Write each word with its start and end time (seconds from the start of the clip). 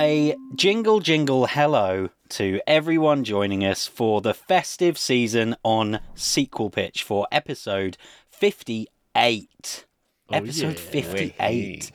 a 0.00 0.34
jingle 0.54 0.98
jingle 0.98 1.44
hello 1.44 2.08
to 2.30 2.58
everyone 2.66 3.22
joining 3.22 3.62
us 3.62 3.86
for 3.86 4.22
the 4.22 4.32
festive 4.32 4.96
season 4.96 5.54
on 5.62 6.00
Sequel 6.14 6.70
Pitch 6.70 7.02
for 7.02 7.28
episode 7.30 7.98
58. 8.30 9.84
episode 10.32 10.78
58. 10.78 11.92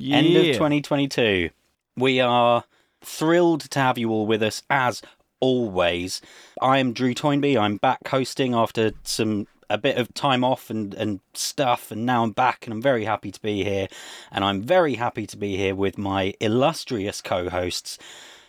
End 0.00 0.36
of 0.36 0.44
2022. 0.44 1.50
We 1.96 2.20
are 2.20 2.62
thrilled 3.00 3.62
to 3.62 3.78
have 3.80 3.98
you 3.98 4.10
all 4.10 4.28
with 4.28 4.44
us 4.44 4.62
as 4.70 5.02
always. 5.40 6.22
I 6.62 6.78
am 6.78 6.92
Drew 6.92 7.12
Toynbee. 7.12 7.58
I'm 7.58 7.78
back 7.78 8.06
hosting 8.06 8.54
after 8.54 8.92
some 9.02 9.48
a 9.70 9.78
bit 9.78 9.96
of 9.98 10.12
time 10.14 10.44
off 10.44 10.70
and, 10.70 10.94
and 10.94 11.20
stuff, 11.34 11.90
and 11.90 12.06
now 12.06 12.22
I'm 12.22 12.32
back 12.32 12.66
and 12.66 12.72
I'm 12.74 12.82
very 12.82 13.04
happy 13.04 13.30
to 13.30 13.40
be 13.40 13.64
here. 13.64 13.88
And 14.30 14.44
I'm 14.44 14.62
very 14.62 14.94
happy 14.94 15.26
to 15.26 15.36
be 15.36 15.56
here 15.56 15.74
with 15.74 15.98
my 15.98 16.34
illustrious 16.40 17.20
co 17.20 17.48
hosts. 17.48 17.98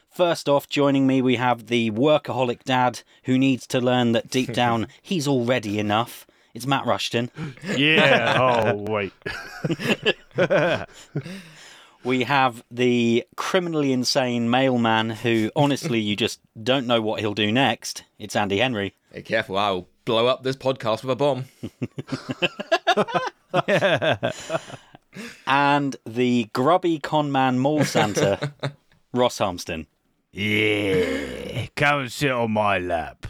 First 0.09 0.49
off, 0.49 0.67
joining 0.67 1.05
me, 1.07 1.21
we 1.21 1.35
have 1.35 1.67
the 1.67 1.91
workaholic 1.91 2.63
dad 2.63 3.01
who 3.23 3.37
needs 3.37 3.67
to 3.67 3.79
learn 3.79 4.11
that 4.13 4.29
deep 4.29 4.53
down 4.53 4.87
he's 5.01 5.27
already 5.27 5.79
enough. 5.79 6.25
It's 6.53 6.65
Matt 6.65 6.85
Rushton. 6.85 7.29
Yeah. 7.75 8.35
Oh 8.75 8.75
wait. 8.75 9.13
We 12.03 12.23
have 12.23 12.63
the 12.71 13.25
criminally 13.35 13.91
insane 13.91 14.49
mailman 14.49 15.09
who, 15.09 15.51
honestly, 15.53 15.99
you 15.99 16.15
just 16.15 16.39
don't 16.61 16.87
know 16.87 17.01
what 17.01 17.19
he'll 17.19 17.33
do 17.33 17.51
next. 17.51 18.03
It's 18.17 18.37
Andy 18.37 18.59
Henry. 18.59 18.95
Hey, 19.11 19.21
careful, 19.21 19.57
I'll 19.57 19.87
blow 20.09 20.25
up 20.25 20.41
this 20.41 20.55
podcast 20.55 21.03
with 21.03 21.11
a 21.11 21.15
bomb. 21.15 21.45
And 25.45 25.95
the 26.05 26.47
grubby 26.53 26.99
conman 26.99 27.59
mall 27.59 27.83
Santa, 27.83 28.53
Ross 29.13 29.39
Harmston. 29.39 29.85
Yeah. 30.31 31.67
Come 31.75 32.01
and 32.01 32.11
sit 32.11 32.31
on 32.31 32.51
my 32.51 32.77
lap. 32.79 33.25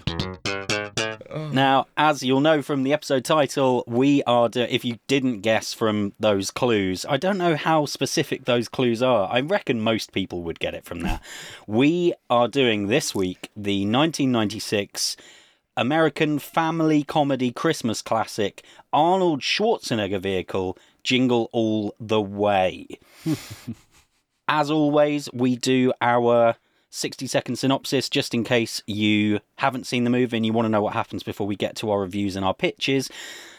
Oh. 1.29 1.49
Now, 1.51 1.87
as 1.97 2.21
you'll 2.23 2.41
know 2.41 2.61
from 2.61 2.83
the 2.83 2.93
episode 2.93 3.23
title, 3.25 3.83
we 3.87 4.23
are, 4.23 4.47
do- 4.49 4.61
if 4.61 4.83
you 4.85 4.99
didn't 5.07 5.41
guess 5.41 5.73
from 5.73 6.13
those 6.19 6.51
clues, 6.51 7.05
I 7.07 7.17
don't 7.17 7.37
know 7.37 7.55
how 7.55 7.85
specific 7.85 8.45
those 8.45 8.67
clues 8.69 9.01
are. 9.01 9.29
I 9.31 9.39
reckon 9.41 9.81
most 9.81 10.11
people 10.11 10.43
would 10.43 10.59
get 10.59 10.73
it 10.73 10.85
from 10.85 10.99
that. 11.01 11.21
we 11.67 12.13
are 12.29 12.47
doing 12.47 12.87
this 12.87 13.13
week 13.15 13.49
the 13.55 13.81
1996 13.85 15.15
American 15.79 16.39
family 16.39 17.03
comedy 17.03 17.51
Christmas 17.51 18.01
classic, 18.01 18.65
Arnold 18.91 19.39
Schwarzenegger 19.39 20.19
vehicle, 20.19 20.77
Jingle 21.05 21.49
All 21.53 21.95
the 22.01 22.19
Way. 22.19 22.99
As 24.49 24.69
always, 24.69 25.29
we 25.31 25.55
do 25.55 25.93
our 26.01 26.57
60 26.89 27.27
second 27.27 27.55
synopsis 27.55 28.09
just 28.09 28.33
in 28.33 28.43
case 28.43 28.83
you 28.87 29.39
haven't 29.55 29.87
seen 29.87 30.03
the 30.03 30.09
movie 30.09 30.35
and 30.35 30.45
you 30.45 30.51
want 30.51 30.65
to 30.65 30.69
know 30.69 30.81
what 30.81 30.91
happens 30.91 31.23
before 31.23 31.47
we 31.47 31.55
get 31.55 31.77
to 31.77 31.91
our 31.91 32.01
reviews 32.01 32.35
and 32.35 32.43
our 32.43 32.53
pitches. 32.53 33.09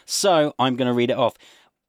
So 0.05 0.55
I'm 0.59 0.77
going 0.77 0.89
to 0.89 0.95
read 0.95 1.11
it 1.11 1.17
off. 1.17 1.39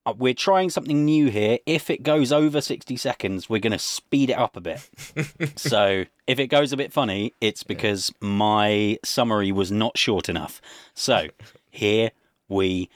Uh, 0.05 0.13
We're 0.17 0.33
trying 0.33 0.69
something 0.69 1.05
new 1.05 1.27
here. 1.29 1.59
If 1.65 1.89
it 1.89 2.03
goes 2.03 2.31
over 2.31 2.59
60 2.59 2.95
seconds, 2.97 3.49
we're 3.49 3.59
going 3.59 3.71
to 3.71 3.79
speed 3.79 4.31
it 4.31 4.37
up 4.37 4.57
a 4.57 4.61
bit. 4.61 4.89
so 5.55 6.05
if 6.25 6.39
it 6.39 6.47
goes 6.47 6.73
a 6.73 6.77
bit 6.77 6.91
funny, 6.91 7.33
it's 7.39 7.63
because 7.63 8.11
my 8.19 8.97
summary 9.03 9.51
was 9.51 9.71
not 9.71 9.97
short 9.97 10.27
enough. 10.27 10.59
So 10.95 11.27
here 11.69 12.11
we 12.49 12.89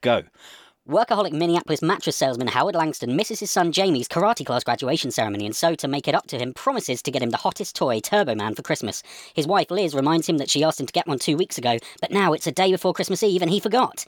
go. 0.00 0.22
Workaholic 0.88 1.32
Minneapolis 1.32 1.82
mattress 1.82 2.16
salesman 2.16 2.46
Howard 2.46 2.76
Langston 2.76 3.16
misses 3.16 3.40
his 3.40 3.50
son 3.50 3.72
Jamie's 3.72 4.06
karate 4.06 4.46
class 4.46 4.62
graduation 4.62 5.10
ceremony 5.10 5.44
and 5.44 5.56
so, 5.56 5.74
to 5.74 5.88
make 5.88 6.06
it 6.06 6.14
up 6.14 6.28
to 6.28 6.38
him, 6.38 6.54
promises 6.54 7.02
to 7.02 7.10
get 7.10 7.22
him 7.22 7.30
the 7.30 7.36
hottest 7.38 7.74
toy, 7.74 7.98
Turbo 7.98 8.36
Man, 8.36 8.54
for 8.54 8.62
Christmas. 8.62 9.02
His 9.34 9.48
wife 9.48 9.72
Liz 9.72 9.96
reminds 9.96 10.28
him 10.28 10.38
that 10.38 10.48
she 10.48 10.62
asked 10.62 10.78
him 10.78 10.86
to 10.86 10.92
get 10.92 11.08
one 11.08 11.18
two 11.18 11.36
weeks 11.36 11.58
ago, 11.58 11.78
but 12.00 12.12
now 12.12 12.32
it's 12.32 12.46
a 12.46 12.52
day 12.52 12.70
before 12.70 12.94
Christmas 12.94 13.24
Eve 13.24 13.42
and 13.42 13.50
he 13.50 13.58
forgot. 13.58 14.06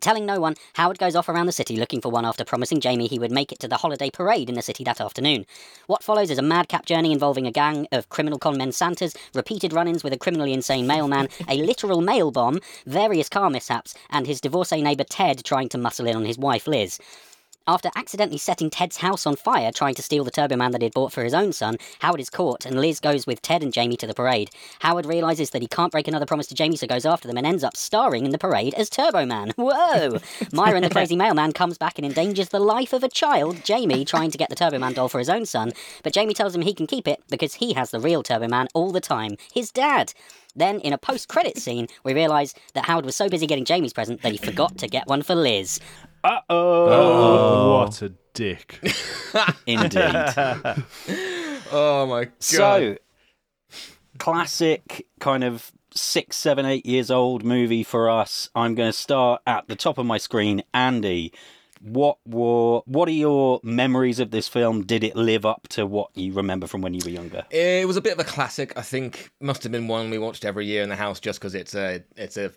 Telling 0.00 0.26
no 0.26 0.38
one, 0.38 0.56
Howard 0.74 0.98
goes 0.98 1.16
off 1.16 1.28
around 1.28 1.46
the 1.46 1.52
city 1.52 1.76
looking 1.76 2.00
for 2.00 2.10
one 2.10 2.26
after 2.26 2.44
promising 2.44 2.80
Jamie 2.80 3.06
he 3.06 3.18
would 3.18 3.32
make 3.32 3.52
it 3.52 3.58
to 3.60 3.68
the 3.68 3.78
holiday 3.78 4.10
parade 4.10 4.48
in 4.48 4.54
the 4.54 4.62
city 4.62 4.84
that 4.84 5.00
afternoon. 5.00 5.46
What 5.86 6.02
follows 6.02 6.30
is 6.30 6.38
a 6.38 6.42
madcap 6.42 6.84
journey 6.84 7.12
involving 7.12 7.46
a 7.46 7.52
gang 7.52 7.88
of 7.90 8.08
criminal 8.10 8.38
conmen 8.38 8.74
Santas, 8.74 9.14
repeated 9.34 9.72
run 9.72 9.88
ins 9.88 10.04
with 10.04 10.12
a 10.12 10.18
criminally 10.18 10.52
insane 10.52 10.86
mailman, 10.86 11.28
a 11.48 11.62
literal 11.62 12.00
mail 12.00 12.30
bomb, 12.30 12.60
various 12.86 13.28
car 13.28 13.48
mishaps, 13.48 13.94
and 14.10 14.26
his 14.26 14.40
divorcee 14.40 14.82
neighbour 14.82 15.04
Ted 15.04 15.44
trying 15.44 15.68
to 15.70 15.78
muscle 15.78 16.06
in 16.06 16.16
on 16.16 16.26
his 16.26 16.38
wife 16.38 16.66
Liz. 16.66 17.00
After 17.66 17.90
accidentally 17.96 18.36
setting 18.36 18.68
Ted's 18.68 18.98
house 18.98 19.26
on 19.26 19.36
fire 19.36 19.72
trying 19.72 19.94
to 19.94 20.02
steal 20.02 20.22
the 20.22 20.30
Turbo 20.30 20.54
Man 20.54 20.72
that 20.72 20.82
he'd 20.82 20.92
bought 20.92 21.14
for 21.14 21.24
his 21.24 21.32
own 21.32 21.50
son, 21.54 21.78
Howard 22.00 22.20
is 22.20 22.28
caught 22.28 22.66
and 22.66 22.78
Liz 22.78 23.00
goes 23.00 23.26
with 23.26 23.40
Ted 23.40 23.62
and 23.62 23.72
Jamie 23.72 23.96
to 23.96 24.06
the 24.06 24.12
parade. 24.12 24.50
Howard 24.80 25.06
realizes 25.06 25.48
that 25.48 25.62
he 25.62 25.68
can't 25.68 25.90
break 25.90 26.06
another 26.06 26.26
promise 26.26 26.46
to 26.48 26.54
Jamie, 26.54 26.76
so 26.76 26.86
goes 26.86 27.06
after 27.06 27.26
them 27.26 27.38
and 27.38 27.46
ends 27.46 27.64
up 27.64 27.74
starring 27.74 28.26
in 28.26 28.32
the 28.32 28.38
parade 28.38 28.74
as 28.74 28.90
Turbo 28.90 29.24
Man. 29.24 29.52
Whoa! 29.56 30.18
Myron, 30.52 30.82
the 30.82 30.90
crazy 30.90 31.16
mailman, 31.16 31.52
comes 31.52 31.78
back 31.78 31.96
and 31.96 32.04
endangers 32.04 32.50
the 32.50 32.60
life 32.60 32.92
of 32.92 33.02
a 33.02 33.08
child, 33.08 33.64
Jamie, 33.64 34.04
trying 34.04 34.30
to 34.30 34.36
get 34.36 34.50
the 34.50 34.56
Turbo 34.56 34.78
Man 34.78 34.92
doll 34.92 35.08
for 35.08 35.18
his 35.18 35.30
own 35.30 35.46
son, 35.46 35.72
but 36.02 36.12
Jamie 36.12 36.34
tells 36.34 36.54
him 36.54 36.60
he 36.60 36.74
can 36.74 36.86
keep 36.86 37.08
it 37.08 37.22
because 37.30 37.54
he 37.54 37.72
has 37.72 37.90
the 37.90 38.00
real 38.00 38.22
Turbo 38.22 38.46
Man 38.46 38.68
all 38.74 38.92
the 38.92 39.00
time 39.00 39.38
his 39.54 39.70
dad. 39.70 40.12
Then, 40.56 40.78
in 40.80 40.92
a 40.92 40.98
post 40.98 41.28
credit 41.28 41.58
scene, 41.58 41.88
we 42.04 42.14
realise 42.14 42.54
that 42.74 42.84
Howard 42.84 43.04
was 43.04 43.16
so 43.16 43.28
busy 43.28 43.46
getting 43.46 43.64
Jamie's 43.64 43.92
present 43.92 44.22
that 44.22 44.30
he 44.30 44.38
forgot 44.38 44.78
to 44.78 44.86
get 44.86 45.08
one 45.08 45.22
for 45.22 45.34
Liz. 45.34 45.80
Uh 46.24 46.40
oh. 46.48 47.78
What 47.80 48.00
a 48.00 48.14
dick. 48.32 48.80
Indeed. 49.66 50.82
Oh 51.76 52.06
my 52.06 52.26
god. 52.26 52.34
So, 52.38 52.96
classic 54.18 55.06
kind 55.18 55.42
of 55.42 55.72
six, 55.92 56.36
seven, 56.36 56.66
eight 56.66 56.86
years 56.86 57.10
old 57.10 57.42
movie 57.42 57.82
for 57.82 58.08
us. 58.08 58.48
I'm 58.54 58.76
going 58.76 58.90
to 58.90 58.96
start 58.96 59.42
at 59.44 59.66
the 59.66 59.74
top 59.74 59.98
of 59.98 60.06
my 60.06 60.18
screen. 60.18 60.62
Andy, 60.72 61.32
what 61.80 62.18
were 62.26 62.80
what 62.86 63.08
are 63.08 63.12
your 63.12 63.60
memories 63.64 64.20
of 64.20 64.30
this 64.30 64.46
film? 64.46 64.84
Did 64.84 65.02
it 65.02 65.16
live 65.16 65.44
up 65.44 65.66
to 65.70 65.84
what 65.84 66.16
you 66.16 66.32
remember 66.32 66.66
from 66.68 66.80
when 66.80 66.94
you 66.94 67.00
were 67.04 67.10
younger? 67.10 67.44
It 67.50 67.88
was 67.88 67.96
a 67.96 68.02
bit 68.02 68.12
of 68.12 68.20
a 68.20 68.24
classic. 68.24 68.72
I 68.78 68.82
think 68.82 69.30
must 69.40 69.64
have 69.64 69.72
been 69.72 69.88
one 69.88 70.10
we 70.10 70.18
watched 70.18 70.44
every 70.44 70.66
year 70.66 70.82
in 70.82 70.90
the 70.90 70.96
house 70.96 71.18
just 71.18 71.40
because 71.40 71.54
it's 71.56 71.74
a 71.74 72.04
it's 72.16 72.36
a 72.36 72.52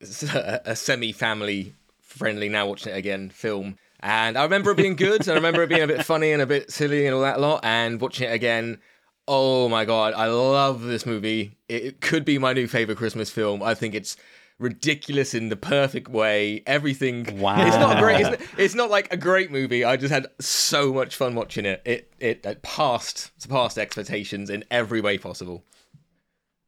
it's 0.00 0.22
a, 0.22 0.62
a 0.64 0.76
semi 0.76 1.12
family 1.12 1.74
friendly 2.10 2.48
now 2.48 2.66
watching 2.66 2.92
it 2.92 2.96
again 2.96 3.30
film. 3.30 3.76
And 4.00 4.36
I 4.36 4.42
remember 4.44 4.70
it 4.70 4.76
being 4.76 4.96
good. 4.96 5.28
I 5.28 5.34
remember 5.34 5.62
it 5.62 5.68
being 5.68 5.82
a 5.82 5.86
bit 5.86 6.04
funny 6.04 6.32
and 6.32 6.42
a 6.42 6.46
bit 6.46 6.70
silly 6.70 7.06
and 7.06 7.14
all 7.14 7.22
that 7.22 7.40
lot. 7.40 7.60
And 7.64 8.00
watching 8.00 8.28
it 8.28 8.32
again, 8.32 8.80
oh 9.28 9.68
my 9.68 9.84
god, 9.84 10.14
I 10.14 10.26
love 10.26 10.82
this 10.82 11.04
movie. 11.04 11.56
It, 11.68 12.00
could 12.00 12.24
be 12.24 12.38
my 12.38 12.52
new 12.52 12.66
favorite 12.66 12.98
Christmas 12.98 13.30
film. 13.30 13.62
I 13.62 13.74
think 13.74 13.94
it's 13.94 14.16
ridiculous 14.58 15.34
in 15.34 15.50
the 15.50 15.56
perfect 15.56 16.08
way. 16.08 16.62
Everything. 16.66 17.38
Wow. 17.38 17.66
It's 17.66 17.76
not 17.76 17.98
great. 17.98 18.26
It's, 18.26 18.42
it's 18.56 18.74
not 18.74 18.90
like 18.90 19.12
a 19.12 19.16
great 19.16 19.50
movie. 19.50 19.84
I 19.84 19.96
just 19.96 20.12
had 20.12 20.26
so 20.40 20.92
much 20.92 21.14
fun 21.14 21.34
watching 21.34 21.66
it. 21.66 21.82
It 21.84 22.12
it, 22.18 22.44
it 22.44 22.62
passed 22.62 23.30
surpassed 23.40 23.78
expectations 23.78 24.48
in 24.48 24.64
every 24.70 25.00
way 25.00 25.18
possible. 25.18 25.64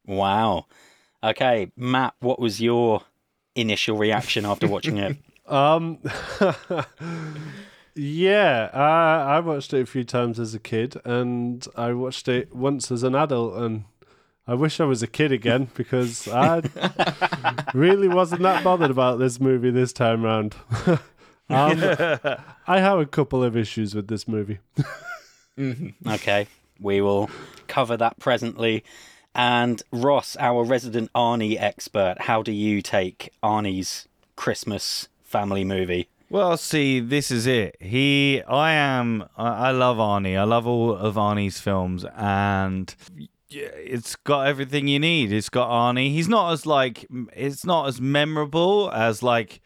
Wow. 0.05 0.67
Okay, 1.23 1.71
Matt, 1.77 2.15
what 2.19 2.39
was 2.39 2.61
your 2.61 3.01
initial 3.55 3.97
reaction 3.97 4.45
after 4.45 4.67
watching 4.67 4.97
it? 4.97 5.17
Um, 5.45 5.99
yeah, 7.95 8.69
I, 8.73 9.35
I 9.35 9.39
watched 9.39 9.73
it 9.73 9.81
a 9.81 9.85
few 9.85 10.03
times 10.03 10.39
as 10.39 10.53
a 10.53 10.59
kid, 10.59 10.95
and 11.05 11.65
I 11.75 11.93
watched 11.93 12.27
it 12.27 12.55
once 12.55 12.91
as 12.91 13.03
an 13.03 13.15
adult, 13.15 13.55
and 13.55 13.85
I 14.47 14.55
wish 14.55 14.79
I 14.79 14.85
was 14.85 15.03
a 15.03 15.07
kid 15.07 15.31
again 15.31 15.69
because 15.73 16.27
I 16.27 16.61
really 17.73 18.07
wasn't 18.07 18.41
that 18.41 18.63
bothered 18.63 18.91
about 18.91 19.19
this 19.19 19.39
movie 19.39 19.71
this 19.71 19.93
time 19.93 20.23
round. 20.23 20.55
um, 20.87 20.99
I 21.49 22.79
have 22.79 22.99
a 22.99 23.05
couple 23.05 23.43
of 23.43 23.55
issues 23.55 23.95
with 23.95 24.07
this 24.07 24.27
movie. 24.27 24.59
Okay, 25.57 26.47
we 26.79 27.01
will 27.01 27.29
cover 27.67 27.95
that 27.97 28.19
presently. 28.19 28.83
And 29.35 29.81
Ross, 29.91 30.37
our 30.39 30.63
resident 30.63 31.11
Arnie 31.13 31.59
expert, 31.59 32.15
how 32.21 32.43
do 32.43 32.51
you 32.51 32.81
take 32.81 33.33
Arnie's 33.41 34.07
Christmas 34.35 35.07
family 35.37 35.63
movie? 35.75 36.05
Well, 36.29 36.57
see, 36.57 36.99
this 36.99 37.27
is 37.29 37.45
it. 37.45 37.75
He, 37.79 38.41
I 38.47 38.71
am, 38.73 39.25
I 39.37 39.67
I 39.67 39.71
love 39.71 39.97
Arnie. 39.97 40.37
I 40.37 40.45
love 40.55 40.65
all 40.65 40.95
of 41.07 41.15
Arnie's 41.15 41.59
films, 41.59 42.05
and 42.15 42.85
it's 43.49 44.15
got 44.31 44.47
everything 44.47 44.87
you 44.87 44.99
need. 44.99 45.31
It's 45.31 45.49
got 45.49 45.69
Arnie. 45.69 46.11
He's 46.17 46.27
not 46.27 46.51
as 46.53 46.65
like, 46.65 47.05
it's 47.35 47.63
not 47.65 47.87
as 47.87 48.01
memorable 48.01 48.89
as 48.91 49.21
like 49.21 49.61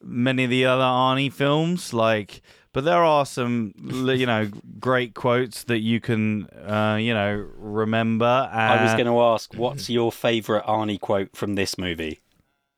many 0.00 0.44
of 0.44 0.50
the 0.50 0.64
other 0.66 0.84
Arnie 0.84 1.32
films. 1.32 1.92
Like, 1.92 2.42
but 2.72 2.84
there 2.84 3.02
are 3.02 3.26
some, 3.26 3.72
you 4.20 4.26
know, 4.26 4.48
great 4.78 5.14
quotes 5.14 5.64
that 5.64 5.80
you 5.80 5.98
can, 6.00 6.46
uh, 6.76 6.96
you 7.00 7.12
know, 7.12 7.44
remember. 7.56 8.48
I 8.52 8.82
was 8.84 8.92
Uh, 8.92 8.96
going 8.98 9.12
to 9.14 9.20
ask, 9.20 9.52
what's 9.54 9.90
your 9.90 10.12
favourite 10.12 10.64
Arnie 10.66 11.00
quote 11.00 11.30
from 11.34 11.56
this 11.56 11.76
movie? 11.76 12.20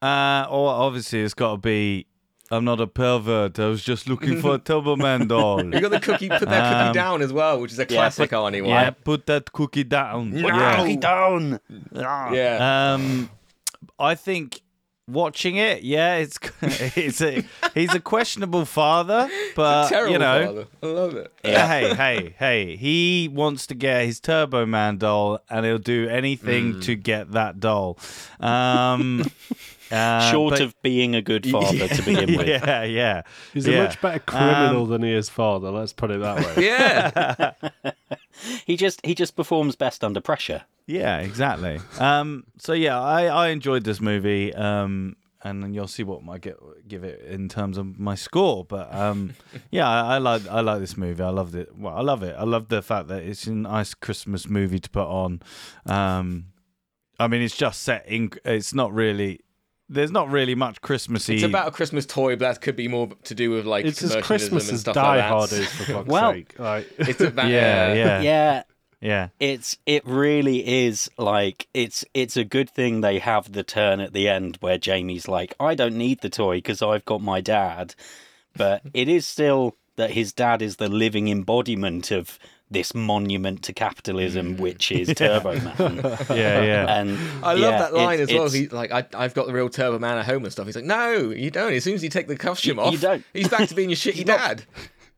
Uh, 0.00 0.46
or 0.48 0.70
obviously 0.70 1.20
it's 1.20 1.34
got 1.34 1.52
to 1.52 1.58
be 1.58 2.06
I'm 2.50 2.64
not 2.64 2.80
a 2.80 2.86
pervert. 2.86 3.58
I 3.58 3.66
was 3.66 3.82
just 3.82 4.08
looking 4.08 4.40
for 4.40 4.54
a 4.54 4.58
Turbo 4.58 4.96
Man 5.06 5.26
doll. 5.26 5.64
You 5.64 5.80
got 5.80 5.90
the 5.90 6.00
cookie, 6.00 6.28
put 6.28 6.48
that 6.48 6.72
Um, 6.72 6.86
cookie 6.88 6.94
down 6.94 7.22
as 7.22 7.32
well, 7.32 7.60
which 7.60 7.72
is 7.72 7.78
a 7.78 7.86
classic 7.86 8.30
Arnie 8.30 8.60
one. 8.62 8.70
Yeah, 8.70 8.90
put 8.90 9.26
that 9.26 9.52
cookie 9.52 9.84
down. 9.84 10.32
Yeah. 10.32 10.76
Cookie 10.76 10.96
down. 10.96 11.60
Yeah. 11.92 12.94
Um, 12.94 13.30
I 13.98 14.14
think 14.14 14.60
watching 15.08 15.56
it, 15.56 15.82
yeah, 15.82 16.16
it's 16.16 16.38
it's 16.96 17.20
a 17.20 17.44
he's 17.74 17.94
a 17.94 18.00
questionable 18.00 18.64
father, 18.64 19.28
but 19.54 19.88
Terrible 19.88 20.12
you 20.12 20.18
know, 20.18 20.46
father. 20.46 20.66
I 20.82 20.86
love 20.86 21.16
it. 21.16 21.32
hey, 21.42 21.94
hey, 21.94 22.34
hey, 22.38 22.76
he 22.76 23.28
wants 23.32 23.66
to 23.68 23.74
get 23.74 24.04
his 24.04 24.20
Turbo 24.20 24.66
Man 24.66 24.98
doll, 24.98 25.40
and 25.50 25.66
he'll 25.66 25.78
do 25.78 26.08
anything 26.08 26.80
to 26.82 26.94
get 26.94 27.32
that 27.32 27.58
doll. 27.60 27.98
Um, 28.40 29.24
uh, 29.90 30.30
Short 30.30 30.52
but- 30.54 30.60
of 30.62 30.82
being 30.82 31.14
a 31.14 31.22
good 31.22 31.46
father 31.50 31.88
to 31.88 32.02
begin 32.02 32.36
with. 32.36 32.48
yeah, 32.48 32.82
yeah, 32.84 33.22
He's 33.52 33.66
yeah. 33.66 33.74
a 33.78 33.82
much 33.84 34.00
better 34.00 34.18
criminal 34.20 34.82
Um, 34.84 34.90
than 34.90 35.02
he 35.02 35.12
is 35.12 35.28
father. 35.28 35.70
Let's 35.70 35.92
put 35.92 36.10
it 36.10 36.20
that 36.20 36.38
way. 36.56 36.64
Yeah. 36.66 37.52
He 38.66 38.76
just 38.76 39.04
he 39.04 39.14
just 39.14 39.34
performs 39.34 39.76
best 39.76 40.04
under 40.04 40.20
pressure. 40.20 40.64
Yeah, 40.86 41.20
exactly. 41.20 41.80
Um, 41.98 42.44
so 42.58 42.74
yeah, 42.74 43.00
I, 43.00 43.24
I 43.24 43.48
enjoyed 43.48 43.84
this 43.84 43.98
movie, 43.98 44.54
um, 44.54 45.16
and 45.42 45.62
then 45.62 45.72
you'll 45.72 45.88
see 45.88 46.02
what 46.02 46.20
I 46.28 46.36
get 46.36 46.56
give 46.86 47.02
it 47.02 47.22
in 47.22 47.48
terms 47.48 47.78
of 47.78 47.98
my 47.98 48.14
score. 48.14 48.62
But 48.64 48.94
um, 48.94 49.34
yeah, 49.70 49.88
I, 49.88 50.16
I 50.16 50.18
like 50.18 50.46
I 50.48 50.60
like 50.60 50.80
this 50.80 50.98
movie. 50.98 51.22
I 51.22 51.30
loved 51.30 51.54
it. 51.54 51.74
Well, 51.76 51.96
I 51.96 52.02
love 52.02 52.22
it. 52.22 52.34
I 52.38 52.44
love 52.44 52.68
the 52.68 52.82
fact 52.82 53.08
that 53.08 53.22
it's 53.22 53.46
a 53.46 53.52
nice 53.52 53.94
Christmas 53.94 54.46
movie 54.48 54.80
to 54.80 54.90
put 54.90 55.06
on. 55.08 55.40
Um, 55.86 56.48
I 57.18 57.28
mean, 57.28 57.40
it's 57.40 57.56
just 57.56 57.80
set 57.82 58.06
in. 58.06 58.30
It's 58.44 58.74
not 58.74 58.92
really. 58.92 59.40
There's 59.88 60.10
not 60.10 60.30
really 60.30 60.54
much 60.56 60.80
Christmassy. 60.80 61.36
It's 61.36 61.44
about 61.44 61.68
a 61.68 61.70
Christmas 61.70 62.06
toy, 62.06 62.34
but 62.36 62.40
that 62.54 62.60
could 62.60 62.74
be 62.76 62.88
more 62.88 63.08
to 63.24 63.34
do 63.34 63.50
with 63.50 63.66
like 63.66 63.84
It's 63.84 64.02
as 64.02 64.16
Christmas 64.16 64.68
and 64.68 64.74
as 64.74 64.80
stuff 64.80 64.94
Die 64.94 65.02
like 65.02 65.18
that. 65.18 65.28
Hard 65.28 65.52
is, 65.52 65.68
for 65.68 65.84
fuck's 65.92 66.08
Well- 66.08 66.32
sake. 66.32 66.58
Like, 66.58 66.88
It's 66.98 67.20
about 67.20 67.48
yeah, 67.50 67.92
yeah, 67.94 68.20
Yeah, 68.20 68.62
yeah. 69.00 69.28
it's 69.38 69.76
it 69.86 70.04
really 70.06 70.86
is 70.86 71.08
like 71.18 71.68
it's 71.72 72.04
it's 72.14 72.36
a 72.36 72.42
good 72.44 72.68
thing 72.68 73.00
they 73.00 73.18
have 73.20 73.52
the 73.52 73.62
turn 73.62 74.00
at 74.00 74.12
the 74.12 74.28
end 74.28 74.56
where 74.60 74.76
Jamie's 74.78 75.28
like, 75.28 75.54
I 75.60 75.74
don't 75.76 75.96
need 75.96 76.20
the 76.20 76.30
toy 76.30 76.56
because 76.56 76.82
I've 76.82 77.04
got 77.04 77.20
my 77.22 77.40
dad, 77.40 77.94
but 78.56 78.82
it 78.92 79.08
is 79.08 79.24
still 79.26 79.76
that 79.94 80.10
his 80.10 80.32
dad 80.32 80.62
is 80.62 80.76
the 80.76 80.88
living 80.88 81.28
embodiment 81.28 82.10
of 82.10 82.38
this 82.70 82.94
monument 82.94 83.62
to 83.62 83.72
capitalism, 83.72 84.56
mm. 84.56 84.60
which 84.60 84.90
is 84.90 85.12
Turbo 85.16 85.54
Man. 85.60 85.76
yeah, 86.30 86.62
yeah. 86.62 86.98
And 87.00 87.16
I 87.44 87.52
love 87.52 87.58
yeah, 87.60 87.78
that 87.78 87.94
line 87.94 88.20
it's- 88.20 88.28
as 88.30 88.34
well. 88.34 88.46
it's- 88.46 88.52
He's 88.54 88.72
like, 88.72 88.90
I, 88.90 89.04
I've 89.14 89.34
got 89.34 89.46
the 89.46 89.52
real 89.52 89.68
Turbo 89.68 89.98
Man 89.98 90.18
at 90.18 90.26
home 90.26 90.42
and 90.44 90.52
stuff. 90.52 90.66
He's 90.66 90.74
like, 90.76 90.84
no, 90.84 91.12
you 91.30 91.50
don't. 91.50 91.72
As 91.72 91.84
soon 91.84 91.94
as 91.94 92.02
you 92.02 92.10
take 92.10 92.26
the 92.26 92.36
costume 92.36 92.78
You- 92.78 92.82
off, 92.84 92.92
you 92.92 92.98
don't. 92.98 93.24
he's 93.32 93.48
back 93.48 93.68
to 93.68 93.74
being 93.74 93.90
your 93.90 93.96
shitty 93.96 94.26
not- 94.26 94.38
dad. 94.38 94.64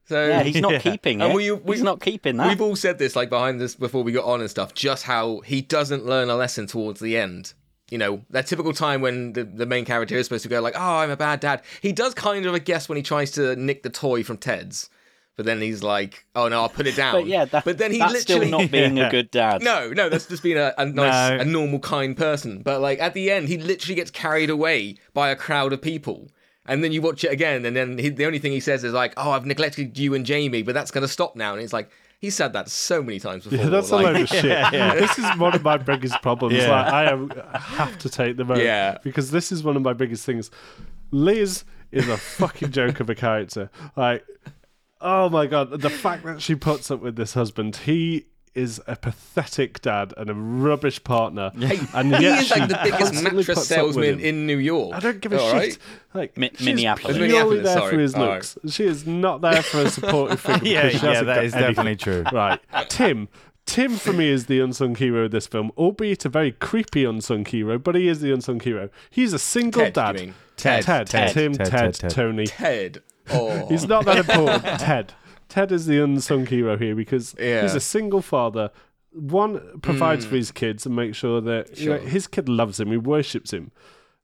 So 0.09 0.27
yeah, 0.29 0.43
he's 0.43 0.61
not 0.61 0.73
Yeah. 0.73 0.79
keeping 0.79 1.21
And 1.23 1.33
it. 1.33 1.37
we- 1.37 1.51
we- 1.53 1.77
he's 1.77 1.83
not 1.83 2.01
keeping 2.01 2.37
that. 2.37 2.49
We've 2.49 2.61
all 2.61 2.77
said 2.77 2.99
this 2.99 3.17
like 3.17 3.31
behind 3.31 3.61
this 3.61 3.75
before 3.77 4.03
we 4.03 4.13
got 4.13 4.25
on 4.27 4.41
and 4.41 4.51
stuff, 4.51 4.75
just 4.75 5.05
how 5.05 5.41
he 5.41 5.63
doesn't 5.63 6.05
learn 6.05 6.29
a 6.31 6.37
lesson 6.37 6.67
towards 6.67 7.01
the 7.01 7.17
end. 7.17 7.55
You 7.91 7.97
know, 7.97 8.23
that 8.29 8.47
typical 8.47 8.75
time 8.75 9.01
when 9.01 9.33
the, 9.33 9.45
the 9.45 9.65
main 9.65 9.87
character 9.87 10.15
is 10.15 10.27
supposed 10.27 10.43
to 10.43 10.51
go 10.51 10.61
like, 10.61 10.75
Oh, 10.77 10.97
I'm 10.99 11.11
a 11.11 11.17
bad 11.17 11.41
dad. 11.41 11.63
He 11.81 11.93
does 11.93 12.13
kind 12.13 12.45
of 12.45 12.55
I 12.55 12.59
guess 12.59 12.87
when 12.91 12.97
he 12.97 13.03
tries 13.03 13.31
to 13.33 13.57
nick 13.57 13.83
the 13.83 13.89
toy 13.89 14.23
from 14.23 14.37
Ted's. 14.37 14.91
But 15.39 15.47
then 15.47 15.61
he's 15.61 15.85
like, 15.85 16.27
Oh 16.35 16.49
no, 16.49 16.63
I'll 16.63 16.69
put 16.69 16.89
it 16.89 16.97
down. 16.97 17.13
But 17.15 17.27
yeah, 17.27 17.45
that, 17.47 17.65
but 17.65 17.79
then 17.79 17.93
he 17.93 17.99
that's 17.99 18.13
literally 18.13 18.49
still 18.49 18.59
not 18.61 18.71
being 18.73 18.97
Yeah. 18.97 19.07
a 19.07 19.11
good 19.11 19.31
dad. 19.31 19.63
No, 19.69 19.89
no, 19.91 20.09
that's 20.09 20.27
just 20.27 20.43
being 20.43 20.59
a, 20.59 20.75
a 20.77 20.85
nice, 20.85 21.31
No. 21.31 21.37
a 21.39 21.45
normal, 21.45 21.79
kind 21.79 22.17
person. 22.17 22.61
But 22.63 22.81
like 22.81 22.99
at 22.99 23.15
the 23.15 23.31
end, 23.31 23.47
he 23.47 23.57
literally 23.57 23.95
gets 23.95 24.11
carried 24.11 24.51
away 24.51 24.97
by 25.15 25.31
a 25.31 25.37
crowd 25.37 25.73
of 25.73 25.81
people. 25.81 26.29
And 26.67 26.83
then 26.83 26.91
you 26.91 27.01
watch 27.01 27.23
it 27.25 27.31
again, 27.33 27.65
and 27.65 27.75
then 27.77 27.97
he, 27.99 28.09
the 28.11 28.27
only 28.27 28.41
thing 28.41 28.51
he 28.53 28.61
says 28.61 28.83
is 28.85 28.93
like, 28.93 29.15
"Oh, 29.17 29.31
I've 29.31 29.47
neglected 29.47 29.97
you 29.97 30.13
and 30.13 30.27
Jamie, 30.27 30.63
but 30.63 30.75
that's 30.75 30.91
going 30.91 31.03
to 31.03 31.09
stop 31.09 31.35
now." 31.37 31.55
And 31.55 31.63
it's 31.63 31.73
like 31.73 31.89
he 32.19 32.29
said 32.31 32.53
that 32.55 32.69
so 32.69 33.01
many 33.01 33.21
times 33.21 33.45
before. 33.45 33.59
yeah, 33.59 33.71
that's 33.71 33.91
a 33.91 33.95
like, 33.97 34.05
load 34.07 34.17
of 34.23 34.29
shit. 34.29 34.45
This 35.01 35.19
is 35.19 35.39
one 35.39 35.55
of 35.55 35.63
my 35.63 35.77
biggest 35.79 36.21
problems. 36.21 36.57
Yeah. 36.57 36.69
Like, 36.71 36.93
I 36.93 37.05
am, 37.13 37.31
have 37.55 37.97
to 38.01 38.11
take 38.11 38.37
the 38.37 38.45
vote 38.45 38.59
Yeah. 38.59 38.99
because 39.05 39.31
this 39.31 39.53
is 39.53 39.63
one 39.63 39.77
of 39.77 39.83
my 39.83 39.93
biggest 39.95 40.27
things. 40.27 40.51
Liz 41.13 41.65
is 41.91 42.07
a 42.09 42.17
fucking 42.19 42.73
joke 42.73 43.01
of 43.01 43.09
a 43.09 43.15
character. 43.15 43.71
Like, 43.97 44.27
oh 45.01 45.29
my 45.29 45.47
god, 45.47 45.81
the 45.81 45.91
fact 45.91 46.25
that 46.25 46.41
she 46.43 46.55
puts 46.55 46.91
up 46.91 47.01
with 47.01 47.17
this 47.17 47.35
husband, 47.35 47.77
he 47.77 48.27
is 48.55 48.81
a 48.89 48.97
pathetic 48.97 49.81
dad 49.83 50.13
and 50.17 50.29
a 50.31 50.35
rubbish 50.35 51.03
partner. 51.05 51.53
and 51.55 52.15
he 52.17 52.23
yet 52.23 52.43
is 52.43 52.51
like 52.51 52.63
she 52.63 52.67
the 52.67 52.81
biggest 52.83 52.99
constantly 53.03 53.37
mattress 53.39 53.47
puts 53.59 53.71
up 53.71 53.87
with 53.87 53.95
salesman 53.95 54.15
him. 54.15 54.21
in 54.21 54.47
New 54.47 54.57
York. 54.57 54.95
I 54.97 55.01
don't 55.01 55.21
give 55.21 55.33
a 55.33 55.39
All 55.41 55.51
shit. 55.53 55.55
right? 55.55 55.79
Like 56.15 56.37
Mi- 56.37 56.51
she's 56.57 56.67
Minneapolis. 56.67 57.17
purely 57.17 57.33
Minneapolis, 57.33 57.65
there 57.65 57.77
sorry. 57.77 57.95
for 57.95 58.01
his 58.01 58.15
All 58.15 58.27
right. 58.27 58.35
looks. 58.35 58.59
She 58.75 58.85
is 58.85 59.07
not 59.07 59.43
there 59.43 59.63
for 59.63 59.83
a 59.83 59.91
supportive 59.91 60.41
figure. 60.41 60.59
Yeah, 60.73 60.87
because 60.87 61.01
she 61.01 61.07
yeah, 61.07 61.13
hasn't 61.13 61.27
that 61.29 61.35
got 61.37 61.45
is 61.45 61.55
anything. 61.55 61.71
definitely 61.75 61.97
true. 61.97 62.25
Right, 62.33 62.61
Tim. 62.89 63.29
Tim 63.67 63.97
for 63.97 64.15
me 64.15 64.31
is 64.31 64.47
the 64.47 64.61
unsung 64.61 64.95
hero 64.95 65.27
of 65.27 65.31
this 65.31 65.47
film, 65.47 65.71
albeit 65.77 66.25
a 66.25 66.31
very 66.31 66.53
creepy 66.53 67.05
unsung 67.05 67.45
hero, 67.45 67.79
but 67.79 67.95
he 67.95 68.09
is 68.09 68.21
the 68.23 68.33
unsung 68.33 68.59
hero. 68.61 68.89
He's 69.11 69.35
a 69.35 69.39
single 69.39 69.83
Ted, 69.83 69.93
dad. 69.93 70.17
Ted, 70.17 70.35
Ted. 70.57 70.85
Ted, 70.85 71.07
Ted. 71.07 71.31
Tim, 71.33 71.53
Ted, 71.53 71.67
Ted, 71.67 71.81
Ted, 71.81 71.95
Ted. 71.95 72.11
Tony. 72.11 72.47
Ted. 72.47 73.03
Oh, 73.31 73.67
He's 73.69 73.87
not 73.87 74.05
that 74.07 74.19
important. 74.19 74.63
Ted. 74.81 75.15
Ted 75.49 75.73
is 75.73 75.87
the 75.87 76.03
unsung 76.03 76.47
hero 76.47 76.77
here 76.77 76.95
because 76.95 77.35
Yeah. 77.39 77.63
he's 77.63 77.75
a 77.75 77.81
single 77.81 78.23
father. 78.23 78.71
One 79.13 79.81
provides 79.81 80.27
mm. 80.27 80.29
for 80.29 80.37
his 80.37 80.51
kids 80.53 80.85
and 80.85 80.95
makes 80.95 81.17
sure 81.17 81.41
that 81.41 81.79
you 81.79 81.91
know, 81.91 81.99
his 81.99 82.27
kid 82.27 82.49
loves 82.49 82.79
him, 82.79 82.91
he 82.91 82.97
worships 82.99 83.53
him. 83.53 83.73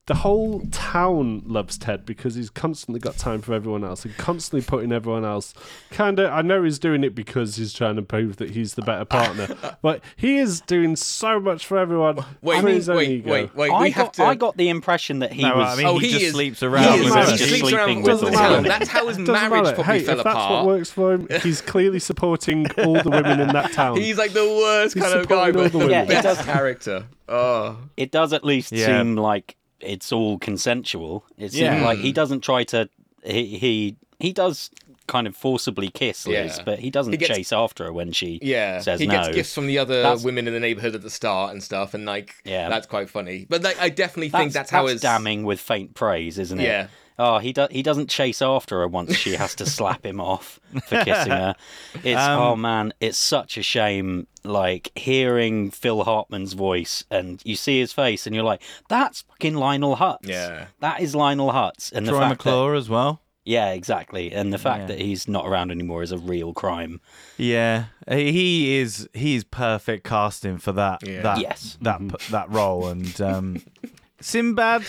The 0.07 0.17
whole 0.17 0.61
town 0.71 1.43
loves 1.47 1.79
Ted 1.79 2.05
because 2.05 2.35
he's 2.35 2.51
constantly 2.51 3.01
got 3.01 3.17
time 3.17 3.41
for 3.41 3.55
everyone 3.55 3.85
else 3.85 4.05
and 4.05 4.15
constantly 4.19 4.61
putting 4.61 4.93
everyone 4.93 5.25
else. 5.25 5.55
Kind 5.93 6.19
of, 6.21 6.31
I 6.31 6.43
know 6.43 6.63
he's 6.63 6.79
doing 6.79 7.05
it 7.05 7.15
because 7.15 7.57
he's 7.57 7.73
trying 7.73 7.97
to 7.97 8.03
prove 8.03 8.37
that 8.37 8.51
he's 8.51 8.75
the 8.75 8.83
better 8.83 9.07
partner, 9.07 9.49
but 9.83 10.03
he 10.17 10.37
is 10.37 10.61
doing 10.61 10.95
so 10.97 11.41
much 11.41 11.65
for 11.65 11.79
everyone. 11.79 12.19
wait, 12.43 12.61
for 12.61 12.69
his 12.69 12.91
own 12.91 12.97
wait, 12.99 13.09
ego. 13.11 13.33
wait, 13.33 13.55
wait. 13.57 13.71
I 13.71 13.81
we 13.83 13.91
got, 13.93 13.97
have 13.97 14.13
to. 14.13 14.25
I 14.25 14.35
got 14.35 14.59
the 14.59 14.69
impression 14.69 15.21
that 15.21 15.33
he 15.33 15.41
No, 15.41 15.57
was. 15.57 15.73
I 15.73 15.77
mean, 15.79 15.87
Oh, 15.87 15.97
he, 15.99 16.09
he 16.09 16.13
just 16.13 16.25
is- 16.27 16.33
sleeps 16.33 16.63
around 16.63 16.83
he 16.99 17.09
her. 17.09 17.21
he 17.25 17.37
just 17.39 17.49
sleeps 17.49 17.73
around 17.73 17.87
sleeping 17.87 18.03
with 18.03 18.13
with 18.13 18.21
the 18.21 18.27
all 18.27 18.33
town. 18.43 18.51
women. 18.53 18.65
That's 18.69 18.89
how 18.91 19.09
his 19.09 19.19
marriage 19.19 19.51
matter. 19.65 19.75
probably 19.75 19.99
hey, 20.01 20.05
fell 20.05 20.19
if 20.19 20.25
that's 20.25 20.51
what 20.51 20.67
works 20.67 20.91
for 20.91 21.15
him, 21.15 21.29
he's 21.43 21.63
clearly 21.63 21.99
supporting 21.99 22.71
all 22.85 23.01
the 23.03 23.09
women 23.09 23.41
in 23.41 23.49
that 23.55 23.73
town. 23.73 23.97
He's 23.97 24.19
like 24.19 24.35
the 24.35 24.45
worst 24.45 24.93
He's 24.93 25.03
kind 25.03 25.19
of 25.19 25.27
guy, 25.29 25.47
supporting 25.47 25.57
all 25.57 25.63
but 25.63 25.73
the 25.73 25.79
women. 25.79 25.93
Yeah, 25.93 26.03
he 26.05 26.09
best 26.11 26.25
does- 26.25 26.45
character. 26.45 27.07
Oh, 27.27 27.79
it 27.97 28.11
does 28.11 28.35
at 28.35 28.45
least 28.45 28.71
Yeah. 28.71 28.85
seem 28.99 29.17
like 29.17 29.57
it's 29.81 30.13
all 30.13 30.39
consensual. 30.39 31.25
It's 31.37 31.55
Yeah. 31.55 31.85
like 31.85 31.99
he 31.99 32.11
hmm. 32.11 32.15
doesn't 32.15 32.41
try 32.41 32.65
to. 32.65 32.89
He 33.25 33.59
he, 33.59 33.97
he 34.19 34.33
does 34.33 34.71
kind 35.07 35.27
of 35.27 35.37
forcibly 35.37 35.89
kiss 35.91 36.27
Liz, 36.27 36.57
Yeah. 36.57 36.65
but 36.65 36.79
he 36.79 36.91
doesn't 36.91 37.13
He 37.13 37.17
gets- 37.19 37.37
chase 37.37 37.53
after 37.53 37.85
her 37.85 37.93
when 37.93 38.13
she 38.13 38.39
yeah. 38.43 38.81
says 38.81 39.01
he 39.01 39.07
no. 39.07 39.13
gets 39.13 39.35
gifts 39.35 39.55
from 39.55 39.67
the 39.67 39.79
other 39.79 40.01
That's- 40.01 40.25
women 40.25 40.47
in 40.47 40.55
the 40.55 40.61
neighborhood 40.61 40.95
at 40.95 41.03
the 41.03 41.11
start 41.11 41.53
and 41.53 41.63
stuff, 41.63 41.93
and 41.93 42.07
like, 42.07 42.35
Yeah. 42.45 42.71
that's 42.71 42.87
quite 42.87 43.11
funny. 43.11 43.47
But 43.49 43.63
like, 43.63 43.79
I 43.79 43.91
definitely 43.91 44.29
that's, 44.29 44.43
think 44.43 44.53
that's, 44.55 44.71
how 44.71 44.87
his 44.87 45.03
damning 45.03 45.45
with 45.45 45.61
faint 45.61 45.95
praise, 45.95 46.39
isn't 46.39 46.59
it? 46.59 46.65
Yeah. 46.65 46.87
Oh, 47.19 47.39
he 47.39 47.53
do- 47.53 47.69
he 47.71 47.83
doesn't 47.83 48.11
chase 48.11 48.43
after 48.43 48.81
her 48.81 48.89
once 48.89 49.15
she 49.15 49.35
has 49.37 49.55
to 49.57 49.67
slap 49.67 50.05
him 50.05 50.21
off 50.21 50.59
for 50.89 51.05
kissing 51.05 51.31
her. 51.33 51.55
It's 52.03 52.21
Um, 52.21 52.41
oh 52.41 52.57
man, 52.57 52.93
it's 53.01 53.19
such 53.19 53.57
a 53.57 53.63
shame. 53.63 54.27
Like 54.43 54.91
hearing 54.97 55.71
Phil 55.71 56.03
Hartman's 56.05 56.53
voice 56.55 57.05
and 57.11 57.41
you 57.45 57.55
see 57.57 57.79
his 57.81 57.93
face 57.93 58.27
and 58.27 58.35
you're 58.35 58.45
like, 58.45 58.63
that's 58.89 59.23
fucking 59.23 59.55
Lionel 59.55 59.97
Hutz. 59.97 60.27
Yeah. 60.29 60.67
that 60.81 61.01
is 61.01 61.15
Lionel 61.15 61.53
Hutz. 61.53 61.93
And 61.93 62.07
the 62.07 62.11
Troy 62.13 62.21
fact 62.21 62.43
that, 62.43 62.51
McClure 62.51 62.75
as 62.75 62.89
well. 62.91 63.23
yeah, 63.45 63.71
exactly. 63.71 64.33
And 64.33 64.53
the 64.53 64.59
fact 64.59 64.81
Yeah. 64.81 64.87
that 64.89 65.01
he's 65.01 65.29
not 65.29 65.47
around 65.47 65.71
anymore 65.71 66.03
is 66.03 66.13
a 66.13 66.19
real 66.19 66.53
crime. 66.53 67.01
Yeah, 67.39 67.85
he 68.11 68.77
is. 68.79 69.09
He's 69.15 69.45
perfect 69.45 70.05
casting 70.05 70.59
for 70.59 70.73
that. 70.73 71.07
Yeah. 71.07 71.23
That 71.23 71.39
Yes. 71.41 71.79
that 71.81 72.01
that 72.31 72.51
role 72.51 72.89
and 72.89 73.19
um, 73.23 73.63
Sinbad. 74.21 74.85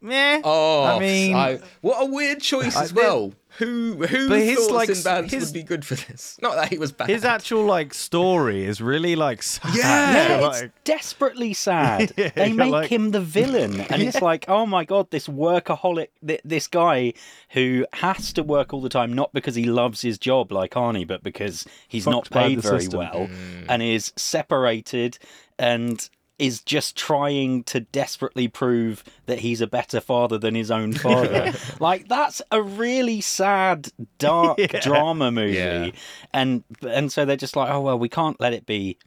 Yeah, 0.00 0.40
Oh, 0.44 0.84
I 0.84 0.98
mean, 1.00 1.34
I- 1.34 1.58
what 1.80 2.00
a 2.00 2.06
weird 2.06 2.40
choice 2.40 2.76
I- 2.76 2.84
as 2.84 2.92
well. 2.92 3.32
Who 3.56 3.94
who 4.06 4.28
But 4.28 4.38
his, 4.38 4.56
thought 4.58 4.72
like, 4.74 4.94
Sinbad 4.94 5.30
his- 5.32 5.46
would 5.46 5.54
be 5.54 5.64
good 5.64 5.84
for 5.84 5.96
this? 5.96 6.36
Not 6.40 6.54
that 6.54 6.68
he 6.68 6.78
was 6.78 6.92
bad. 6.92 7.08
his 7.08 7.24
actual 7.24 7.64
like 7.64 7.92
story 7.92 8.64
is 8.64 8.80
really 8.80 9.16
like 9.16 9.42
sad. 9.42 9.74
Yeah. 9.74 10.12
Yeah, 10.38 10.46
like, 10.46 10.62
it's 10.64 10.72
desperately 10.84 11.52
sad. 11.54 12.12
Yeah, 12.16 12.28
they 12.36 12.52
make 12.52 12.70
like- 12.70 12.88
him 12.90 13.10
the 13.10 13.20
villain, 13.20 13.80
and 13.80 14.00
it's 14.00 14.20
like, 14.30 14.44
oh 14.46 14.64
my 14.66 14.84
god, 14.84 15.10
this 15.10 15.26
workaholic, 15.26 16.08
th- 16.24 16.42
this 16.44 16.68
guy 16.68 17.14
who 17.50 17.84
has 17.94 18.32
to 18.34 18.44
work 18.44 18.72
all 18.72 18.80
the 18.82 18.88
time, 18.88 19.12
not 19.12 19.32
because 19.32 19.56
he 19.56 19.64
loves 19.64 20.02
his 20.02 20.18
job 20.18 20.52
like 20.52 20.74
Arnie, 20.74 21.06
but 21.08 21.24
because 21.24 21.66
he's 21.88 22.06
not 22.06 22.26
Fucked 22.28 22.34
by 22.34 22.48
paid 22.50 22.60
very 22.60 22.80
system. 22.82 22.98
well, 23.00 23.26
mm. 23.26 23.66
and 23.68 23.82
is 23.82 24.12
separated, 24.14 25.18
and 25.58 26.08
is 26.38 26.60
just 26.62 26.96
trying 26.96 27.64
to 27.64 27.80
desperately 27.80 28.46
prove 28.46 29.02
that 29.26 29.40
he's 29.40 29.60
a 29.60 29.66
better 29.66 30.00
father 30.00 30.38
than 30.38 30.54
his 30.54 30.70
own 30.70 30.92
father. 30.92 31.52
like 31.80 32.08
that's 32.08 32.40
a 32.52 32.62
really 32.62 33.20
sad, 33.20 33.88
dark 34.18 34.58
drama 34.82 35.30
movie, 35.32 35.54
Yeah. 35.56 35.90
and 36.32 36.62
and 36.88 37.12
so 37.12 37.24
they're 37.24 37.36
just 37.36 37.56
like, 37.56 37.70
oh 37.70 37.80
well, 37.80 37.98
we 37.98 38.08
can't 38.08 38.40
let 38.40 38.52
it 38.52 38.66
be 38.66 38.98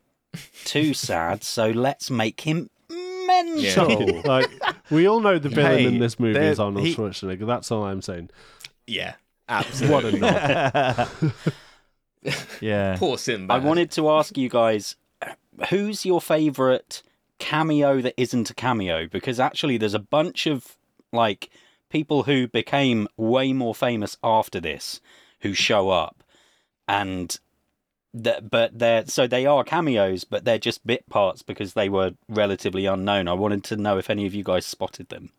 too 0.66 0.94
sad, 0.94 1.44
so 1.44 1.70
let's 1.72 2.10
make 2.12 2.42
him 2.42 2.70
mental. 2.90 4.22
like 4.24 4.50
We 4.90 5.08
all 5.08 5.20
know 5.22 5.40
the 5.40 5.50
villain 5.50 5.78
Hey, 5.78 5.86
in 5.86 6.00
this 6.00 6.20
movie 6.20 6.40
is 6.40 6.60
Arnold 6.60 6.86
he- 6.86 6.96
Schwarzenegger. 6.96 7.46
That's 7.48 7.72
all 7.72 7.84
I'm 7.86 8.02
saying. 8.02 8.30
Yeah, 8.88 9.14
absolutely. 9.48 10.20
What 10.20 10.36
absolutely. 10.36 11.30
a 11.30 11.34
nod. 12.24 12.34
yeah. 12.62 12.98
Poor 12.98 13.18
Simba. 13.18 13.54
I 13.54 13.58
wanted 13.60 13.92
to 13.92 14.10
ask 14.10 14.38
you 14.38 14.50
guys 14.50 14.96
who's 15.70 16.06
your 16.06 16.20
favorite 16.22 17.04
cameo 17.42 18.02
that 18.02 18.14
isn't 18.18 18.50
a 18.50 18.54
cameo 18.54 19.08
because 19.08 19.40
actually 19.40 19.78
there's 19.78 19.94
a 19.96 20.00
bunch 20.18 20.46
of 20.48 20.78
like 21.12 21.50
people 21.90 22.24
who 22.24 22.48
became 22.48 23.08
way 23.18 23.52
more 23.54 23.74
famous 23.76 24.16
after 24.24 24.60
this 24.60 25.02
who 25.42 25.54
show 25.54 25.90
up 25.90 26.24
and 26.88 27.40
that 28.14 28.50
but 28.50 28.78
they're 28.78 29.06
so 29.08 29.26
they 29.28 29.46
are 29.46 29.64
cameos 29.64 30.24
but 30.24 30.46
they're 30.46 30.60
just 30.70 30.86
bit 30.86 31.08
parts 31.10 31.42
because 31.42 31.74
they 31.74 31.90
were 31.90 32.12
relatively 32.30 32.86
unknown 32.86 33.28
i 33.28 33.34
wanted 33.34 33.64
to 33.64 33.76
know 33.78 33.98
if 33.98 34.10
any 34.10 34.26
of 34.28 34.34
you 34.36 34.44
guys 34.44 34.66
spotted 34.66 35.08
them 35.10 35.32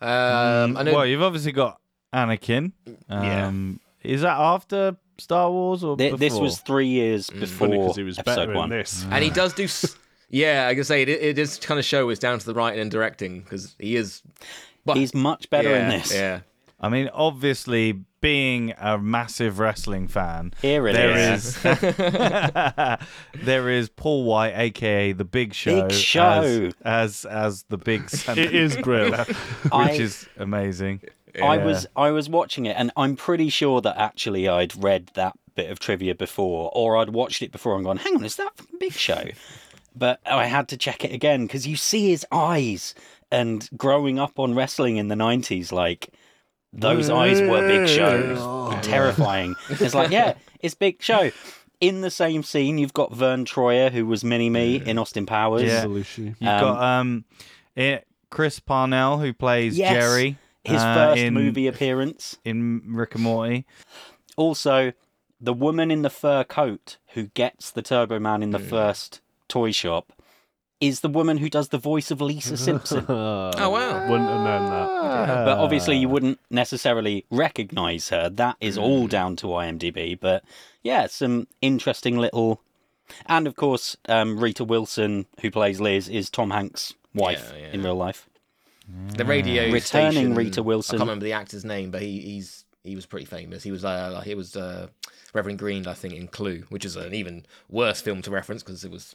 Um, 0.00 0.76
I 0.76 0.82
know. 0.84 0.92
Well, 0.94 1.06
you've 1.06 1.22
obviously 1.22 1.52
got 1.52 1.80
Anakin. 2.14 2.70
Yeah. 3.08 3.48
Um, 3.48 3.80
Is 4.04 4.20
that 4.22 4.38
after 4.38 4.96
Star 5.18 5.50
Wars 5.50 5.82
or 5.82 5.96
Th- 5.96 6.14
this 6.14 6.34
was 6.34 6.60
three 6.60 6.86
years 6.86 7.28
before 7.30 7.66
Funny 7.66 7.78
because 7.80 7.96
he 7.96 8.04
was 8.04 8.18
episode 8.18 8.46
better 8.46 8.54
one 8.54 8.70
in 8.72 8.78
this. 8.78 9.04
and 9.10 9.24
he 9.24 9.30
does 9.30 9.52
do. 9.54 9.66
S- 10.30 10.34
Yeah, 10.38 10.66
I 10.68 10.74
can 10.74 10.84
say 10.84 11.02
it, 11.02 11.08
it 11.08 11.34
does 11.34 11.58
kind 11.58 11.78
of 11.78 11.84
show 11.84 12.08
is 12.10 12.18
down 12.18 12.38
to 12.38 12.46
the 12.46 12.54
writing 12.54 12.80
and 12.80 12.90
directing 12.90 13.40
because 13.40 13.74
he 13.78 13.96
is. 13.96 14.22
Well, 14.84 14.96
he's 14.96 15.14
much 15.14 15.50
better 15.50 15.70
yeah, 15.70 15.82
in 15.84 15.88
this 15.98 16.14
Yeah. 16.14 16.40
I 16.80 16.88
mean, 16.88 17.10
obviously, 17.12 17.92
being 18.20 18.72
a 18.80 18.96
massive 18.98 19.58
wrestling 19.58 20.06
fan, 20.06 20.54
Here 20.62 20.86
it 20.86 20.92
there 20.92 21.34
is. 21.34 21.56
is 21.56 21.62
there 23.44 23.68
is 23.68 23.88
Paul 23.88 24.24
Wight, 24.24 24.52
aka 24.56 25.12
the 25.12 25.24
Big 25.24 25.54
Show, 25.54 25.82
Big 25.88 25.92
Show. 25.92 26.22
as 26.22 26.74
as, 26.84 27.24
as 27.24 27.62
the 27.64 27.78
big 27.78 28.08
center, 28.10 28.40
It 28.40 28.54
is 28.54 28.76
great. 28.76 29.12
which 29.26 29.72
I- 29.72 29.90
is 29.92 30.28
amazing. 30.38 31.00
I 31.40 31.58
was 31.58 31.86
I 31.94 32.10
was 32.10 32.28
watching 32.28 32.66
it, 32.66 32.74
and 32.78 32.90
I'm 32.96 33.14
pretty 33.14 33.48
sure 33.48 33.80
that 33.82 33.96
actually 33.96 34.48
I'd 34.48 34.74
read 34.82 35.10
that 35.14 35.34
bit 35.54 35.70
of 35.70 35.78
trivia 35.78 36.14
before, 36.14 36.70
or 36.74 36.96
I'd 36.96 37.10
watched 37.10 37.42
it 37.42 37.52
before 37.52 37.76
and 37.76 37.84
gone, 37.84 37.98
"Hang 37.98 38.16
on, 38.16 38.24
is 38.24 38.36
that 38.36 38.56
from 38.56 38.66
Big 38.80 38.92
Show?" 38.92 39.24
But 39.98 40.20
I 40.26 40.46
had 40.46 40.68
to 40.68 40.76
check 40.76 41.04
it 41.04 41.12
again 41.12 41.46
because 41.46 41.66
you 41.66 41.76
see 41.76 42.10
his 42.10 42.24
eyes, 42.30 42.94
and 43.30 43.68
growing 43.76 44.18
up 44.18 44.38
on 44.38 44.54
wrestling 44.54 44.96
in 44.96 45.08
the 45.08 45.14
'90s, 45.14 45.72
like 45.72 46.08
those 46.72 47.10
eyes 47.10 47.40
were 47.40 47.66
Big 47.66 47.88
Show, 47.88 48.78
terrifying. 48.82 49.54
It's 49.70 49.94
like, 49.94 50.10
yeah, 50.10 50.34
it's 50.60 50.74
Big 50.74 51.02
Show. 51.02 51.30
In 51.80 52.00
the 52.00 52.10
same 52.10 52.42
scene, 52.42 52.76
you've 52.78 52.92
got 52.92 53.12
Verne 53.14 53.44
Troyer, 53.44 53.90
who 53.92 54.04
was 54.04 54.24
Mini 54.24 54.50
Me 54.50 54.76
in 54.84 54.98
Austin 54.98 55.26
Powers. 55.26 55.62
Yeah. 55.62 55.84
Belushi. 55.84 56.34
You've 56.40 56.48
Um, 56.48 56.60
got 56.60 56.82
um, 56.82 57.24
it, 57.76 58.06
Chris 58.30 58.58
Parnell 58.60 59.18
who 59.18 59.32
plays 59.32 59.78
Yes, 59.78 59.92
Jerry. 59.92 60.38
His 60.64 60.82
uh, 60.82 60.94
first 60.94 61.20
in, 61.22 61.34
movie 61.34 61.66
appearance. 61.68 62.36
in 62.44 62.82
Rick 62.86 63.14
and 63.14 63.22
Morty. 63.24 63.64
Also, 64.36 64.92
the 65.40 65.52
woman 65.52 65.90
in 65.92 66.02
the 66.02 66.10
fur 66.10 66.42
coat 66.44 66.96
who 67.14 67.28
gets 67.28 67.70
the 67.70 67.80
Turbo 67.80 68.18
Man 68.18 68.42
in 68.42 68.50
the 68.50 68.58
first 68.58 69.20
toy 69.48 69.72
shop 69.72 70.12
is 70.80 71.00
the 71.00 71.08
woman 71.08 71.38
who 71.38 71.50
does 71.50 71.68
the 71.70 71.78
voice 71.78 72.10
of 72.12 72.20
Lisa 72.20 72.56
Simpson. 72.68 73.04
oh 73.08 73.50
wow. 73.70 74.08
Wouldn't 74.08 74.28
have 74.28 74.40
known 74.44 74.70
that. 74.70 75.44
but 75.44 75.58
obviously, 75.58 75.96
you 75.96 76.08
wouldn't 76.08 76.38
necessarily 76.50 77.24
recognize 77.30 78.10
her. 78.10 78.28
That 78.30 78.56
is 78.60 78.78
all 78.78 79.06
down 79.08 79.34
to 79.36 79.46
IMDb. 79.48 80.18
But 80.18 80.44
yeah, 80.82 81.06
some 81.08 81.48
interesting 81.60 82.16
little. 82.16 82.60
And 83.26 83.46
of 83.46 83.56
course, 83.56 83.96
um, 84.08 84.38
Rita 84.38 84.62
Wilson, 84.64 85.26
who 85.40 85.50
plays 85.50 85.80
Liz, 85.80 86.08
is 86.08 86.28
Tom 86.30 86.50
Hanks' 86.50 86.94
wife 87.14 87.52
Yeah, 87.54 87.60
yeah. 87.62 87.72
in 87.72 87.82
real 87.82 87.96
life. 87.96 88.28
The 89.16 89.24
radio 89.24 89.64
Returning 89.72 89.80
station- 90.12 90.34
Rita 90.34 90.62
Wilson. 90.62 90.96
I 90.96 90.98
can't 90.98 91.08
remember 91.08 91.24
the 91.24 91.32
actor's 91.32 91.64
name, 91.64 91.90
but 91.90 92.02
he, 92.02 92.20
he's 92.20 92.64
he 92.88 92.96
was 92.96 93.06
pretty 93.06 93.26
famous. 93.26 93.62
He 93.62 93.70
was 93.70 93.84
uh, 93.84 94.22
he 94.24 94.34
was 94.34 94.56
uh, 94.56 94.88
Reverend 95.34 95.58
Green, 95.58 95.86
I 95.86 95.94
think, 95.94 96.14
in 96.14 96.26
Clue, 96.26 96.64
which 96.70 96.84
is 96.84 96.96
an 96.96 97.14
even 97.14 97.44
worse 97.68 98.00
film 98.00 98.22
to 98.22 98.30
reference 98.30 98.62
because 98.62 98.84
it 98.84 98.90
was 98.90 99.14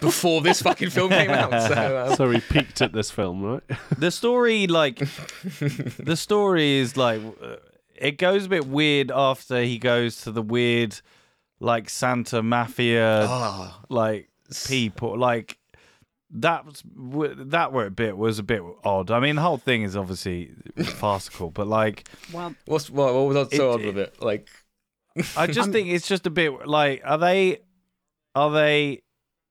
before 0.00 0.42
this 0.42 0.62
fucking 0.62 0.90
film 0.90 1.10
came 1.10 1.30
out. 1.30 1.50
So 1.50 1.96
uh, 1.96 2.16
So 2.16 2.30
he 2.30 2.40
peaked 2.40 2.82
at 2.82 2.92
this 2.92 3.10
film, 3.10 3.42
right? 3.42 3.62
the 3.98 4.10
story 4.10 4.66
like 4.66 4.98
the 5.98 6.16
story 6.16 6.74
is 6.74 6.96
like 6.96 7.22
uh, 7.42 7.56
it 7.96 8.18
goes 8.18 8.46
a 8.46 8.48
bit 8.48 8.66
weird 8.66 9.10
after 9.10 9.62
he 9.62 9.78
goes 9.78 10.20
to 10.22 10.30
the 10.30 10.42
weird 10.42 11.00
like 11.60 11.88
Santa 11.88 12.42
mafia 12.42 13.26
ah, 13.26 13.80
like 13.88 14.28
people 14.66 15.16
like 15.16 15.58
that 16.34 16.66
was 16.66 16.82
that 17.36 17.72
were 17.72 17.86
a 17.86 17.90
bit 17.90 18.16
was 18.16 18.38
a 18.38 18.42
bit 18.42 18.60
odd. 18.84 19.10
I 19.10 19.20
mean, 19.20 19.36
the 19.36 19.42
whole 19.42 19.56
thing 19.58 19.82
is 19.82 19.96
obviously 19.96 20.52
farcical, 20.84 21.50
but 21.50 21.66
like 21.66 22.08
Well, 22.32 22.54
what's 22.66 22.90
what, 22.90 23.14
what 23.14 23.26
was 23.34 23.56
so 23.56 23.70
It- 23.70 23.74
odd 23.74 23.84
with 23.84 23.98
it? 23.98 24.20
Like 24.22 24.48
I 25.36 25.46
just 25.46 25.70
think 25.72 25.88
it's 25.88 26.08
just 26.08 26.26
a 26.26 26.30
bit 26.30 26.66
like 26.66 27.02
are 27.04 27.18
they 27.18 27.58
are 28.34 28.50
they 28.50 29.02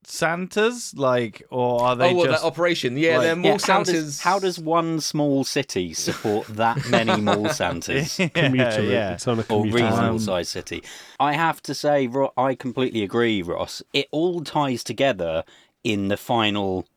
Santas 0.06 0.94
like 0.96 1.44
or 1.50 1.82
are 1.82 1.96
they 1.96 2.12
oh, 2.12 2.16
well, 2.16 2.26
just 2.26 2.42
that 2.42 2.48
operation. 2.48 2.98
Yeah, 2.98 3.18
like- 3.18 3.22
they're 3.28 3.36
more 3.38 3.46
yeah, 3.46 3.54
how, 3.54 3.58
Santas. 3.84 3.94
does, 3.94 4.20
how 4.22 4.40
does 4.40 4.60
one 4.60 5.00
small 5.00 5.46
city 5.46 5.94
support 5.94 6.46
that 6.48 6.86
many 6.90 7.22
mall 7.22 7.48
Santas? 7.50 8.18
Commuter 8.34 8.84
yeah. 8.84 9.14
It's 9.14 9.28
on 9.28 9.40
a 9.40 9.42
or 9.44 9.46
commuter 9.62 9.78
reasonable 9.78 10.12
route. 10.14 10.22
sized 10.22 10.50
city. 10.50 10.84
I 11.20 11.34
have 11.34 11.62
to 11.64 11.74
say, 11.74 12.08
Ro- 12.08 12.34
I 12.36 12.56
completely 12.56 13.04
agree, 13.04 13.42
Ross. 13.42 13.82
It 13.94 14.08
all 14.12 14.42
ties 14.42 14.84
together 14.84 15.46
in 15.84 16.08
the 16.08 16.18
final 16.18 16.88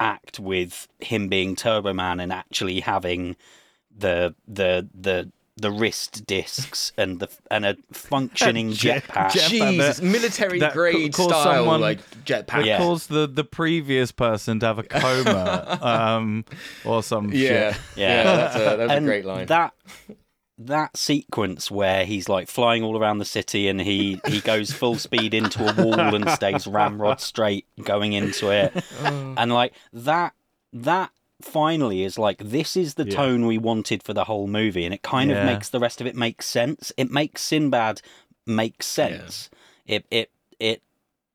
act 0.00 0.38
with 0.38 0.86
him 1.00 1.28
being 1.28 1.56
Turbo 1.56 1.92
Man 1.92 2.20
and 2.20 2.32
actually 2.32 2.80
having 2.80 3.36
the 3.96 4.34
the 4.46 4.88
the 4.94 5.32
the 5.60 5.72
wrist 5.72 6.24
discs 6.24 6.92
and 6.96 7.18
the 7.18 7.28
and 7.50 7.66
a 7.66 7.76
functioning 7.92 8.70
Jet- 8.74 9.02
jetpack. 9.04 9.32
jet- 9.32 9.50
Jesus, 9.50 10.00
military 10.00 10.60
that 10.60 10.72
grade 10.72 11.12
ca- 11.12 11.16
caused 11.24 11.30
style 11.34 11.54
someone- 11.64 11.80
like 11.80 11.98
jetpack. 12.24 12.64
Yeah. 12.64 12.78
cause 12.78 13.08
the 13.08 13.26
the 13.26 13.42
previous 13.42 14.12
person 14.12 14.60
to 14.60 14.66
have 14.66 14.78
a 14.78 14.84
coma 14.84 15.78
um 15.82 16.44
or 16.84 17.02
some 17.02 17.32
Yeah, 17.32 17.72
shit. 17.72 17.80
yeah, 17.96 18.22
that's 18.22 18.54
a, 18.56 18.76
that's 18.76 18.92
a 18.92 19.04
great 19.04 19.24
line. 19.24 19.46
That 19.46 19.74
that 20.60 20.96
sequence 20.96 21.70
where 21.70 22.04
he's 22.04 22.28
like 22.28 22.48
flying 22.48 22.82
all 22.82 22.98
around 22.98 23.18
the 23.18 23.24
city 23.24 23.68
and 23.68 23.80
he 23.80 24.20
he 24.26 24.40
goes 24.40 24.72
full 24.72 24.96
speed 24.96 25.32
into 25.32 25.62
a 25.64 25.72
wall 25.84 26.14
and 26.14 26.28
stays 26.30 26.66
ramrod 26.66 27.20
straight 27.20 27.64
going 27.84 28.12
into 28.12 28.50
it, 28.50 28.72
and 29.02 29.52
like 29.52 29.72
that 29.92 30.32
that 30.72 31.10
finally 31.40 32.02
is 32.02 32.18
like 32.18 32.38
this 32.38 32.76
is 32.76 32.94
the 32.94 33.04
Yeah. 33.06 33.14
tone 33.16 33.46
we 33.46 33.58
wanted 33.58 34.02
for 34.02 34.12
the 34.12 34.24
whole 34.24 34.48
movie, 34.48 34.84
and 34.84 34.92
it 34.92 35.02
kind 35.02 35.30
Yeah. 35.30 35.38
of 35.40 35.46
makes 35.46 35.68
the 35.68 35.78
rest 35.78 36.00
of 36.00 36.06
it 36.08 36.16
make 36.16 36.42
sense. 36.42 36.92
It 36.96 37.10
makes 37.10 37.42
Sinbad 37.42 38.02
make 38.46 38.82
sense. 38.82 39.48
It 39.86 40.04
it 40.10 40.30
it 40.58 40.82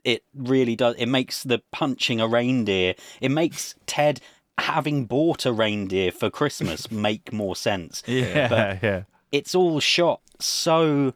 it 0.03 0.23
really 0.35 0.75
does. 0.75 0.95
It 0.97 1.05
makes 1.05 1.43
the 1.43 1.61
punching 1.71 2.19
a 2.19 2.27
reindeer. 2.27 2.95
It 3.21 3.29
makes 3.31 3.75
Ted 3.85 4.19
having 4.57 5.05
bought 5.05 5.45
a 5.45 5.53
reindeer 5.53 6.11
for 6.11 6.29
Christmas 6.29 6.91
make 7.07 7.31
more 7.31 7.55
sense. 7.55 8.03
Yeah, 8.05 8.49
But- 8.49 8.83
yeah. 8.83 9.03
It's 9.33 9.53
all 9.53 9.81
shot 9.81 10.21
so 10.39 11.13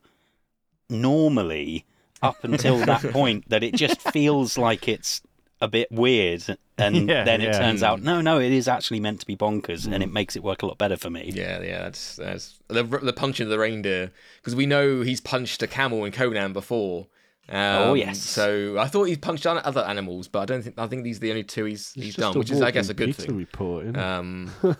normally 0.89 1.85
up 2.21 2.43
until 2.43 2.77
that 2.79 3.01
point 3.13 3.47
that 3.49 3.63
it 3.63 3.75
just 3.75 4.01
feels 4.11 4.57
like 4.57 4.87
it's 4.87 5.21
a 5.61 5.67
bit 5.67 5.91
weird. 5.91 6.57
And 6.77 6.95
Yeah, 7.09 7.23
then 7.23 7.41
it 7.41 7.45
yeah. 7.45 7.59
turns 7.59 7.81
out, 7.83 8.01
no, 8.01 8.21
no, 8.21 8.39
it 8.39 8.51
is 8.51 8.67
actually 8.67 8.99
meant 8.99 9.19
to 9.21 9.25
be 9.25 9.35
bonkers, 9.35 9.91
and 9.91 10.03
it 10.03 10.11
makes 10.11 10.35
it 10.35 10.43
work 10.43 10.61
a 10.63 10.65
lot 10.65 10.77
better 10.77 10.97
for 10.97 11.09
me. 11.09 11.31
Yeah, 11.33 11.61
yeah, 11.61 11.83
that's 11.83 12.15
that's 12.17 12.59
the 12.67 12.83
the 12.83 13.13
punching 13.13 13.45
of 13.45 13.49
the 13.49 13.57
reindeer 13.59 14.11
because 14.37 14.55
we 14.55 14.65
know 14.65 15.01
he's 15.01 15.21
punched 15.21 15.61
a 15.63 15.67
camel 15.67 16.03
in 16.05 16.11
Conan 16.11 16.53
before. 16.53 17.07
Um, 17.49 17.55
Oh, 17.89 17.93
yes. 17.93 18.19
So 18.21 18.77
I 18.77 18.87
thought 18.87 19.05
he's 19.05 19.17
punched 19.19 19.47
on 19.47 19.57
other 19.59 19.81
animals, 19.81 20.27
but 20.27 20.39
I 20.41 20.45
don't 20.45 20.61
think 20.63 20.77
I 20.77 20.85
think 20.87 21.03
these 21.03 21.17
are 21.17 21.21
the 21.21 21.29
only 21.31 21.43
two 21.43 21.65
he's 21.65 21.93
he's 21.93 22.15
Just 22.15 22.17
done, 22.19 22.37
which 22.37 22.51
is 22.51 22.61
I 22.61 22.71
guess 22.71 22.89
a 22.89 22.93
good 22.93 23.07
Peter 23.15 23.21
thing. 23.23 23.37
report. 23.37 23.95
Um, 23.97 24.51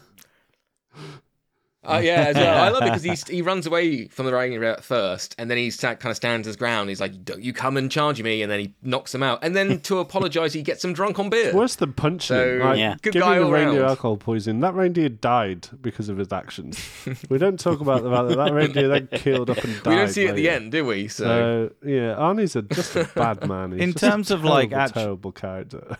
uh, 1.87 1.99
yeah, 2.03 2.25
as 2.27 2.35
well. 2.37 2.63
I 2.63 2.69
love 2.69 2.83
it 2.83 2.93
because 3.01 3.27
he 3.27 3.35
he 3.35 3.41
runs 3.41 3.65
away 3.65 4.07
from 4.07 4.25
the 4.25 4.33
reindeer 4.33 4.63
at 4.65 4.83
first, 4.83 5.35
and 5.37 5.49
then 5.49 5.57
he 5.57 5.69
sta- 5.71 5.95
kind 5.95 6.11
of 6.11 6.15
stands 6.17 6.45
his 6.45 6.55
ground. 6.55 6.89
He's 6.89 6.99
like, 7.01 7.23
"Don't 7.23 7.41
you 7.41 7.53
come 7.53 7.77
and 7.77 7.89
charge 7.91 8.21
me!" 8.21 8.41
And 8.41 8.51
then 8.51 8.59
he 8.59 8.73
knocks 8.83 9.13
him 9.15 9.23
out, 9.23 9.39
and 9.43 9.55
then 9.55 9.79
to 9.81 9.99
apologise, 10.07 10.53
he 10.53 10.61
gets 10.61 10.83
him 10.83 10.93
drunk 10.93 11.17
on 11.19 11.29
beer. 11.29 11.53
Worse 11.53 11.75
than 11.75 11.93
punching 11.93 12.35
So. 12.35 12.59
Like, 12.63 12.77
Yeah. 12.79 12.95
good 13.01 13.13
give 13.13 13.21
guy 13.21 13.39
me 13.39 13.45
the 13.45 13.51
reindeer 13.51 13.85
alcohol 13.85 14.17
poisoning. 14.17 14.61
That 14.61 14.73
reindeer 14.75 15.09
died 15.09 15.67
because 15.81 16.09
of 16.09 16.17
his 16.17 16.31
actions. 16.31 16.79
we 17.29 17.37
don't 17.37 17.59
talk 17.59 17.79
about 17.81 18.03
the 18.03 18.09
fact 18.11 18.29
that 18.29 18.35
that 18.37 18.53
reindeer 18.53 18.87
then 18.87 19.07
killed 19.07 19.49
up 19.49 19.57
and 19.63 19.73
died. 19.83 19.87
we 19.89 19.95
don't 19.95 20.09
see 20.09 20.25
it 20.25 20.29
at 20.29 20.35
the 20.35 20.49
end, 20.49 20.71
do 20.71 20.85
we? 20.85 21.07
So, 21.07 21.23
So 21.25 21.87
yeah, 21.87 22.15
Arnie's 22.15 22.55
a, 22.55 22.61
just 22.63 22.95
a 22.95 23.09
bad 23.15 23.47
man. 23.47 23.71
He's 23.71 23.81
In 23.81 23.91
just 23.93 24.03
a 24.03 24.09
terms 24.09 24.31
of, 24.31 24.43
like, 24.43 24.69
terrible, 24.71 24.83
actu- 24.83 24.99
terrible 24.99 25.31
character. 25.31 25.97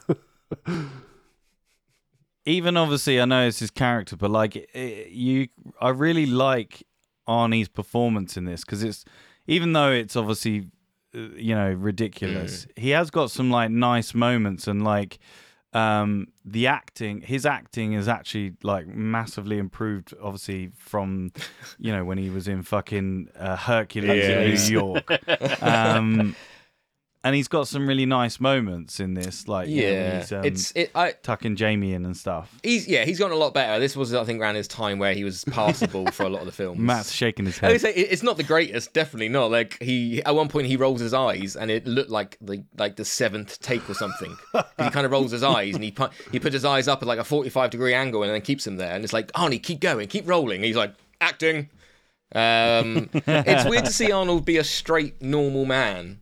Even 2.48 2.78
obviously, 2.78 3.20
I 3.20 3.26
know 3.26 3.46
it's 3.46 3.60
his 3.60 3.72
character, 3.72 4.16
but 4.16 4.32
like 4.32 4.56
it, 4.56 5.10
you, 5.12 5.50
I 5.82 5.90
really 5.90 6.26
like 6.26 6.84
Arnie's 7.28 7.68
performance 7.68 8.38
in 8.38 8.46
this 8.46 8.62
because 8.64 8.84
it's 8.84 9.04
even 9.48 9.74
though 9.74 9.92
it's 9.92 10.16
obviously 10.16 10.70
uh, 11.14 11.20
you 11.36 11.54
know 11.54 11.72
ridiculous, 11.74 12.66
he 12.78 12.92
has 12.92 13.12
got 13.12 13.32
some 13.32 13.52
like 13.52 13.70
nice 13.70 14.14
moments 14.14 14.66
and 14.66 14.84
like 14.84 15.20
um, 15.74 16.28
the 16.46 16.68
acting, 16.68 17.22
his 17.22 17.46
acting 17.46 17.94
is 17.94 18.08
actually 18.08 18.54
like 18.64 18.88
massively 18.88 19.58
improved. 19.58 20.14
Obviously, 20.22 20.72
from 20.78 21.32
you 21.78 21.92
know 21.92 22.06
when 22.06 22.18
he 22.18 22.30
was 22.30 22.48
in 22.48 22.64
fucking 22.64 23.28
uh, 23.38 23.58
Hercules 23.58 24.24
in 24.24 24.50
New 24.50 24.80
York, 24.80 25.12
um, 25.62 26.36
and 27.24 27.36
he's 27.36 27.48
got 27.48 27.68
some 27.68 27.88
really 27.88 28.06
nice 28.06 28.40
moments 28.40 29.00
in 29.00 29.14
this. 29.14 29.48
Like 29.48 29.68
you 29.68 29.82
know, 29.82 29.90
Yeah, 30.32 30.38
um, 30.40 30.46
it's 30.46 30.72
it. 30.76 30.92
I 30.96 31.12
tucking 31.12 31.56
Jamie 31.56 31.94
in 31.94 32.06
and 32.06 32.16
stuff. 32.16 32.54
he's 32.64 32.88
yeah 32.88 33.06
he's 33.06 33.20
gotten 33.20 33.36
a 33.36 33.40
lot 33.40 33.54
better. 33.54 33.80
This 33.80 33.96
was 33.96 34.14
I 34.14 34.24
think 34.24 34.42
around 34.42 34.56
his 34.56 34.68
time 34.68 35.00
where 35.00 35.14
he 35.14 35.24
was 35.24 35.44
passable 35.46 36.08
for 36.12 36.24
a 36.24 36.30
lot 36.30 36.40
of 36.42 36.46
the 36.46 36.52
films. 36.52 36.80
Matt's 36.80 37.12
shaking 37.12 37.46
his 37.46 37.58
head. 37.58 37.80
say 37.82 37.94
it's 37.94 38.24
not 38.24 38.38
the 38.38 38.44
greatest, 38.44 38.94
definitely 38.94 39.30
not. 39.30 39.52
Like 39.52 39.82
he, 39.82 40.24
at 40.24 40.36
one 40.36 40.48
point, 40.48 40.68
he 40.68 40.78
rolls 40.78 41.02
his 41.02 41.14
eyes, 41.14 41.56
and 41.56 41.70
it 41.72 41.86
looked 41.88 42.10
like 42.10 42.38
the 42.42 42.64
like 42.78 42.96
the 42.96 43.06
seventh 43.06 43.60
take 43.60 43.90
or 43.90 43.94
something. 43.94 44.36
he 44.80 44.90
kind 44.90 45.06
of 45.06 45.12
rolls 45.12 45.32
his 45.32 45.44
eyes, 45.44 45.76
and 45.76 45.84
he 45.84 45.92
pu- 45.92 46.10
he 46.32 46.40
puts 46.40 46.54
his 46.54 46.66
eyes 46.66 46.88
up 46.88 47.02
at 47.02 47.08
like 47.08 47.20
a 47.20 47.24
forty-five 47.24 47.70
degree 47.72 47.94
angle, 47.94 48.24
and 48.24 48.32
then 48.32 48.42
keeps 48.42 48.64
them 48.66 48.78
there. 48.78 48.94
And 48.94 49.04
it's 49.04 49.14
like, 49.14 49.32
Arnie, 49.34 49.62
keep 49.62 49.80
going, 49.80 50.08
keep 50.08 50.28
rolling. 50.28 50.64
He's 50.64 50.76
like 50.78 50.94
acting. 51.20 51.70
Um, 52.36 53.10
it's 53.14 53.70
weird 53.70 53.86
to 53.86 53.94
see 53.94 54.12
Arnold 54.12 54.46
be 54.46 54.58
a 54.58 54.64
straight 54.64 55.22
normal 55.22 55.66
man. 55.66 56.20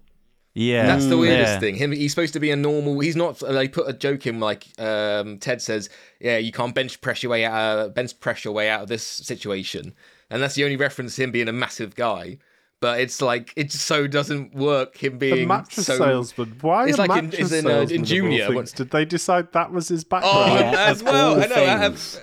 Yeah, 0.58 0.86
That's 0.86 1.06
the 1.08 1.18
weirdest 1.18 1.54
yeah. 1.56 1.60
thing. 1.60 1.76
Him, 1.76 1.92
he's 1.92 2.12
supposed 2.14 2.32
to 2.34 2.40
be 2.40 2.50
a 2.50 2.56
normal. 2.56 3.00
He's 3.02 3.18
not. 3.18 3.40
They 3.40 3.68
put 3.68 3.90
a 3.90 3.94
joke 3.94 4.26
in 4.26 4.40
like 4.40 4.66
um, 4.80 5.38
Ted 5.38 5.62
says, 5.62 5.90
"Yeah, 6.22 6.38
you 6.38 6.54
can't 6.54 6.74
bench 6.74 7.02
press 7.02 7.22
your 7.22 7.32
way 7.32 7.44
out. 7.44 7.54
Uh, 7.54 7.88
bench 7.90 8.18
press 8.22 8.46
your 8.46 8.54
way 8.54 8.70
out 8.70 8.82
of 8.84 8.88
this 8.88 9.04
situation," 9.06 9.94
and 10.30 10.42
that's 10.42 10.56
the 10.56 10.64
only 10.64 10.78
reference 10.78 11.18
to 11.18 11.24
him 11.24 11.32
being 11.32 11.50
a 11.50 11.54
massive 11.54 11.94
guy. 11.96 12.38
But 12.80 13.02
it's 13.02 13.22
like 13.22 13.52
it 13.58 13.70
just 13.72 13.86
so 13.86 14.08
doesn't 14.08 14.56
work. 14.56 14.96
Him 14.96 15.18
being 15.18 15.36
The 15.36 15.46
mattress 15.46 15.88
so, 15.88 15.98
salesman. 15.98 16.58
Why 16.62 16.88
It's 16.88 16.98
a 16.98 17.02
like 17.02 17.10
in- 17.20 17.26
mattress 17.26 17.52
it's 17.52 17.52
in, 17.52 17.66
uh, 17.66 17.70
in 17.70 17.88
salesman 17.90 17.96
of 17.96 18.00
all 18.02 18.06
Junior, 18.06 18.44
things? 18.46 18.56
what- 18.56 18.76
Did 18.76 18.90
they 18.92 19.04
decide 19.06 19.52
that 19.52 19.72
was 19.74 19.88
his 19.90 20.06
Oh, 20.06 20.08
background? 20.10 20.60
Yeah, 20.74 20.86
as 20.90 21.04
well. 21.04 21.42
I 21.44 21.48
know. 21.48 21.66
Out 21.66 21.84
of, 21.92 22.20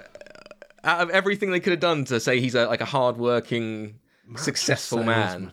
out 0.84 1.00
of 1.02 1.10
everything 1.10 1.50
they 1.50 1.60
could 1.60 1.72
have 1.72 1.80
done 1.80 2.04
to 2.06 2.18
say 2.18 2.40
he's 2.40 2.54
a, 2.54 2.66
like 2.66 2.80
a 2.80 2.86
hard-working, 2.86 3.98
successful 4.36 5.02
man. 5.02 5.52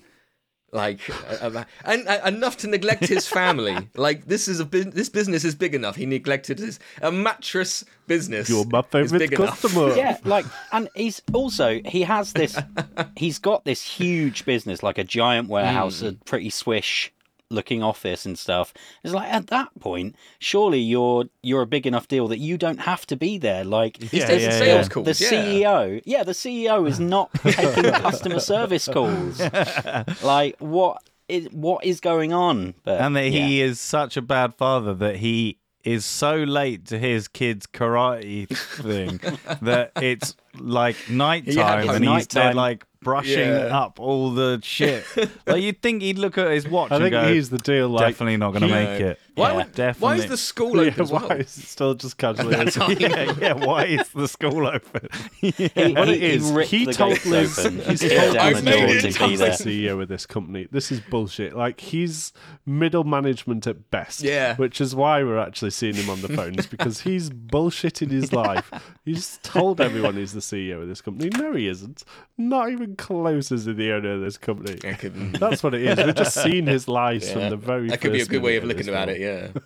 Salesman. 0.71 0.79
Like, 0.79 1.09
uh, 1.09 1.49
uh, 1.49 1.63
and 1.85 2.07
uh, 2.07 2.21
enough 2.25 2.57
to 2.57 2.67
neglect 2.67 3.05
his 3.05 3.27
family. 3.27 3.77
like, 3.95 4.25
this 4.25 4.47
is 4.47 4.59
a 4.59 4.65
bu- 4.65 4.91
this 4.91 5.09
business 5.09 5.43
is 5.43 5.55
big 5.55 5.75
enough. 5.75 5.95
He 5.95 6.05
neglected 6.05 6.59
his 6.59 6.79
a 7.01 7.11
mattress 7.11 7.85
business. 8.07 8.49
You're 8.49 8.65
my 8.65 8.79
is 8.79 8.85
favourite 8.91 9.19
big 9.19 9.33
enough. 9.33 9.61
customer. 9.61 9.95
yeah, 9.95 10.17
like, 10.23 10.45
and 10.71 10.89
he's 10.95 11.21
also 11.33 11.79
he 11.85 12.03
has 12.03 12.33
this, 12.33 12.57
he's 13.15 13.39
got 13.39 13.65
this 13.65 13.81
huge 13.81 14.45
business, 14.45 14.83
like 14.83 14.97
a 14.97 15.03
giant 15.03 15.49
warehouse, 15.49 16.01
a 16.01 16.13
pretty 16.13 16.49
swish 16.49 17.11
looking 17.49 17.81
office 17.83 18.25
and 18.25 18.37
stuff. 18.37 18.73
It's 19.03 19.13
like 19.13 19.31
at 19.31 19.47
that 19.47 19.69
point, 19.79 20.15
surely 20.39 20.79
you're 20.79 21.25
you're 21.41 21.61
a 21.63 21.67
big 21.67 21.87
enough 21.87 22.07
deal 22.07 22.27
that 22.27 22.39
you 22.39 22.57
don't 22.57 22.81
have 22.81 23.05
to 23.07 23.15
be 23.15 23.37
there. 23.37 23.63
Like 23.63 23.97
He's 24.01 24.13
Yeah, 24.13 24.31
yeah, 24.31 24.49
sales 24.51 24.87
yeah. 24.87 24.93
calls. 24.93 25.05
the 25.19 25.23
yeah. 25.23 25.29
CEO, 25.43 26.01
yeah, 26.05 26.23
the 26.23 26.33
CEO 26.33 26.87
is 26.87 26.99
not 27.15 27.31
taking 27.43 27.83
customer 27.91 28.39
service 28.39 28.87
calls. 28.87 29.41
Like 30.23 30.55
what 30.59 31.01
is 31.27 31.47
what 31.51 31.83
is 31.85 31.99
going 31.99 32.33
on? 32.33 32.73
But 32.83 33.01
and 33.01 33.15
that 33.15 33.29
yeah. 33.29 33.45
he 33.47 33.61
is 33.61 33.79
such 33.79 34.17
a 34.17 34.21
bad 34.21 34.55
father 34.55 34.93
that 34.95 35.17
he 35.17 35.57
is 35.83 36.03
so 36.05 36.35
late 36.35 36.85
to 36.87 36.99
his 36.99 37.27
kid's 37.27 37.65
karate 37.65 38.47
thing 38.49 39.19
that 39.61 39.91
it's 40.01 40.35
like 40.57 40.95
nighttime 41.09 41.55
Yeah, 41.55 41.93
and 41.95 42.03
he's 42.05 42.27
there 42.27 42.43
nighttime. 42.45 42.55
like 42.55 42.85
brushing 43.01 43.39
Yeah. 43.39 43.77
up 43.77 43.99
all 43.99 44.31
the 44.31 44.59
shit. 44.63 45.03
like 45.47 45.61
you'd 45.61 45.81
think 45.81 46.01
he'd 46.01 46.17
look 46.17 46.37
at 46.37 46.51
his 46.51 46.67
watch 46.67 46.91
I 46.91 46.95
and 46.95 47.03
think 47.05 47.11
go, 47.11 47.33
he's 47.33 47.49
the 47.49 47.57
deal. 47.57 47.89
Like, 47.89 48.09
definitely 48.13 48.37
not 48.37 48.51
going 48.51 48.61
to 48.63 48.67
make 48.67 48.99
it. 49.01 49.19
Why, 49.39 49.49
Yeah, 49.51 49.87
would, 49.87 49.95
why 50.01 50.15
is 50.15 50.25
the 50.27 50.37
school 50.37 50.75
Yeah, 50.83 50.89
open 50.91 51.01
as 51.03 51.11
well? 51.11 51.27
why 51.29 51.35
is 51.37 51.57
it 51.57 51.63
still 51.65 51.93
just 51.95 52.17
casually? 52.17 52.55
open? 52.55 52.97
yeah, 52.99 53.33
yeah. 53.39 53.53
Why 53.53 53.85
is 53.85 54.07
the 54.09 54.27
school 54.27 54.67
open? 54.67 55.07
He- 55.41 55.51
What 55.93 56.07
he- 56.09 56.15
it 56.15 56.23
is, 56.23 56.49
he 56.49 56.55
ripped 56.55 56.69
he 56.71 56.85
told 56.85 57.13
gates 57.13 57.25
Liz, 57.25 57.59
open, 57.59 57.79
he's 57.89 58.01
kicked 58.01 58.15
told 58.21 58.33
down 58.35 58.45
I've 58.47 58.55
the 58.57 58.63
made 58.63 58.79
door 58.79 58.95
it. 58.95 59.13
to 59.13 59.27
be 59.27 59.35
the. 59.35 59.45
CEO 59.49 60.01
of 60.01 60.07
this 60.07 60.25
company. 60.25 60.67
This 60.71 60.91
is 60.91 60.99
bullshit. 60.99 61.55
Like 61.55 61.79
he's 61.81 62.31
middle 62.65 63.03
management 63.03 63.65
at 63.67 63.89
best. 63.91 64.21
Yeah. 64.21 64.55
Which 64.57 64.79
is 64.81 64.95
why 64.95 65.23
we're 65.23 65.37
actually 65.39 65.71
seeing 65.71 65.95
him 65.95 66.09
on 66.09 66.21
the 66.21 66.29
phones 66.29 66.65
because 66.67 67.01
he's 67.01 67.29
bullshitted 67.29 68.11
his 68.11 68.31
life. 68.33 68.71
He's 69.05 69.39
told 69.43 69.81
everyone 69.81 70.15
he's 70.15 70.33
the 70.33 70.39
CEO 70.39 70.81
of 70.81 70.87
this 70.87 71.01
company. 71.01 71.29
No, 71.37 71.53
he 71.53 71.67
isn't. 71.67 72.03
Not 72.37 72.69
even 72.71 72.95
close 72.95 73.51
as 73.51 73.65
the 73.65 73.91
owner 73.91 74.13
of 74.13 74.21
this 74.21 74.37
company. 74.37 74.75
Could- 74.77 75.33
That's 75.35 75.61
what 75.63 75.73
it 75.73 75.81
is. 75.83 75.97
We've 76.05 76.15
just 76.15 76.41
seen 76.41 76.65
his 76.67 76.87
lies 76.87 77.27
yeah. 77.27 77.33
from 77.33 77.49
the 77.49 77.57
very. 77.57 77.87
that 77.89 78.01
could 78.01 78.13
be 78.13 78.21
a 78.21 78.25
good 78.25 78.41
way 78.41 78.55
of 78.57 78.63
looking 78.63 78.85
this 78.85 78.95
at 78.95 79.09
it. 79.09 79.19
Yeah. 79.19 79.28
Yeah. 79.29 79.61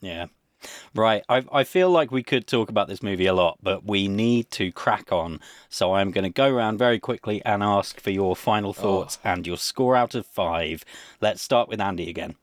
yeah. 0.00 0.26
Right. 0.94 1.22
I, 1.28 1.44
I 1.52 1.64
feel 1.64 1.90
like 1.90 2.10
we 2.10 2.22
could 2.22 2.46
talk 2.46 2.70
about 2.70 2.88
this 2.88 3.02
movie 3.02 3.26
a 3.26 3.34
lot, 3.34 3.58
but 3.62 3.84
we 3.84 4.08
need 4.08 4.50
to 4.52 4.72
crack 4.72 5.12
on. 5.12 5.40
So 5.68 5.94
I'm 5.94 6.10
going 6.10 6.24
to 6.24 6.30
go 6.30 6.48
around 6.48 6.78
very 6.78 6.98
quickly 6.98 7.44
and 7.44 7.62
ask 7.62 8.00
for 8.00 8.10
your 8.10 8.34
final 8.34 8.70
oh. 8.70 8.72
thoughts 8.72 9.18
and 9.22 9.46
your 9.46 9.58
score 9.58 9.96
out 9.96 10.14
of 10.14 10.26
five. 10.26 10.84
Let's 11.20 11.42
start 11.42 11.68
with 11.68 11.80
Andy 11.80 12.08
again. 12.08 12.36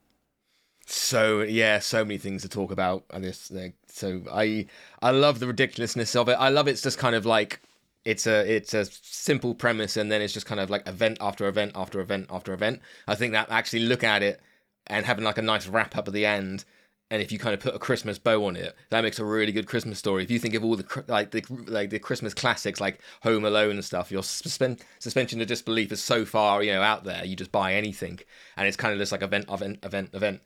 So 0.85 1.41
yeah, 1.41 1.79
so 1.79 2.03
many 2.03 2.17
things 2.17 2.41
to 2.41 2.49
talk 2.49 2.71
about 2.71 3.05
on 3.11 3.21
this 3.21 3.47
thing. 3.47 3.73
So 3.87 4.23
I 4.31 4.65
I 5.01 5.11
love 5.11 5.39
the 5.39 5.47
ridiculousness 5.47 6.15
of 6.15 6.27
it. 6.27 6.33
I 6.33 6.49
love 6.49 6.67
it's 6.67 6.81
just 6.81 6.97
kind 6.97 7.15
of 7.15 7.25
like 7.25 7.61
it's 8.05 8.27
a 8.27 8.55
it's 8.55 8.73
a 8.73 8.85
simple 8.85 9.55
premise 9.55 9.97
and 9.97 10.11
then 10.11 10.21
it's 10.21 10.33
just 10.33 10.45
kind 10.45 10.59
of 10.59 10.69
like 10.69 10.87
event 10.87 11.17
after 11.21 11.47
event 11.47 11.71
after 11.75 11.99
event 12.01 12.27
after 12.29 12.53
event. 12.53 12.81
I 13.07 13.15
think 13.15 13.33
that 13.33 13.49
actually 13.49 13.83
look 13.83 14.03
at 14.03 14.21
it 14.21 14.41
and 14.87 15.05
having 15.05 15.23
like 15.23 15.37
a 15.37 15.41
nice 15.41 15.67
wrap 15.67 15.95
up 15.95 16.07
at 16.07 16.13
the 16.13 16.25
end. 16.25 16.65
And 17.11 17.21
if 17.21 17.31
you 17.31 17.37
kind 17.37 17.53
of 17.53 17.59
put 17.59 17.75
a 17.75 17.79
Christmas 17.79 18.17
bow 18.17 18.45
on 18.45 18.55
it, 18.55 18.75
that 18.89 19.01
makes 19.01 19.19
a 19.19 19.25
really 19.25 19.51
good 19.51 19.67
Christmas 19.67 19.99
story. 19.99 20.23
If 20.23 20.31
you 20.31 20.39
think 20.39 20.55
of 20.55 20.63
all 20.63 20.75
the 20.75 21.03
like 21.07 21.31
the 21.31 21.43
like 21.67 21.91
the 21.91 21.99
Christmas 21.99 22.33
classics 22.33 22.81
like 22.81 22.99
Home 23.21 23.45
Alone 23.45 23.71
and 23.71 23.85
stuff, 23.85 24.11
your 24.11 24.23
suspen- 24.23 24.81
suspension 24.99 25.39
of 25.39 25.47
disbelief 25.47 25.91
is 25.91 26.01
so 26.01 26.25
far 26.25 26.63
you 26.63 26.71
know 26.73 26.81
out 26.81 27.03
there. 27.03 27.23
You 27.23 27.35
just 27.35 27.51
buy 27.51 27.75
anything, 27.75 28.19
and 28.57 28.67
it's 28.67 28.77
kind 28.77 28.93
of 28.93 28.99
just 28.99 29.11
like 29.11 29.21
event, 29.21 29.45
event, 29.49 29.79
event, 29.83 30.09
event. 30.13 30.41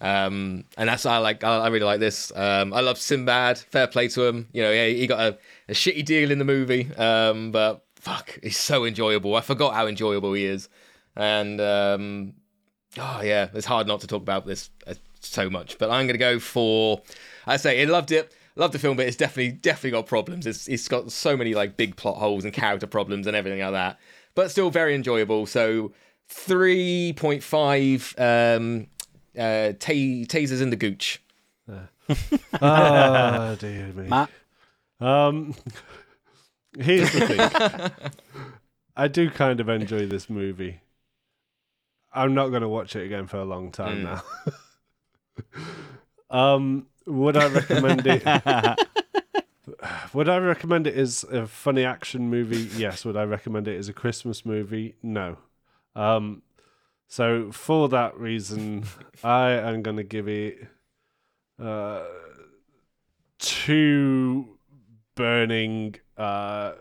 Um, 0.00 0.64
and 0.78 0.88
that's 0.88 1.04
I 1.04 1.18
like. 1.18 1.44
I, 1.44 1.58
I 1.58 1.68
really 1.68 1.84
like 1.84 2.00
this. 2.00 2.32
Um, 2.34 2.72
I 2.72 2.80
love 2.80 2.98
Sinbad. 2.98 3.58
Fair 3.58 3.86
play 3.86 4.08
to 4.08 4.24
him. 4.24 4.48
You 4.52 4.62
know, 4.62 4.72
yeah, 4.72 4.86
he 4.86 5.06
got 5.06 5.20
a, 5.20 5.38
a 5.68 5.74
shitty 5.74 6.04
deal 6.04 6.30
in 6.30 6.38
the 6.38 6.44
movie, 6.44 6.90
um, 6.96 7.50
but 7.52 7.84
fuck, 7.96 8.38
he's 8.42 8.56
so 8.56 8.84
enjoyable. 8.84 9.34
I 9.36 9.42
forgot 9.42 9.74
how 9.74 9.86
enjoyable 9.86 10.32
he 10.32 10.46
is, 10.46 10.68
and 11.16 11.60
um, 11.60 12.32
oh 12.98 13.20
yeah, 13.22 13.48
it's 13.52 13.66
hard 13.66 13.86
not 13.86 14.00
to 14.00 14.06
talk 14.06 14.22
about 14.22 14.46
this 14.46 14.70
uh, 14.86 14.94
so 15.20 15.50
much. 15.50 15.76
But 15.78 15.90
I'm 15.90 16.06
gonna 16.06 16.18
go 16.18 16.38
for. 16.38 17.02
I 17.46 17.58
say 17.58 17.82
I 17.82 17.84
loved 17.84 18.10
it. 18.10 18.32
Loved 18.56 18.74
the 18.74 18.78
film, 18.78 18.96
but 18.96 19.06
it's 19.06 19.16
definitely 19.16 19.52
definitely 19.52 19.92
got 19.92 20.06
problems. 20.06 20.46
It's 20.46 20.66
it's 20.66 20.88
got 20.88 21.12
so 21.12 21.36
many 21.36 21.54
like 21.54 21.76
big 21.76 21.96
plot 21.96 22.16
holes 22.16 22.44
and 22.44 22.52
character 22.52 22.86
problems 22.86 23.26
and 23.26 23.36
everything 23.36 23.60
like 23.60 23.72
that. 23.72 23.98
But 24.34 24.50
still 24.50 24.70
very 24.70 24.94
enjoyable. 24.94 25.46
So 25.46 25.92
three 26.28 27.12
point 27.16 27.42
five 27.42 28.14
um, 28.18 28.86
uh, 29.40 29.72
ta- 29.78 29.92
tasers 30.28 30.60
in 30.60 30.70
the 30.70 30.76
gooch. 30.76 31.22
Oh 32.60 33.56
dear 33.60 33.86
me. 33.94 34.08
Matt? 34.08 34.30
Um, 35.00 35.54
here's 36.78 37.10
the 37.12 37.26
thing. 37.26 38.10
I 38.96 39.08
do 39.08 39.30
kind 39.30 39.60
of 39.60 39.68
enjoy 39.68 40.06
this 40.06 40.28
movie. 40.28 40.80
I'm 42.12 42.34
not 42.34 42.48
going 42.48 42.62
to 42.62 42.68
watch 42.68 42.96
it 42.96 43.04
again 43.06 43.28
for 43.28 43.38
a 43.38 43.44
long 43.44 43.70
time 43.70 44.02
now. 44.02 44.22
um, 46.30 46.86
would 47.06 47.36
I 47.36 47.48
recommend 47.48 48.02
it? 48.04 48.24
would 50.12 50.28
I 50.28 50.38
recommend 50.38 50.86
it 50.88 50.96
as 50.96 51.24
a 51.24 51.46
funny 51.46 51.84
action 51.84 52.28
movie? 52.28 52.68
Yes. 52.76 53.04
Would 53.04 53.16
I 53.16 53.22
recommend 53.24 53.68
it 53.68 53.78
as 53.78 53.88
a 53.88 53.92
Christmas 53.92 54.44
movie? 54.44 54.96
No. 55.02 55.38
Um, 55.94 56.42
so 57.10 57.50
for 57.52 57.88
that 57.90 58.16
reason, 58.16 58.84
I 59.24 59.50
am 59.50 59.82
going 59.82 59.96
to 59.96 60.04
give 60.04 60.28
it 60.28 60.66
uh, 61.62 62.04
two 63.40 64.56
burning 65.16 65.96
uh, 66.16 66.72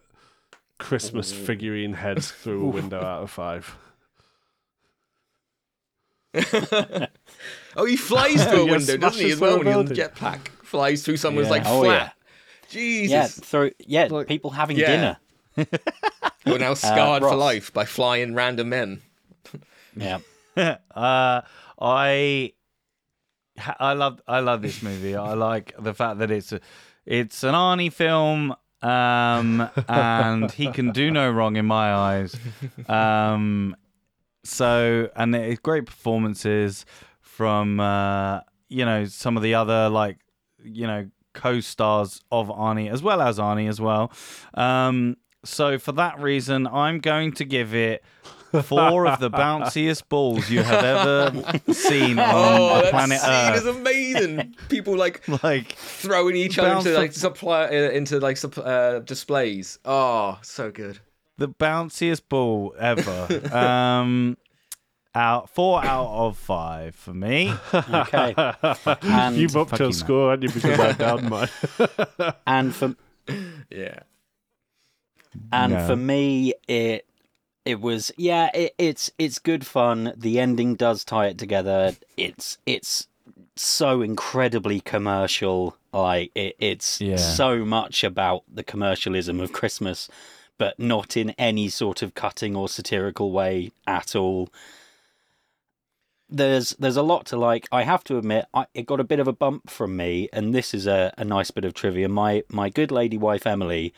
Christmas 0.78 1.34
figurine 1.34 1.94
heads 1.94 2.30
through 2.32 2.68
a 2.68 2.70
window 2.70 3.00
out 3.04 3.24
of 3.24 3.32
five. 3.32 3.76
Oh, 7.76 7.86
he 7.86 7.96
flies 7.96 8.44
through 8.46 8.62
a 8.64 8.66
window, 8.72 8.98
doesn't 8.98 9.24
he, 9.24 9.32
as 9.32 9.40
well? 9.40 9.58
When 9.58 9.68
he's 9.68 9.76
on 9.76 9.86
building. 9.86 10.06
jetpack, 10.06 10.48
flies 10.64 11.04
through 11.04 11.18
someone's 11.18 11.48
Yeah. 11.48 11.52
like 11.52 11.64
Oh, 11.66 11.84
flat. 11.84 12.14
Jesus. 12.70 13.12
Yeah, 13.12 13.28
through 13.28 13.72
yeah, 13.80 14.08
Like- 14.10 14.28
people 14.28 14.52
having 14.52 14.78
Yeah. 14.78 15.16
dinner. 15.56 15.68
You're 16.46 16.60
now 16.60 16.74
scarred 16.76 17.22
for 17.24 17.36
life 17.36 17.72
by 17.74 17.86
flying 17.86 18.34
random 18.36 18.70
men. 18.70 19.02
Yeah. 20.00 20.20
uh, 20.96 21.42
I 21.80 22.54
I 23.80 23.94
love 23.94 24.22
I 24.28 24.40
love 24.40 24.62
this 24.62 24.82
movie. 24.82 25.16
I 25.16 25.34
like 25.34 25.74
the 25.80 25.94
fact 25.94 26.20
that 26.20 26.32
it's 26.32 26.52
a, 26.52 26.60
it's 27.06 27.44
an 27.44 27.54
Arnie 27.54 27.92
film, 27.92 28.56
um, 28.82 29.70
and 29.88 30.52
he 30.52 30.72
can 30.72 30.92
do 30.92 31.12
no 31.12 31.30
wrong 31.30 31.56
in 31.56 31.66
my 31.66 31.94
eyes. 31.94 32.36
Um, 32.88 33.76
so 34.44 35.10
and 35.16 35.36
it's 35.36 35.60
great 35.60 35.86
performances 35.86 36.86
from 37.22 37.80
uh, 37.80 38.42
you 38.70 38.86
know 38.86 39.06
some 39.06 39.38
of 39.38 39.44
the 39.44 39.56
other 39.56 39.90
like 39.90 40.18
you 40.64 40.88
know 40.88 41.10
co-stars 41.34 42.22
of 42.32 42.48
Arnie 42.50 42.92
as 42.92 43.02
well 43.02 43.22
as 43.22 43.38
Arnie 43.38 43.70
as 43.70 43.80
well. 43.80 44.12
Um, 44.54 45.18
so 45.46 45.78
for 45.78 45.94
that 45.94 46.20
reason, 46.20 46.68
I'm 46.68 47.00
going 47.00 47.32
to 47.34 47.46
give 47.46 47.74
it 47.74 48.04
four 48.64 49.08
of 49.08 49.20
the 49.20 49.30
bounciest 49.42 50.08
balls 50.10 50.50
you 50.50 50.62
have 50.64 50.84
ever 50.84 51.60
seen 51.74 52.18
on 52.20 52.30
Oh, 52.36 52.76
the 52.78 52.82
that 52.84 52.92
planet 52.92 53.20
scene 53.20 53.30
Earth. 53.32 53.56
is 53.58 53.66
amazing. 53.66 54.56
People 54.70 54.96
like 54.98 55.28
like 55.44 55.74
throwing 55.74 56.36
each 56.36 56.58
other 56.60 56.78
into 56.78 56.94
like 56.98 57.14
supply 57.14 57.66
uh, 57.66 57.70
into 57.92 58.20
like 58.20 58.38
uh, 58.58 59.00
displays. 59.00 59.80
Oh, 59.86 60.40
so 60.42 60.72
good. 60.72 61.00
the 61.38 61.48
bounciest 61.50 62.22
ball 62.30 62.76
ever. 62.80 63.56
um, 63.56 64.38
out 65.16 65.50
four 65.50 65.84
out 65.84 66.08
of 66.08 66.38
five 66.38 66.94
for 66.96 67.14
me. 67.14 67.52
Okay. 67.74 68.34
And, 69.02 69.36
You've 69.36 69.58
upped 69.58 69.80
your 69.80 69.88
you, 69.90 69.94
score, 69.94 70.30
haven't 70.32 70.44
you? 70.44 70.54
Because 70.54 70.80
I'm 70.80 70.96
down 70.96 71.30
mine. 71.30 71.50
and 72.46 72.76
for 72.76 72.96
Yeah. 73.72 74.00
and 75.52 75.74
No. 75.74 75.88
for 75.88 75.96
me 75.96 76.54
it 76.68 77.06
it 77.70 77.80
was 77.82 78.12
yeah 78.18 78.50
it, 78.54 78.74
it's 78.78 79.12
it's 79.18 79.40
good 79.40 79.66
fun. 79.66 80.14
The 80.18 80.40
ending 80.40 80.76
does 80.76 81.04
tie 81.04 81.28
it 81.28 81.38
together. 81.38 81.96
It's 82.18 82.58
it's 82.66 83.08
so 83.56 84.02
incredibly 84.02 84.80
commercial. 84.82 85.78
Like 85.94 86.32
it, 86.36 86.56
it's 86.60 87.00
Yeah. 87.02 87.18
so 87.18 87.66
much 87.66 88.04
about 88.04 88.44
the 88.54 88.64
commercialism 88.64 89.40
of 89.40 89.52
christmas 89.52 90.10
but 90.58 90.78
not 90.78 91.16
in 91.16 91.30
any 91.38 91.70
sort 91.70 92.02
of 92.02 92.14
cutting 92.14 92.54
or 92.56 92.68
satirical 92.68 93.32
way 93.32 93.72
at 93.88 94.14
all. 94.14 94.50
There's 96.30 96.72
there's 96.78 96.98
a 96.98 97.02
lot 97.02 97.26
to 97.28 97.38
like. 97.38 97.68
I 97.72 97.84
have 97.84 98.04
to 98.06 98.18
admit 98.18 98.46
I, 98.54 98.66
it 98.74 98.86
got 98.86 99.00
a 99.00 99.04
bit 99.06 99.20
of 99.20 99.28
a 99.28 99.34
bump 99.34 99.70
from 99.70 99.96
me 99.96 100.30
and 100.32 100.54
this 100.54 100.74
is 100.74 100.86
a, 100.86 101.14
a 101.18 101.24
nice 101.26 101.50
bit 101.50 101.66
of 101.66 101.74
trivia. 101.74 102.08
My 102.10 102.44
my 102.50 102.70
good 102.70 102.92
lady 102.92 103.18
wife 103.18 103.48
emily 103.48 103.94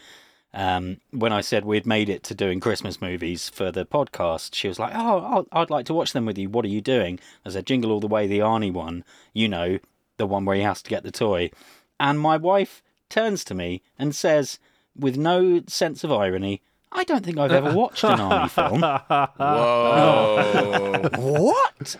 um, 0.54 0.98
when 1.12 1.32
I 1.32 1.42
said 1.42 1.66
we'd 1.66 1.86
made 1.86 2.10
it 2.10 2.24
to 2.24 2.36
doing 2.36 2.60
Christmas 2.60 3.02
movies 3.02 3.50
for 3.50 3.72
the 3.72 3.86
podcast, 3.86 4.54
she 4.56 4.68
was 4.68 4.80
like, 4.80 4.94
"Oh, 4.96 5.20
I'll- 5.20 5.48
I'd 5.52 5.70
like 5.70 5.86
to 5.88 5.94
watch 5.94 6.14
them 6.14 6.26
with 6.26 6.38
you. 6.38 6.50
What 6.50 6.66
are 6.66 6.70
you 6.70 6.82
doing?" 6.82 7.20
I 7.46 7.50
said, 7.50 7.66
"Jingle 7.66 7.92
All 7.92 8.00
the 8.00 8.08
Way, 8.08 8.28
the 8.28 8.40
Arnie 8.40 8.74
one. 8.74 9.04
You 9.34 9.48
know, 9.48 9.80
the 10.18 10.26
one 10.28 10.46
where 10.46 10.56
he 10.58 10.62
has 10.64 10.82
to 10.82 10.90
get 10.90 11.04
the 11.04 11.12
toy." 11.12 11.52
And 12.00 12.20
my 12.20 12.38
wife 12.38 12.82
turns 13.10 13.44
to 13.46 13.54
me 13.54 13.82
and 14.00 14.16
says, 14.16 14.58
with 14.98 15.18
no 15.18 15.62
sense 15.68 16.04
of 16.04 16.12
irony, 16.12 16.62
"I 16.92 17.04
don't 17.06 17.26
think 17.26 17.38
I've 17.38 17.52
ever 17.52 17.74
watched 17.74 18.04
an 18.04 18.20
Arnie 18.20 18.50
film." 18.50 18.82
Whoa. 18.82 21.10
what? 21.42 21.96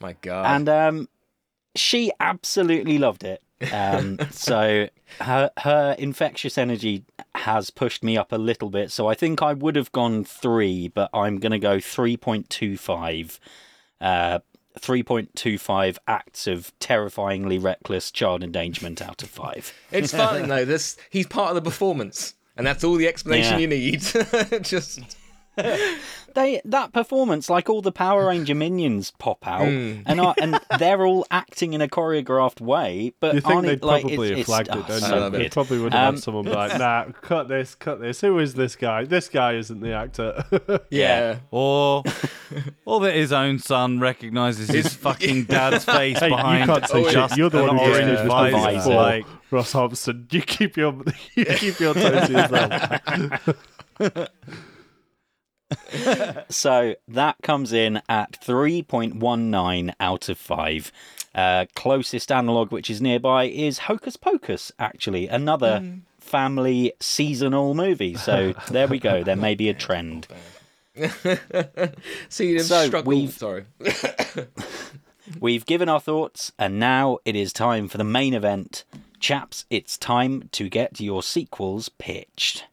My 0.00 0.14
God. 0.22 0.46
and 0.46 0.68
um, 0.68 1.08
she 1.76 2.10
absolutely 2.20 2.98
loved 2.98 3.24
it. 3.24 3.42
Um, 3.72 4.18
so 4.30 4.88
her 5.20 5.50
her 5.58 5.94
infectious 5.98 6.56
energy 6.56 7.04
has 7.34 7.70
pushed 7.70 8.02
me 8.02 8.16
up 8.16 8.32
a 8.32 8.36
little 8.36 8.70
bit. 8.70 8.90
So 8.90 9.06
I 9.08 9.14
think 9.14 9.42
I 9.42 9.52
would 9.52 9.76
have 9.76 9.92
gone 9.92 10.24
three, 10.24 10.88
but 10.88 11.10
I'm 11.12 11.38
going 11.38 11.52
to 11.52 11.58
go 11.58 11.80
three 11.80 12.16
point 12.16 12.48
two 12.50 12.76
five. 12.76 13.38
Uh, 14.00 14.38
3.25 14.78 15.98
acts 16.06 16.46
of 16.46 16.72
terrifyingly 16.78 17.58
reckless 17.58 18.10
child 18.12 18.42
endangerment 18.44 19.02
out 19.02 19.20
of 19.22 19.28
5. 19.28 19.74
it's 19.90 20.12
fine 20.14 20.48
though. 20.48 20.64
This 20.64 20.96
he's 21.10 21.26
part 21.26 21.50
of 21.50 21.56
the 21.56 21.60
performance, 21.62 22.34
and 22.56 22.64
that's 22.66 22.84
all 22.84 22.94
the 22.94 23.08
explanation 23.08 23.54
Yeah. 23.54 23.58
you 23.58 23.66
need. 23.66 24.00
Just 24.62 25.00
They 26.32 26.60
that 26.64 26.92
performance 26.92 27.50
like 27.50 27.68
all 27.68 27.82
the 27.82 27.90
Power 27.90 28.28
Ranger 28.28 28.54
minions 28.54 29.10
pop 29.18 29.44
out 29.48 29.66
Hmm. 29.66 30.02
and 30.06 30.20
are, 30.20 30.32
and 30.40 30.60
they're 30.78 31.04
all 31.04 31.26
acting 31.28 31.72
in 31.72 31.80
a 31.80 31.88
choreographed 31.88 32.60
way, 32.60 33.12
but 33.18 33.34
You 33.34 33.40
think 33.40 33.62
they'd 33.62 33.82
like, 33.82 34.02
probably 34.02 34.28
it's, 34.28 34.36
have 34.38 34.46
flagged 34.46 34.68
oh, 34.70 34.78
it, 34.78 34.86
don't 34.86 35.00
so 35.00 35.24
you? 35.24 35.30
They 35.30 35.48
probably 35.48 35.80
would 35.80 35.92
have 35.92 36.08
Um, 36.10 36.14
had 36.14 36.22
someone 36.22 36.44
be 36.44 36.50
like, 36.54 36.78
nah, 36.78 37.06
cut 37.22 37.48
this, 37.48 37.74
cut 37.74 38.00
this. 38.00 38.20
Who 38.20 38.38
is 38.38 38.54
this 38.54 38.76
guy? 38.76 39.06
This 39.06 39.28
guy 39.28 39.54
isn't 39.54 39.80
the 39.80 39.92
actor. 39.92 40.44
yeah. 40.90 41.38
Or, 41.50 42.04
or 42.84 43.00
that 43.00 43.14
his 43.16 43.32
own 43.32 43.58
son 43.58 43.98
recognizes 43.98 44.68
his 44.68 44.94
fucking 44.94 45.46
dad's 45.46 45.84
face 45.84 46.20
hey, 46.20 46.28
you 46.28 46.36
can't 46.36 46.86
say 46.86 47.00
Oh, 47.00 47.04
shit. 47.06 47.12
just 47.14 47.36
You're 47.36 47.50
the 47.50 47.64
one 47.64 47.76
who 47.76 47.82
orange 47.86 48.06
gets 48.06 48.20
this 48.20 48.28
visor. 48.28 48.56
movie 48.56 48.62
visor. 48.76 48.94
Like, 48.94 49.26
Ross 49.50 49.72
Hobson. 49.72 50.28
You 50.30 50.42
keep 50.42 50.76
your 50.76 50.94
you 51.34 51.44
keep 51.44 51.80
your 51.80 51.94
toes 51.94 52.28
to 52.28 52.32
yourself. 52.32 54.30
So 56.50 56.94
that 57.08 57.36
comes 57.42 57.72
in 57.72 58.00
at 58.08 58.32
3.19 58.40 59.92
out 60.00 60.28
of 60.28 60.38
5. 60.38 60.92
Uh, 61.34 61.66
closest 61.76 62.32
analogue 62.32 62.72
which 62.72 62.90
is 62.90 63.00
nearby 63.00 63.44
is 63.44 63.78
Hocus 63.80 64.16
Pocus, 64.16 64.72
actually, 64.78 65.28
another 65.28 65.84
family 66.18 66.92
seasonal 67.00 67.74
movie. 67.74 68.14
So 68.16 68.52
there 68.70 68.88
we 68.88 68.98
go. 68.98 69.22
There 69.22 69.36
may 69.36 69.54
be 69.54 69.68
a 69.68 69.74
trend. 69.74 70.26
See 72.28 72.54
him 72.56 72.62
So, 72.62 72.86
struggle. 72.86 73.08
we've- 73.08 73.32
Sorry. 73.32 73.64
We've 75.40 75.64
given 75.64 75.88
our 75.88 76.00
thoughts, 76.00 76.50
and 76.58 76.80
now 76.80 77.18
it 77.24 77.36
is 77.36 77.52
time 77.52 77.86
for 77.86 77.98
the 77.98 78.04
main 78.04 78.34
event. 78.34 78.82
Chaps, 79.20 79.64
it's 79.70 79.96
time 79.96 80.48
to 80.52 80.68
get 80.68 81.00
your 81.00 81.22
sequels 81.22 81.88
pitched. 81.88 82.64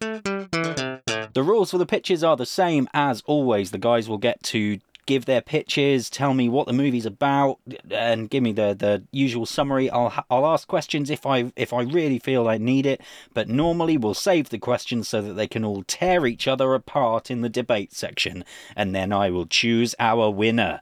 The 1.37 1.43
rules 1.43 1.69
for 1.69 1.77
the 1.77 1.85
pitches 1.85 2.23
are 2.23 2.35
the 2.35 2.47
same 2.47 2.89
as 2.95 3.21
always. 3.27 3.69
The 3.69 3.77
guys 3.77 4.09
will 4.09 4.17
get 4.17 4.41
to 4.45 4.79
give 5.05 5.25
their 5.25 5.39
pitches, 5.39 6.09
tell 6.09 6.33
me 6.33 6.49
what 6.49 6.65
the 6.65 6.73
movie's 6.73 7.05
about, 7.05 7.59
and 7.91 8.27
give 8.27 8.41
me 8.41 8.53
the, 8.53 8.73
the 8.73 9.03
usual 9.11 9.45
summary. 9.45 9.87
I'll 9.87 10.25
I'll 10.31 10.47
ask 10.47 10.67
questions 10.67 11.11
if 11.11 11.27
I 11.27 11.51
if 11.55 11.73
I 11.73 11.83
really 11.83 12.17
feel 12.17 12.47
I 12.47 12.57
need 12.57 12.87
it, 12.87 13.01
but 13.35 13.47
normally 13.49 13.99
we'll 13.99 14.15
save 14.15 14.49
the 14.49 14.57
questions 14.57 15.09
so 15.09 15.21
that 15.21 15.33
they 15.33 15.47
can 15.47 15.63
all 15.63 15.83
tear 15.83 16.25
each 16.25 16.47
other 16.47 16.73
apart 16.73 17.29
in 17.29 17.41
the 17.41 17.49
debate 17.49 17.93
section, 17.93 18.43
and 18.75 18.95
then 18.95 19.13
I 19.13 19.29
will 19.29 19.45
choose 19.45 19.93
our 19.99 20.31
winner. 20.31 20.81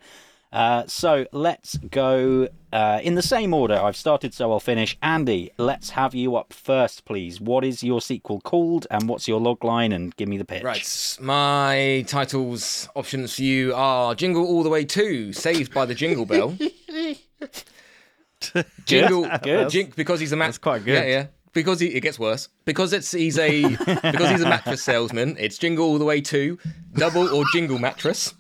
Uh, 0.56 0.84
so 0.88 1.28
let's 1.34 1.78
go 1.78 2.48
uh, 2.72 3.00
in 3.04 3.16
the 3.16 3.22
same 3.22 3.54
order. 3.54 3.76
I've 3.76 3.98
started, 3.98 4.34
so 4.34 4.54
I'll 4.54 4.62
finish. 4.62 4.98
Andy, 5.02 5.52
let's 5.58 5.90
have 5.90 6.16
you 6.16 6.38
up 6.38 6.54
first, 6.54 7.04
please. 7.04 7.42
What 7.42 7.66
is 7.66 7.84
your 7.84 8.00
sequel 8.00 8.40
called, 8.40 8.88
and 8.90 9.10
what's 9.10 9.28
your 9.28 9.42
log 9.42 9.66
line? 9.66 9.92
And 9.92 10.16
give 10.16 10.30
me 10.30 10.38
the 10.38 10.46
pitch. 10.46 10.64
Right, 10.64 11.18
my 11.20 12.06
titles 12.08 12.88
options 12.96 13.36
for 13.36 13.42
you 13.42 13.76
are 13.76 14.16
Jingle 14.16 14.46
All 14.46 14.64
the 14.64 14.70
Way 14.70 14.86
2, 14.86 15.34
Saved 15.34 15.74
by 15.74 15.86
the 15.86 15.94
Jingle 15.94 16.26
Bell. 16.26 16.58
Jingle, 18.86 19.30
Good. 19.44 19.70
Jing, 19.70 19.92
because 19.94 20.22
he's 20.22 20.32
a 20.32 20.38
man. 20.38 20.48
That's 20.48 20.58
quite 20.58 20.86
good. 20.86 21.04
Yeah, 21.04 21.04
yeah. 21.04 21.26
Because 21.56 21.80
he, 21.80 21.88
it 21.88 22.02
gets 22.02 22.20
worse. 22.20 22.50
Because 22.66 22.94
it's 22.94 23.12
he's 23.12 23.40
a 23.40 23.64
because 23.78 24.30
he's 24.30 24.42
a 24.42 24.48
mattress 24.50 24.84
salesman. 24.84 25.36
It's 25.40 25.58
Jingle 25.58 25.86
All 25.88 25.98
the 25.98 26.06
Way 26.06 26.22
to 26.22 26.60
Double 26.94 27.28
or 27.34 27.44
Jingle 27.54 27.80
Mattress. 27.80 28.36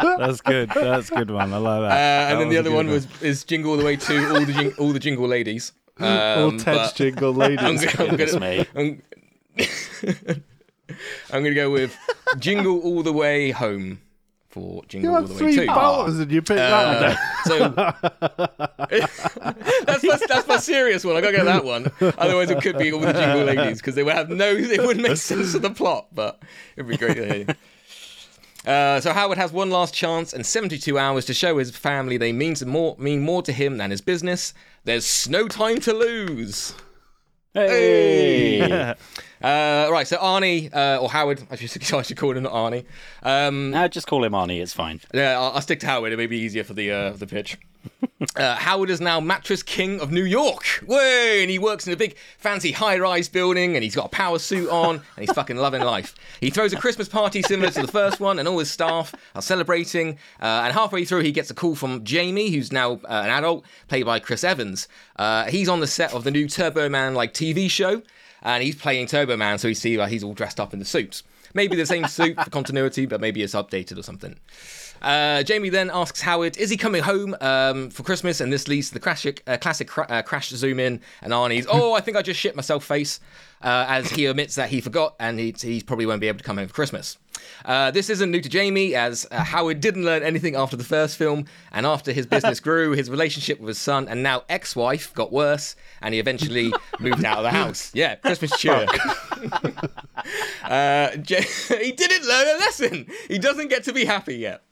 that's 0.00 0.40
good. 0.40 0.70
That's 0.74 1.10
a 1.10 1.14
good 1.14 1.30
one. 1.30 1.52
I 1.52 1.56
like 1.58 1.80
that. 1.82 1.86
Uh, 1.86 1.88
That 1.90 2.32
and 2.32 2.40
then 2.40 2.48
the 2.48 2.58
other 2.58 2.70
good 2.70 2.76
one 2.76 2.86
was 2.88 3.06
is 3.22 3.44
Jingle 3.44 3.72
All 3.72 3.76
the 3.76 3.84
Way 3.84 3.96
to 3.96 4.28
all 4.34 4.44
the 4.44 4.52
jing- 4.52 4.74
all 4.78 4.92
the 4.92 4.98
Jingle 4.98 5.28
Ladies. 5.28 5.72
Um, 5.98 6.06
All 6.08 6.50
Ted's 6.52 6.64
but 6.64 6.94
jingle 6.94 7.30
I'm 7.42 7.56
ladies. 7.56 7.84
gonna, 7.94 8.10
I'm 8.10 8.16
gonna, 8.16 8.40
me. 8.40 8.66
I'm, 8.76 9.02
I'm 11.32 11.42
gonna 11.42 11.54
go 11.54 11.70
with 11.70 11.96
Jingle 12.38 12.80
All 12.80 13.02
the 13.02 13.12
Way 13.12 13.50
Home 13.50 14.00
for 14.56 14.82
Jingle 14.88 15.10
You 15.10 15.16
All 15.16 15.22
the 15.22 15.34
Way 15.34 15.38
three 15.38 15.56
2. 15.56 15.66
balls 15.66 16.18
and 16.18 16.32
you 16.32 16.40
picked 16.40 16.56
that 16.56 17.02
one. 17.02 17.12
Uh, 17.12 17.44
so 17.44 17.58
that's 19.84 20.02
my, 20.02 20.18
that's 20.26 20.48
my 20.48 20.56
serious 20.56 21.04
one. 21.04 21.14
I 21.14 21.20
gotta 21.20 21.36
get 21.36 21.44
that 21.44 21.64
one. 21.64 21.92
Otherwise, 22.00 22.50
it 22.50 22.62
could 22.62 22.78
be 22.78 22.90
all 22.90 23.00
the 23.00 23.12
Jingle 23.12 23.44
Ladies 23.44 23.78
because 23.78 23.94
they 23.94 24.02
would 24.02 24.14
have 24.14 24.30
no. 24.30 24.48
It 24.48 24.80
wouldn't 24.80 25.06
make 25.06 25.18
sense 25.18 25.54
of 25.54 25.60
the 25.60 25.70
plot, 25.70 26.06
but 26.14 26.42
it'd 26.74 26.88
be 26.88 26.96
great. 26.96 27.16
to 27.16 27.34
hear. 27.34 27.46
Uh, 28.66 28.98
so 29.00 29.12
Howard 29.12 29.38
has 29.38 29.52
one 29.52 29.70
last 29.70 29.94
chance 29.94 30.32
and 30.32 30.44
72 30.44 30.98
hours 30.98 31.24
to 31.26 31.34
show 31.34 31.58
his 31.58 31.70
family 31.70 32.16
they 32.16 32.32
mean 32.32 32.56
more 32.66 32.96
mean 32.98 33.20
more 33.20 33.42
to 33.42 33.52
him 33.52 33.76
than 33.76 33.90
his 33.90 34.00
business. 34.00 34.54
There's 34.84 35.28
no 35.28 35.48
time 35.48 35.80
to 35.80 35.92
lose. 35.92 36.74
Hey! 37.56 38.94
Uh, 39.42 39.88
right, 39.92 40.08
so 40.08 40.16
Arnie 40.16 40.74
uh, 40.74 40.98
or 41.00 41.10
Howard, 41.10 41.46
I 41.50 41.56
should, 41.56 41.70
I 41.94 42.02
should 42.02 42.16
call 42.16 42.34
him 42.36 42.44
not 42.44 42.52
Arnie. 42.54 42.86
Um, 43.22 43.70
No, 43.70 43.86
just 43.86 44.06
call 44.06 44.24
him 44.24 44.32
Arnie. 44.32 44.62
It's 44.62 44.72
fine. 44.72 44.98
yeah, 45.12 45.38
I'll, 45.38 45.52
I'll 45.52 45.60
stick 45.60 45.78
to 45.80 45.86
Howard. 45.86 46.12
It 46.12 46.16
may 46.16 46.26
be 46.26 46.38
easier 46.38 46.64
for 46.64 46.72
the 46.72 46.90
uh, 46.90 47.10
the 47.10 47.26
pitch. 47.26 47.58
Uh, 48.36 48.54
Howard 48.54 48.90
is 48.90 49.00
now 49.00 49.20
mattress 49.20 49.62
king 49.62 50.00
of 50.00 50.10
New 50.10 50.24
York. 50.24 50.82
Way, 50.86 51.42
and 51.42 51.50
he 51.50 51.58
works 51.58 51.86
in 51.86 51.92
a 51.92 51.96
big 51.96 52.16
fancy 52.38 52.72
high-rise 52.72 53.28
building, 53.28 53.76
and 53.76 53.84
he's 53.84 53.94
got 53.94 54.06
a 54.06 54.10
power 54.10 54.38
suit 54.38 54.68
on, 54.70 54.96
and 54.96 55.02
he's 55.18 55.32
fucking 55.32 55.56
loving 55.56 55.82
life. 55.82 56.14
He 56.40 56.50
throws 56.50 56.72
a 56.72 56.76
Christmas 56.76 57.08
party 57.08 57.42
similar 57.42 57.70
to 57.70 57.82
the 57.82 57.88
first 57.88 58.20
one, 58.20 58.38
and 58.38 58.48
all 58.48 58.58
his 58.58 58.70
staff 58.70 59.14
are 59.34 59.42
celebrating. 59.42 60.18
Uh, 60.40 60.62
and 60.64 60.72
halfway 60.72 61.04
through, 61.04 61.22
he 61.22 61.32
gets 61.32 61.50
a 61.50 61.54
call 61.54 61.74
from 61.74 62.04
Jamie, 62.04 62.50
who's 62.50 62.72
now 62.72 62.92
uh, 63.04 63.22
an 63.24 63.30
adult, 63.30 63.64
played 63.88 64.06
by 64.06 64.18
Chris 64.18 64.44
Evans. 64.44 64.88
Uh, 65.16 65.44
he's 65.44 65.68
on 65.68 65.80
the 65.80 65.86
set 65.86 66.14
of 66.14 66.24
the 66.24 66.30
new 66.30 66.48
Turbo 66.48 66.88
Man 66.88 67.14
like 67.14 67.34
TV 67.34 67.70
show, 67.70 68.02
and 68.42 68.62
he's 68.62 68.76
playing 68.76 69.08
Turbo 69.08 69.36
Man, 69.36 69.58
so 69.58 69.68
you 69.68 69.74
see 69.74 69.98
uh, 69.98 70.06
he's 70.06 70.24
all 70.24 70.34
dressed 70.34 70.60
up 70.60 70.72
in 70.72 70.78
the 70.78 70.86
suits. 70.86 71.22
Maybe 71.54 71.76
the 71.76 71.86
same 71.86 72.06
suit 72.06 72.42
for 72.42 72.50
continuity, 72.50 73.06
but 73.06 73.20
maybe 73.20 73.42
it's 73.42 73.54
updated 73.54 73.98
or 73.98 74.02
something. 74.02 74.36
Uh, 75.02 75.42
Jamie 75.42 75.68
then 75.68 75.90
asks 75.92 76.20
Howard, 76.20 76.56
"Is 76.56 76.70
he 76.70 76.76
coming 76.76 77.02
home 77.02 77.36
um, 77.40 77.90
for 77.90 78.02
Christmas?" 78.02 78.40
And 78.40 78.52
this 78.52 78.68
leads 78.68 78.88
to 78.88 78.94
the 78.94 79.00
classic, 79.00 79.42
uh, 79.46 79.56
classic 79.58 79.88
cra- 79.88 80.06
uh, 80.08 80.22
crash 80.22 80.48
zoom 80.48 80.80
in, 80.80 81.00
and 81.22 81.32
Arnie's, 81.32 81.66
"Oh, 81.70 81.92
I 81.94 82.00
think 82.00 82.16
I 82.16 82.22
just 82.22 82.40
shit 82.40 82.56
myself." 82.56 82.84
Face 82.86 83.20
uh, 83.62 83.84
as 83.88 84.10
he 84.10 84.26
admits 84.26 84.54
that 84.54 84.68
he 84.68 84.80
forgot, 84.80 85.16
and 85.18 85.38
he, 85.38 85.54
he 85.58 85.80
probably 85.82 86.06
won't 86.06 86.20
be 86.20 86.28
able 86.28 86.38
to 86.38 86.44
come 86.44 86.58
home 86.58 86.68
for 86.68 86.74
Christmas. 86.74 87.16
Uh, 87.64 87.90
this 87.90 88.10
isn't 88.10 88.30
new 88.30 88.40
to 88.40 88.48
Jamie, 88.48 88.94
as 88.94 89.26
uh, 89.30 89.42
Howard 89.42 89.80
didn't 89.80 90.04
learn 90.04 90.22
anything 90.22 90.56
after 90.56 90.76
the 90.76 90.84
first 90.84 91.16
film, 91.16 91.46
and 91.72 91.86
after 91.86 92.12
his 92.12 92.26
business 92.26 92.60
grew, 92.66 92.92
his 92.92 93.10
relationship 93.10 93.58
with 93.60 93.68
his 93.68 93.78
son 93.78 94.08
and 94.08 94.22
now 94.22 94.44
ex-wife 94.48 95.12
got 95.14 95.32
worse, 95.32 95.74
and 96.02 96.14
he 96.14 96.20
eventually 96.20 96.72
moved 97.00 97.24
out 97.24 97.38
of 97.38 97.44
the 97.44 97.50
house. 97.50 97.90
Yeah, 97.94 98.16
Christmas 98.16 98.56
cheer. 98.58 98.86
uh, 100.64 101.16
J- 101.16 101.44
he 101.82 101.92
didn't 101.92 102.26
learn 102.26 102.56
a 102.56 102.58
lesson. 102.58 103.06
He 103.28 103.38
doesn't 103.38 103.68
get 103.68 103.84
to 103.84 103.92
be 103.92 104.04
happy 104.04 104.36
yet. 104.36 104.62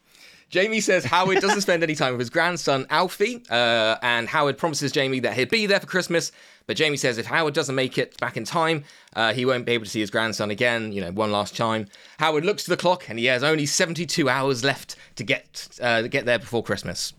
Jamie 0.50 0.80
says 0.80 1.04
Howard 1.04 1.40
doesn't 1.40 1.62
spend 1.62 1.83
any 1.83 1.94
time 1.94 2.12
with 2.12 2.20
his 2.20 2.30
grandson 2.30 2.87
Alfie, 2.90 3.42
uh, 3.50 3.96
and 4.02 4.28
Howard 4.28 4.59
promises 4.59 4.92
Jamie 4.92 5.20
that 5.20 5.35
he'll 5.35 5.46
be 5.46 5.66
there 5.66 5.80
for 5.80 5.87
Christmas. 5.87 6.33
But 6.66 6.76
Jamie 6.76 6.96
says 6.96 7.18
if 7.18 7.26
Howard 7.26 7.54
doesn't 7.54 7.74
make 7.74 7.98
it 7.98 8.16
back 8.18 8.37
in 8.37 8.44
time, 8.44 8.85
uh, 9.14 9.35
he 9.35 9.44
won't 9.44 9.66
be 9.66 9.72
able 9.72 9.85
to 9.85 9.90
see 9.90 10.00
his 10.00 10.11
grandson 10.11 10.50
again. 10.50 10.92
You 10.92 11.02
know, 11.02 11.12
one 11.12 11.30
last 11.30 11.57
time. 11.57 11.88
Howard 12.18 12.44
looks 12.44 12.64
to 12.64 12.70
the 12.70 12.76
clock, 12.76 13.09
and 13.09 13.18
he 13.18 13.26
has 13.26 13.42
only 13.42 13.66
72 13.66 14.28
hours 14.28 14.64
left 14.64 14.96
to 15.16 15.24
get 15.24 15.68
uh, 15.83 16.02
get 16.02 16.24
there 16.24 16.38
before 16.38 16.62
Christmas. 16.62 17.12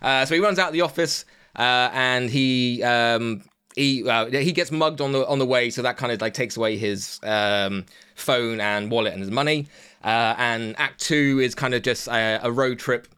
Uh, 0.00 0.24
so 0.24 0.34
he 0.34 0.40
runs 0.40 0.58
out 0.58 0.68
of 0.68 0.72
the 0.72 0.80
office, 0.82 1.24
uh, 1.56 1.90
and 1.92 2.30
he 2.30 2.82
um, 2.82 3.42
he 3.74 4.08
uh, 4.08 4.26
he 4.26 4.52
gets 4.52 4.72
mugged 4.72 5.00
on 5.00 5.12
the 5.12 5.26
on 5.26 5.38
the 5.38 5.46
way, 5.46 5.68
so 5.70 5.82
that 5.82 5.96
kind 5.98 6.10
of 6.10 6.20
like 6.20 6.34
takes 6.34 6.56
away 6.56 6.76
his 6.76 7.20
um, 7.22 7.84
phone 8.14 8.60
and 8.60 8.90
wallet 8.90 9.12
and 9.12 9.20
his 9.20 9.30
money. 9.30 9.68
Uh, 10.06 10.36
and 10.38 10.78
Act 10.78 11.00
Two 11.00 11.40
is 11.42 11.56
kind 11.56 11.74
of 11.74 11.82
just 11.82 12.06
a, 12.06 12.38
a, 12.40 12.52
road 12.52 12.78
trip 12.78 13.08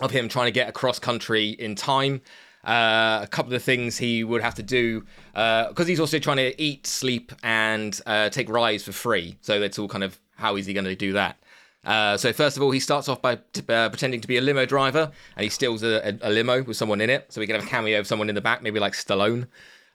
of 0.00 0.10
him 0.10 0.28
trying 0.28 0.46
to 0.46 0.50
get 0.50 0.68
across 0.68 0.98
country 0.98 1.50
in 1.50 1.76
time. 1.76 2.20
Uh, 2.64 3.20
a 3.22 3.28
couple 3.30 3.54
of 3.54 3.62
things 3.62 3.96
he 3.96 4.24
would 4.24 4.42
have 4.42 4.56
to 4.56 4.62
do 4.62 5.02
because 5.30 5.80
uh, 5.80 5.84
he's 5.84 6.00
also 6.00 6.18
trying 6.18 6.38
to 6.38 6.60
eat, 6.60 6.84
sleep, 6.84 7.30
and 7.44 8.00
uh, 8.06 8.28
take 8.28 8.48
rides 8.48 8.82
for 8.82 8.90
free. 8.90 9.38
So 9.40 9.62
it's 9.62 9.78
all 9.78 9.86
kind 9.86 10.02
of 10.02 10.18
how 10.34 10.56
is 10.56 10.66
he 10.66 10.74
going 10.74 10.84
to 10.84 10.96
do 10.96 11.12
that? 11.12 11.38
Uh, 11.84 12.16
so 12.16 12.32
first 12.32 12.56
of 12.56 12.64
all, 12.64 12.72
he 12.72 12.80
starts 12.80 13.08
off 13.08 13.22
by 13.22 13.36
t- 13.52 13.62
uh, 13.68 13.88
pretending 13.88 14.20
to 14.20 14.26
be 14.26 14.36
a 14.36 14.40
limo 14.40 14.66
driver, 14.66 15.12
and 15.36 15.44
he 15.44 15.48
steals 15.48 15.84
a, 15.84 16.08
a, 16.08 16.28
a, 16.28 16.30
limo 16.30 16.60
with 16.64 16.76
someone 16.76 17.00
in 17.00 17.08
it, 17.08 17.32
so 17.32 17.40
we 17.40 17.46
can 17.46 17.54
have 17.54 17.64
a 17.64 17.68
cameo 17.68 18.00
of 18.00 18.08
someone 18.08 18.28
in 18.28 18.34
the 18.34 18.40
back, 18.40 18.60
maybe 18.60 18.80
like 18.80 18.94
Stallone. 18.94 19.46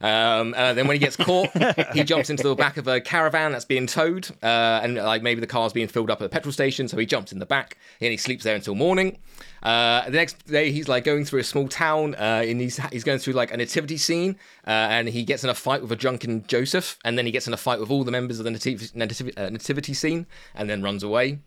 Um, 0.02 0.54
uh, 0.58 0.74
then 0.74 0.88
when 0.88 0.96
he 0.96 1.00
gets 1.00 1.16
caught, 1.16 1.50
he 1.94 2.04
jumps 2.04 2.30
into 2.30 2.44
the 2.44 2.56
back 2.56 2.78
of 2.78 2.88
a 2.88 3.00
caravan 3.00 3.52
that's 3.52 3.66
being 3.66 3.88
towed, 3.88 4.30
uh, 4.42 4.82
and 4.84 4.96
like 4.96 5.22
maybe 5.22 5.42
the 5.42 5.48
car's 5.48 5.74
being 5.74 5.88
filled 5.88 6.10
up 6.10 6.22
at 6.22 6.26
a 6.26 6.30
petrol 6.30 6.52
station, 6.52 6.88
so 6.88 6.98
he 6.98 7.06
jumps 7.06 7.32
in 7.32 7.40
the 7.40 7.46
back 7.46 7.78
and 8.00 8.12
he 8.12 8.18
sleeps 8.18 8.44
there 8.44 8.56
until 8.56 8.76
morning. 8.76 9.18
Uh, 9.64 10.06
the 10.06 10.12
next 10.12 10.46
day, 10.48 10.72
he's 10.72 10.88
like 10.88 11.04
going 11.04 11.24
through 11.24 11.40
a 11.40 11.44
small 11.44 11.68
town, 11.68 12.16
uh, 12.16 12.44
and 12.46 12.60
he's 12.60 12.78
he's 12.92 13.04
going 13.04 13.20
through 13.20 13.34
like 13.34 13.54
a 13.54 13.58
nativity 13.58 13.98
scene, 13.98 14.36
uh, 14.66 14.72
and 14.72 15.10
he 15.10 15.24
gets 15.24 15.44
in 15.44 15.50
a 15.50 15.56
fight 15.56 15.82
with 15.82 15.92
a 15.92 15.96
drunken 15.96 16.46
Joseph, 16.48 16.98
and 17.06 17.18
then 17.18 17.26
he 17.26 17.32
gets 17.32 17.48
in 17.48 17.54
a 17.54 17.58
fight 17.58 17.80
with 17.80 17.92
all 17.92 18.04
the 18.04 18.12
members 18.12 18.40
of 18.40 18.46
the 18.46 18.52
nativity, 18.52 18.92
nativity, 18.96 19.38
uh, 19.38 19.50
nativity 19.50 19.94
scene, 19.94 20.26
and 20.56 20.70
then 20.70 20.82
runs 20.82 21.04
away. 21.04 21.40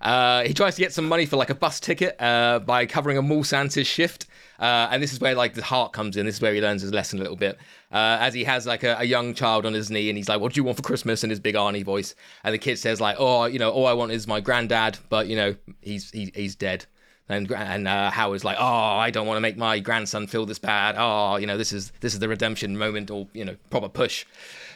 Uh, 0.00 0.44
he 0.44 0.54
tries 0.54 0.74
to 0.76 0.80
get 0.80 0.92
some 0.92 1.06
money 1.06 1.26
for 1.26 1.36
like 1.36 1.50
a 1.50 1.54
bus 1.54 1.78
ticket 1.78 2.16
uh, 2.20 2.58
by 2.60 2.86
covering 2.86 3.18
a 3.18 3.22
mall 3.22 3.44
Santa's 3.44 3.86
shift, 3.86 4.26
uh, 4.58 4.88
and 4.90 5.02
this 5.02 5.12
is 5.12 5.20
where 5.20 5.34
like 5.34 5.54
the 5.54 5.62
heart 5.62 5.92
comes 5.92 6.16
in. 6.16 6.24
This 6.24 6.36
is 6.36 6.40
where 6.40 6.54
he 6.54 6.60
learns 6.60 6.82
his 6.82 6.92
lesson 6.92 7.18
a 7.18 7.22
little 7.22 7.36
bit, 7.36 7.58
uh, 7.92 8.16
as 8.20 8.32
he 8.32 8.44
has 8.44 8.66
like 8.66 8.82
a, 8.82 8.96
a, 8.98 9.04
young 9.04 9.34
child 9.34 9.66
on 9.66 9.74
his 9.74 9.90
knee, 9.90 10.08
and 10.08 10.16
he's 10.16 10.28
like, 10.28 10.40
"What 10.40 10.54
do 10.54 10.60
you 10.60 10.64
want 10.64 10.76
for 10.76 10.82
Christmas?" 10.82 11.22
in 11.22 11.28
his 11.28 11.40
big 11.40 11.54
Arnie 11.54 11.84
voice, 11.84 12.14
and 12.44 12.54
the 12.54 12.58
kid 12.58 12.78
says 12.78 13.00
like, 13.00 13.16
"Oh, 13.18 13.44
you 13.44 13.58
know, 13.58 13.70
all 13.70 13.86
I 13.86 13.92
want 13.92 14.12
is 14.12 14.26
my 14.26 14.40
granddad, 14.40 14.98
but 15.10 15.26
you 15.26 15.36
know, 15.36 15.54
he's 15.82 16.10
he, 16.10 16.32
he's 16.34 16.54
dead." 16.54 16.86
And, 17.28 17.48
and 17.52 17.86
uh, 17.86 18.10
Howard's 18.10 18.42
like, 18.42 18.56
oh, 18.58 18.64
I 18.64 19.12
don't 19.12 19.24
want 19.24 19.36
to 19.36 19.40
make 19.40 19.56
my 19.56 19.78
grandson 19.78 20.26
feel 20.26 20.46
this 20.46 20.58
bad. 20.58 20.96
Oh, 20.98 21.36
you 21.36 21.46
know, 21.46 21.56
this 21.56 21.72
is 21.72 21.92
this 22.00 22.12
is 22.12 22.18
the 22.18 22.28
redemption 22.28 22.76
moment, 22.76 23.08
or 23.08 23.28
you 23.32 23.44
know, 23.44 23.54
proper 23.70 23.88
push. 23.88 24.26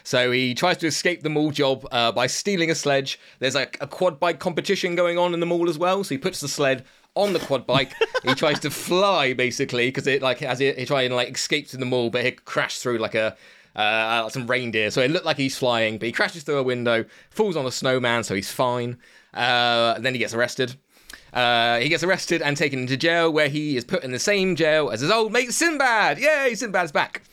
So 0.05 0.31
he 0.31 0.53
tries 0.53 0.77
to 0.77 0.87
escape 0.87 1.23
the 1.23 1.29
mall 1.29 1.49
job 1.49 1.85
uh, 1.91 2.11
by 2.11 2.27
stealing 2.27 2.69
a 2.69 2.75
sledge. 2.75 3.19
There's 3.39 3.55
a, 3.55 3.67
a 3.81 3.87
quad 3.87 4.19
bike 4.19 4.39
competition 4.39 4.95
going 4.95 5.17
on 5.17 5.33
in 5.33 5.39
the 5.39 5.47
mall 5.47 5.67
as 5.67 5.79
well. 5.79 6.03
So 6.03 6.09
he 6.13 6.19
puts 6.19 6.39
the 6.39 6.47
sled 6.47 6.85
on 7.15 7.33
the 7.33 7.39
quad 7.39 7.65
bike. 7.65 7.91
he 8.23 8.35
tries 8.35 8.59
to 8.59 8.69
fly 8.69 9.33
basically 9.33 9.87
because 9.87 10.05
it 10.05 10.21
like 10.21 10.43
as 10.43 10.61
it, 10.61 10.77
he 10.77 10.85
tries 10.85 11.07
and 11.07 11.15
like 11.15 11.33
escapes 11.33 11.73
in 11.73 11.79
the 11.79 11.87
mall, 11.87 12.11
but 12.11 12.23
he 12.23 12.31
crashed 12.31 12.83
through 12.83 12.99
like 12.99 13.15
a 13.15 13.35
uh, 13.75 14.29
some 14.29 14.45
reindeer. 14.45 14.91
So 14.91 15.01
it 15.01 15.09
looked 15.09 15.25
like 15.25 15.37
he's 15.37 15.57
flying, 15.57 15.97
but 15.97 16.05
he 16.05 16.11
crashes 16.11 16.43
through 16.43 16.57
a 16.57 16.63
window, 16.63 17.05
falls 17.31 17.57
on 17.57 17.65
a 17.65 17.71
snowman, 17.71 18.23
so 18.23 18.35
he's 18.35 18.51
fine. 18.51 18.97
Uh, 19.33 19.99
then 19.99 20.13
he 20.13 20.19
gets 20.19 20.33
arrested. 20.33 20.75
Uh, 21.33 21.79
he 21.79 21.89
gets 21.89 22.03
arrested 22.03 22.41
and 22.41 22.55
taken 22.55 22.79
into 22.79 22.95
jail, 22.95 23.33
where 23.33 23.49
he 23.49 23.75
is 23.75 23.83
put 23.83 24.03
in 24.03 24.11
the 24.11 24.19
same 24.19 24.55
jail 24.55 24.89
as 24.91 25.01
his 25.01 25.11
old 25.11 25.33
mate 25.33 25.51
Sinbad. 25.51 26.19
Yay, 26.19 26.53
Sinbad's 26.55 26.91
back. 26.91 27.23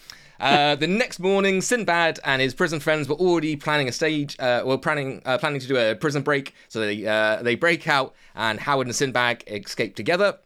Uh, 0.43 0.75
the 0.75 0.89
next 0.89 1.21
morning, 1.21 1.61
Sinbad 1.61 2.19
and 2.25 2.43
his 2.43 2.53
prison 2.53 2.81
friends 2.81 3.09
were 3.09 3.15
already 3.15 3.55
planning 3.55 3.89
a 3.89 3.93
stage. 3.93 4.37
Uh, 4.41 4.63
were 4.65 4.77
planning 4.77 5.23
uh, 5.25 5.39
planning 5.39 5.61
to 5.61 5.69
do 5.69 5.77
a 5.77 5.95
prison 5.95 6.23
break. 6.23 6.53
So 6.69 6.81
they 6.81 7.07
uh, 7.07 7.43
they 7.43 7.55
break 7.55 7.87
out, 7.87 8.13
and 8.35 8.59
Howard 8.59 8.89
and 8.89 8.97
Sinbad 8.97 9.45
escape 9.47 9.95
together. 9.95 10.41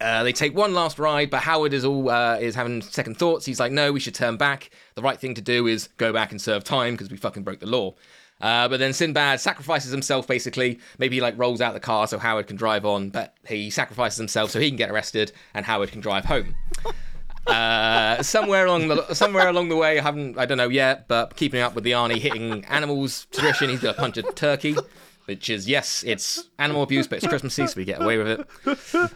Uh, 0.00 0.22
they 0.22 0.32
take 0.32 0.54
one 0.54 0.72
last 0.72 1.00
ride, 1.00 1.30
but 1.30 1.40
Howard 1.40 1.72
is 1.72 1.84
all 1.84 2.08
uh, 2.08 2.36
is 2.36 2.54
having 2.54 2.80
second 2.80 3.16
thoughts. 3.16 3.44
He's 3.44 3.58
like, 3.58 3.72
"No, 3.72 3.90
we 3.90 3.98
should 3.98 4.14
turn 4.14 4.36
back. 4.36 4.70
The 4.94 5.02
right 5.02 5.18
thing 5.18 5.34
to 5.34 5.40
do 5.40 5.66
is 5.66 5.88
go 5.96 6.12
back 6.12 6.30
and 6.30 6.40
serve 6.40 6.62
time 6.62 6.94
because 6.94 7.10
we 7.10 7.16
fucking 7.16 7.42
broke 7.42 7.58
the 7.58 7.66
law." 7.66 7.96
Uh, 8.40 8.68
but 8.68 8.78
then 8.78 8.92
Sinbad 8.92 9.40
sacrifices 9.40 9.90
himself 9.90 10.28
basically. 10.28 10.78
Maybe 10.96 11.16
he 11.16 11.20
like 11.20 11.36
rolls 11.36 11.60
out 11.60 11.74
the 11.74 11.80
car 11.80 12.06
so 12.06 12.18
Howard 12.18 12.46
can 12.46 12.54
drive 12.54 12.84
on, 12.84 13.10
but 13.10 13.34
he 13.48 13.68
sacrifices 13.68 14.16
himself 14.16 14.52
so 14.52 14.60
he 14.60 14.68
can 14.68 14.76
get 14.76 14.92
arrested 14.92 15.32
and 15.54 15.66
Howard 15.66 15.90
can 15.90 16.00
drive 16.00 16.24
home. 16.26 16.54
Uh, 17.48 18.22
somewhere 18.22 18.66
along 18.66 18.88
the 18.88 19.14
somewhere 19.14 19.48
along 19.48 19.68
the 19.68 19.76
way, 19.76 19.98
I 19.98 20.02
haven't 20.02 20.38
I 20.38 20.46
don't 20.46 20.58
know 20.58 20.68
yet, 20.68 21.08
but 21.08 21.34
keeping 21.34 21.60
up 21.60 21.74
with 21.74 21.84
the 21.84 21.92
Arnie 21.92 22.18
hitting 22.18 22.64
animals 22.66 23.26
tradition, 23.32 23.70
he's 23.70 23.80
gonna 23.80 23.94
punch 23.94 24.16
a 24.18 24.22
turkey. 24.22 24.76
Which 25.24 25.50
is 25.50 25.68
yes, 25.68 26.04
it's 26.06 26.44
animal 26.58 26.82
abuse, 26.82 27.06
but 27.06 27.18
it's 27.18 27.26
Christmassy, 27.26 27.66
so 27.66 27.74
we 27.76 27.84
get 27.84 28.00
away 28.00 28.16
with 28.16 28.28
it. 28.28 28.48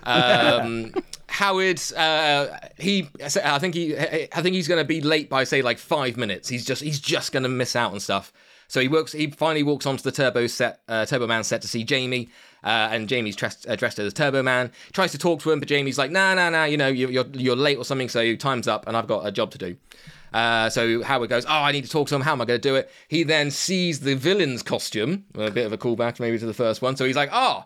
Um, 0.07 0.93
Howard, 1.27 1.81
uh, 1.97 2.49
he, 2.79 3.09
I 3.43 3.59
think 3.59 3.75
he, 3.75 3.97
I 3.97 4.43
think 4.43 4.55
he's 4.55 4.69
going 4.69 4.81
to 4.81 4.85
be 4.87 5.01
late 5.01 5.31
by 5.31 5.45
say 5.45 5.63
like 5.63 5.79
five 5.79 6.19
minutes. 6.19 6.51
He's 6.51 6.67
just, 6.67 6.83
he's 6.83 7.01
just 7.01 7.33
going 7.33 7.45
to 7.45 7.49
miss 7.49 7.75
out 7.75 7.95
on 7.95 8.01
stuff. 8.01 8.31
So 8.69 8.79
he 8.81 8.89
works. 8.89 9.13
He 9.13 9.31
finally 9.31 9.63
walks 9.63 9.87
onto 9.87 10.03
the 10.03 10.13
Turbo 10.13 10.49
set, 10.49 10.83
uh, 10.87 11.07
Turbo 11.07 11.27
Man 11.27 11.45
set 11.45 11.63
to 11.63 11.69
see 11.69 11.83
Jamie, 11.83 12.29
uh, 12.65 12.89
and 12.91 13.09
Jamie's 13.09 13.37
dressed, 13.37 13.69
uh, 13.69 13.77
dressed 13.77 13.99
as 13.99 14.13
Turbo 14.13 14.43
Man. 14.43 14.71
Tries 14.93 15.13
to 15.13 15.19
talk 15.19 15.41
to 15.41 15.51
him, 15.51 15.59
but 15.59 15.69
Jamie's 15.69 15.99
like, 15.99 16.11
"Nah, 16.11 16.35
nah, 16.35 16.51
nah. 16.51 16.65
You 16.65 16.77
know, 16.77 16.89
you're, 16.89 17.11
you're 17.11 17.27
you're 17.33 17.57
late 17.57 17.79
or 17.79 17.85
something. 17.85 18.09
So 18.09 18.37
time's 18.37 18.69
up, 18.69 18.87
and 18.87 18.97
I've 18.97 19.07
got 19.07 19.27
a 19.27 19.33
job 19.33 19.51
to 19.53 19.59
do." 19.59 19.77
Uh, 20.33 20.71
so 20.71 21.03
Howard 21.03 21.29
goes, 21.31 21.45
"Oh, 21.45 21.51
I 21.51 21.73
need 21.73 21.85
to 21.85 21.91
talk 21.91 22.09
to 22.09 22.15
him. 22.15 22.23
How 22.23 22.33
am 22.33 22.41
I 22.41 22.45
going 22.45 22.61
to 22.61 22.69
do 22.69 22.77
it?" 22.77 22.91
He 23.09 23.23
then 23.23 23.51
sees 23.51 24.01
the 24.01 24.15
villain's 24.15 24.63
costume, 24.63 25.25
a 25.35 25.51
bit 25.51 25.67
of 25.67 25.73
a 25.73 25.79
callback 25.79 26.21
maybe 26.21 26.39
to 26.39 26.47
the 26.47 26.55
first 26.55 26.83
one. 26.83 26.97
So 26.97 27.05
he's 27.05 27.17
like, 27.17 27.31
"Oh." 27.33 27.65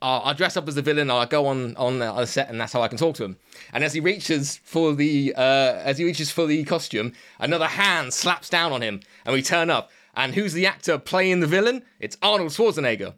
I'll 0.00 0.34
dress 0.34 0.56
up 0.56 0.68
as 0.68 0.76
the 0.76 0.82
villain. 0.82 1.10
I'll 1.10 1.26
go 1.26 1.46
on 1.48 1.74
on 1.74 1.98
the 1.98 2.24
set, 2.24 2.48
and 2.50 2.60
that's 2.60 2.72
how 2.72 2.82
I 2.82 2.86
can 2.86 2.98
talk 2.98 3.16
to 3.16 3.24
him. 3.24 3.36
And 3.72 3.82
as 3.82 3.92
he 3.92 3.98
reaches 3.98 4.60
for 4.62 4.94
the 4.94 5.34
uh, 5.36 5.40
as 5.40 5.98
he 5.98 6.04
reaches 6.04 6.30
for 6.30 6.46
the 6.46 6.62
costume, 6.62 7.14
another 7.40 7.66
hand 7.66 8.14
slaps 8.14 8.48
down 8.48 8.70
on 8.70 8.80
him, 8.80 9.00
and 9.24 9.34
we 9.34 9.42
turn 9.42 9.70
up. 9.70 9.90
And 10.14 10.34
who's 10.34 10.52
the 10.52 10.66
actor 10.66 10.98
playing 10.98 11.40
the 11.40 11.48
villain? 11.48 11.82
It's 11.98 12.16
Arnold 12.22 12.50
Schwarzenegger. 12.50 13.14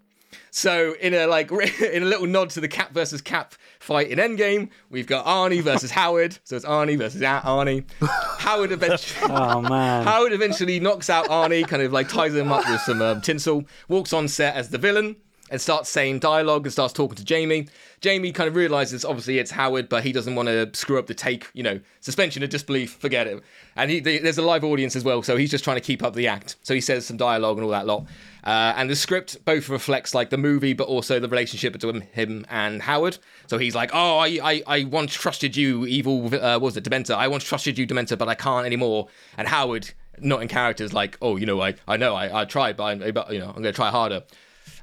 So 0.51 0.95
in 1.01 1.14
a 1.14 1.27
like 1.27 1.51
in 1.81 2.03
a 2.03 2.07
little 2.07 2.27
nod 2.27 2.51
to 2.51 2.61
the 2.61 2.69
Cap 2.69 2.93
versus 2.93 3.21
Cap 3.21 3.55
fight 3.79 4.09
in 4.09 4.19
Endgame, 4.19 4.71
we've 4.90 5.07
got 5.07 5.27
Arnie 5.27 5.62
versus 5.62 5.90
Howard. 5.90 6.38
So 6.45 6.57
it's 6.57 6.64
Arnie 6.64 6.99
versus 6.99 7.21
Arnie. 7.21 7.85
Howard 8.38 8.73
eventually, 8.73 9.33
oh 9.33 9.61
man, 9.61 10.05
Howard 10.05 10.33
eventually 10.33 10.81
knocks 10.81 11.11
out 11.11 11.27
Arnie, 11.27 11.66
kind 11.66 11.83
of 11.83 11.93
like 11.93 12.09
ties 12.09 12.35
him 12.35 12.53
up 12.53 12.69
with 12.69 12.81
some 12.81 13.03
um, 13.03 13.21
tinsel, 13.21 13.64
walks 13.88 14.12
on 14.12 14.29
set 14.29 14.55
as 14.55 14.71
the 14.71 14.79
villain 14.79 15.16
and 15.51 15.61
starts 15.61 15.89
saying 15.91 16.21
dialogue 16.21 16.65
and 16.65 16.73
starts 16.73 16.93
talking 16.93 17.17
to 17.17 17.25
Jamie. 17.25 17.67
Jamie 18.01 18.33
kind 18.33 18.49
of 18.49 18.55
realizes 18.55 19.05
obviously 19.05 19.39
it's 19.39 19.51
Howard, 19.51 19.89
but 19.89 20.05
he 20.05 20.13
doesn't 20.13 20.35
want 20.35 20.49
to 20.49 20.71
screw 20.73 20.99
up 20.99 21.07
the 21.07 21.15
take. 21.15 21.49
You 21.53 21.63
know, 21.63 21.81
suspension 22.01 22.43
of 22.43 22.51
disbelief, 22.51 22.93
forget 22.93 23.27
it. 23.27 23.43
And 23.77 23.91
he, 23.91 24.01
there's 24.01 24.39
a 24.39 24.43
live 24.43 24.65
audience 24.65 24.97
as 24.97 25.05
well, 25.05 25.23
so 25.23 25.37
he's 25.37 25.51
just 25.51 25.65
trying 25.65 25.77
to 25.77 25.83
keep 25.83 26.03
up 26.03 26.15
the 26.15 26.29
act. 26.29 26.57
So 26.63 26.73
he 26.73 26.81
says 26.81 27.05
some 27.05 27.17
dialogue 27.17 27.57
and 27.59 27.65
all 27.65 27.71
that 27.73 27.87
lot. 27.87 28.07
Uh, 28.45 28.73
and 28.77 28.89
the 28.89 28.97
script 28.97 29.45
both 29.45 29.69
reflects 29.69 30.15
like 30.15 30.31
the 30.31 30.39
movie, 30.39 30.73
but 30.73 30.89
also 30.89 31.21
the 31.21 31.29
relationship 31.29 31.73
between 31.73 32.01
him 32.01 32.47
and 32.49 32.81
Howard. 32.83 33.19
So 33.49 33.59
he's 33.59 33.75
like, 33.75 33.91
"Oh, 33.93 34.19
I, 34.19 34.39
I, 34.43 34.63
I 34.67 34.85
once 34.85 35.13
trusted 35.13 35.57
you, 35.57 35.85
evil. 35.87 36.35
Uh, 36.35 36.59
was 36.59 36.77
it 36.77 36.85
Dementor? 36.85 37.17
I 37.17 37.29
once 37.29 37.45
trusted 37.45 37.77
you, 37.77 37.87
Dementor, 37.87 38.17
but 38.17 38.29
I 38.29 38.35
can't 38.35 38.65
anymore." 38.65 39.09
And 39.37 39.49
Howard, 39.49 39.91
not 40.19 40.41
in 40.41 40.49
characters, 40.49 40.93
like, 40.93 41.19
"Oh, 41.21 41.37
you 41.37 41.45
know, 41.45 41.61
I, 41.61 41.75
I 41.87 41.97
know, 41.97 42.15
I, 42.15 42.43
I 42.43 42.45
tried, 42.47 42.77
but, 42.77 43.03
I, 43.03 43.11
but 43.11 43.31
you 43.33 43.41
know, 43.41 43.49
I'm 43.49 43.63
going 43.63 43.65
to 43.65 43.73
try 43.73 43.91
harder." 43.91 44.23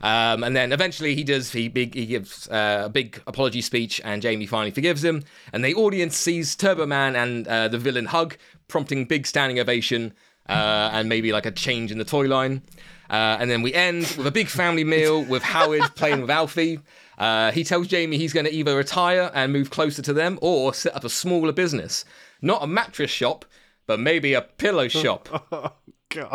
Um, 0.02 0.44
and 0.44 0.56
then 0.56 0.72
eventually 0.72 1.16
he 1.16 1.24
does 1.24 1.52
he 1.52 1.68
big 1.70 1.96
he 1.96 2.06
gives 2.06 2.48
uh, 2.50 2.84
a 2.86 2.90
big 2.90 3.22
apology 3.28 3.62
speech, 3.62 4.00
and 4.04 4.22
Jamie 4.22 4.46
finally 4.46 4.72
forgives 4.72 5.04
him. 5.04 5.24
And 5.54 5.64
the 5.66 5.74
audience 5.76 6.16
sees 6.16 6.56
Turbo 6.56 6.86
Man 6.86 7.16
and 7.16 7.48
uh, 7.48 7.68
the 7.68 7.78
villain 7.80 8.06
hug, 8.06 8.38
prompting 8.68 9.06
big 9.06 9.26
standing 9.28 9.60
ovation. 9.60 10.14
uh, 10.50 10.90
and 10.94 11.10
maybe 11.10 11.32
like 11.34 11.46
a 11.46 11.52
change 11.52 11.92
in 11.92 11.98
the 11.98 12.06
toy 12.06 12.26
line. 12.26 12.62
Uh, 13.10 13.38
and 13.40 13.50
then 13.50 13.62
we 13.62 13.74
end 13.74 14.04
with 14.18 14.28
a 14.28 14.32
big 14.32 14.48
family 14.48 14.84
meal 14.84 15.24
with 15.24 15.44
Howard 15.44 15.82
playing 15.96 16.22
with 16.22 16.30
Alfie. 16.30 16.80
Uh, 17.18 17.52
he 17.52 17.64
tells 17.64 17.88
Jamie 17.88 18.18
he's 18.18 18.34
going 18.34 18.46
to 18.46 18.54
either 18.54 18.76
retire 18.78 19.32
and 19.34 19.52
move 19.52 19.70
closer 19.70 20.02
to 20.02 20.14
them 20.14 20.38
or 20.42 20.74
set 20.74 20.96
up 20.96 21.04
a 21.04 21.10
smaller 21.10 21.52
business. 21.52 22.06
Not 22.42 22.64
a 22.64 22.68
mattress 22.68 23.12
shop, 23.12 23.46
but 23.88 24.00
maybe 24.00 24.34
a 24.34 24.42
pillow 24.42 24.88
shop. 25.02 25.78
Because 26.10 26.30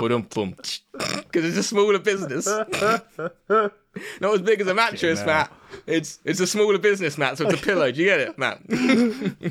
it's 1.34 1.56
a 1.56 1.62
smaller 1.62 1.98
business. 1.98 2.46
Not 4.20 4.34
as 4.34 4.40
big 4.40 4.60
as 4.60 4.66
a 4.66 4.74
mattress, 4.74 5.24
Matt. 5.24 5.52
It's 5.86 6.18
it's 6.24 6.40
a 6.40 6.46
smaller 6.46 6.78
business, 6.78 7.18
Matt. 7.18 7.36
So 7.38 7.46
it's 7.48 7.60
a 7.60 7.64
pillow. 7.64 7.90
Do 7.90 8.00
you 8.00 8.06
get 8.06 8.20
it, 8.20 8.38
Matt? 8.38 8.60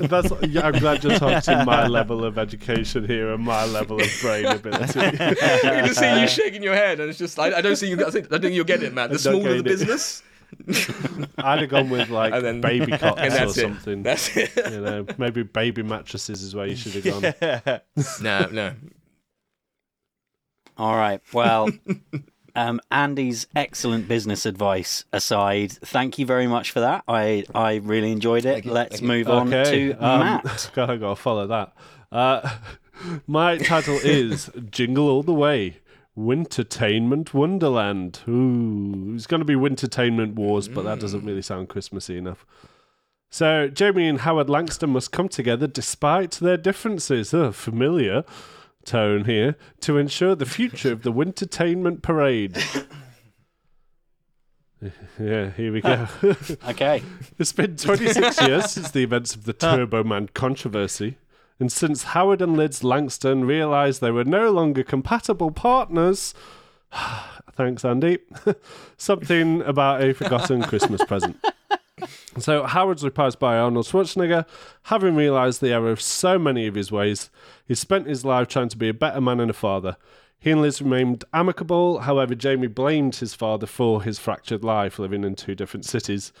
That's, 0.08 0.32
yeah, 0.48 0.66
I'm 0.66 0.78
glad 0.78 1.02
you're 1.04 1.18
targeting 1.18 1.64
my 1.64 1.86
level 1.86 2.24
of 2.24 2.38
education 2.38 3.06
here 3.06 3.32
and 3.32 3.44
my 3.44 3.64
level 3.66 4.00
of 4.00 4.08
brain 4.20 4.46
ability. 4.46 4.98
I 5.00 5.10
can 5.12 5.86
just 5.86 6.00
see 6.00 6.20
you 6.20 6.26
shaking 6.28 6.62
your 6.62 6.74
head, 6.74 6.98
and 7.00 7.08
it's 7.10 7.18
just 7.18 7.38
I, 7.38 7.58
I 7.58 7.60
don't 7.60 7.76
see 7.76 7.88
you. 7.88 8.04
I 8.04 8.10
think, 8.10 8.32
I 8.32 8.38
think 8.38 8.54
you'll 8.54 8.64
get 8.64 8.82
it, 8.82 8.92
Matt. 8.94 9.10
The 9.10 9.18
smaller 9.18 9.56
the 9.56 9.62
business, 9.62 10.22
I'd 11.38 11.60
have 11.60 11.68
gone 11.68 11.88
with 11.90 12.08
like 12.10 12.32
And 12.32 12.44
then- 12.44 12.60
baby 12.60 12.92
cots 12.98 13.20
and 13.20 13.32
or 13.32 13.36
that's 13.36 13.56
it. 13.58 13.62
something. 13.62 14.02
That's 14.02 14.36
it. 14.36 14.50
You 14.56 14.80
know, 14.80 15.06
maybe 15.18 15.42
baby 15.44 15.82
mattresses 15.82 16.42
is 16.42 16.54
where 16.54 16.66
you 16.66 16.76
should 16.76 17.04
have 17.04 17.04
gone. 17.64 17.80
no, 18.22 18.46
no. 18.50 18.72
All 20.76 20.96
right. 20.96 21.20
Well, 21.32 21.70
um, 22.54 22.80
Andy's 22.90 23.46
excellent 23.54 24.08
business 24.08 24.46
advice 24.46 25.04
aside, 25.12 25.72
thank 25.72 26.18
you 26.18 26.26
very 26.26 26.46
much 26.46 26.70
for 26.70 26.80
that. 26.80 27.04
I, 27.08 27.44
I 27.54 27.76
really 27.76 28.12
enjoyed 28.12 28.44
it. 28.44 28.64
You, 28.64 28.72
Let's 28.72 29.00
move 29.00 29.28
on 29.28 29.52
Okay, 29.52 29.88
to 29.88 29.92
um, 30.04 30.20
Matt. 30.20 30.70
Gotta 30.74 30.98
go 30.98 31.14
follow 31.14 31.46
that. 31.46 31.72
Uh, 32.10 32.56
my 33.26 33.58
title 33.58 33.98
is 34.02 34.50
Jingle 34.70 35.08
All 35.08 35.22
the 35.22 35.34
Way. 35.34 35.78
Wintertainment 36.14 37.32
Wonderland. 37.32 38.20
Ooh, 38.28 39.14
it's 39.14 39.26
going 39.26 39.40
to 39.40 39.46
be 39.46 39.54
Wintertainment 39.54 40.34
Wars, 40.34 40.68
but 40.68 40.82
that 40.82 41.00
doesn't 41.00 41.24
really 41.24 41.40
sound 41.40 41.70
Christmassy 41.70 42.18
enough. 42.18 42.44
So, 43.30 43.68
Jamie 43.68 44.08
and 44.08 44.20
Howard 44.20 44.50
Langston 44.50 44.90
must 44.90 45.10
come 45.10 45.30
together 45.30 45.66
despite 45.66 46.32
their 46.32 46.58
differences. 46.58 47.32
Oh, 47.32 47.50
familiar 47.50 48.24
tone 48.84 49.24
here 49.24 49.56
to 49.80 49.98
ensure 49.98 50.34
the 50.34 50.46
future 50.46 50.92
of 50.92 51.02
the 51.02 51.12
Wintertainment 51.12 52.02
Parade. 52.02 52.56
yeah, 55.18 55.50
here 55.50 55.72
we 55.72 55.80
go. 55.80 56.06
Okay. 56.68 57.02
It's 57.38 57.52
been 57.52 57.76
26 57.76 58.40
years 58.46 58.70
since 58.70 58.90
the 58.90 59.02
events 59.02 59.34
of 59.34 59.44
the 59.44 59.52
Turbo 59.52 60.02
Man 60.04 60.28
controversy, 60.34 61.18
and 61.58 61.70
since 61.70 62.02
Howard 62.04 62.42
and 62.42 62.56
Liz 62.56 62.82
Langston 62.82 63.44
realised 63.44 64.00
they 64.00 64.10
were 64.10 64.24
no 64.24 64.50
longer 64.50 64.82
compatible 64.82 65.50
partners. 65.50 66.34
Thanks, 67.52 67.84
Andy. 67.84 68.18
Something 68.96 69.62
about 69.62 70.02
a 70.02 70.14
forgotten 70.14 70.62
Christmas 70.62 71.04
present. 71.04 71.36
So 72.38 72.64
Howard's 72.64 73.04
replaced 73.04 73.38
by 73.38 73.58
Arnold 73.58 73.86
Schwarzenegger. 73.86 74.46
Having 74.84 75.16
realised 75.16 75.60
the 75.60 75.72
error 75.72 75.90
of 75.90 76.00
so 76.00 76.38
many 76.38 76.66
of 76.66 76.74
his 76.74 76.90
ways, 76.90 77.30
he 77.66 77.74
spent 77.74 78.06
his 78.06 78.24
life 78.24 78.48
trying 78.48 78.70
to 78.70 78.76
be 78.78 78.88
a 78.88 78.94
better 78.94 79.20
man 79.20 79.38
and 79.38 79.50
a 79.50 79.54
father. 79.54 79.96
He 80.38 80.50
and 80.50 80.62
Liz 80.62 80.80
remained 80.80 81.24
amicable. 81.32 82.00
However, 82.00 82.34
Jamie 82.34 82.66
blamed 82.66 83.16
his 83.16 83.34
father 83.34 83.66
for 83.66 84.02
his 84.02 84.18
fractured 84.18 84.64
life, 84.64 84.98
living 84.98 85.24
in 85.24 85.34
two 85.34 85.54
different 85.54 85.84
cities. 85.84 86.32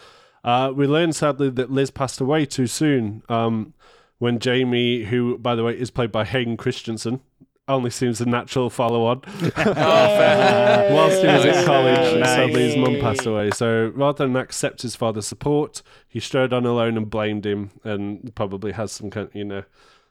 Uh, 0.42 0.72
we 0.74 0.86
learned 0.86 1.14
sadly 1.14 1.50
that 1.50 1.70
Liz 1.70 1.90
passed 1.90 2.20
away 2.20 2.46
too 2.46 2.66
soon. 2.66 3.22
Um, 3.28 3.74
when 4.18 4.38
Jamie, 4.38 5.04
who 5.04 5.36
by 5.38 5.54
the 5.54 5.64
way 5.64 5.78
is 5.78 5.90
played 5.90 6.10
by 6.10 6.24
Hayden 6.24 6.56
Christensen, 6.56 7.20
only 7.68 7.90
seems 7.90 8.20
a 8.20 8.26
natural 8.26 8.70
follow-on. 8.70 9.22
Oh, 9.56 9.60
uh, 9.70 10.88
whilst 10.90 11.20
he 11.20 11.26
was 11.26 11.44
at 11.44 11.64
college, 11.64 12.18
Nice. 12.20 12.28
sadly 12.28 12.62
his 12.62 12.76
mum 12.76 12.98
passed 13.00 13.26
away. 13.26 13.50
So 13.50 13.92
rather 13.94 14.26
than 14.26 14.36
accept 14.36 14.82
his 14.82 14.96
father's 14.96 15.26
support, 15.26 15.82
he 16.08 16.20
strode 16.20 16.52
on 16.52 16.66
alone 16.66 16.96
and 16.96 17.08
blamed 17.08 17.46
him, 17.46 17.70
and 17.84 18.34
probably 18.34 18.72
has 18.72 18.92
some 18.92 19.10
kind, 19.10 19.28
you 19.32 19.44
know, 19.44 19.62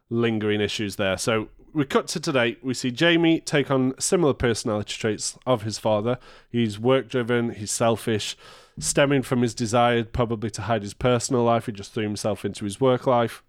lingering 0.10 0.62
issues 0.62 0.96
there. 0.96 1.18
So 1.18 1.50
we 1.74 1.86
cut 1.86 2.08
to 2.10 2.20
today. 2.20 2.58
We 2.62 2.74
see 2.74 2.92
Jamie 2.92 3.40
take 3.40 3.70
on 3.72 3.94
similar 4.00 4.34
personality 4.34 4.96
traits 4.98 5.38
of 5.46 5.64
his 5.64 5.78
father. 5.78 6.18
He's 6.50 6.80
work-driven. 6.80 7.52
He's 7.56 7.72
selfish, 7.72 8.36
stemming 8.80 9.24
from 9.24 9.42
his 9.42 9.54
desire 9.54 10.04
probably 10.04 10.50
to 10.52 10.64
hide 10.64 10.84
his 10.84 10.94
personal 10.94 11.44
life. 11.44 11.66
He 11.66 11.72
just 11.72 11.94
threw 11.94 12.04
himself 12.04 12.44
into 12.46 12.66
his 12.66 12.80
work 12.82 13.08
life. 13.08 13.44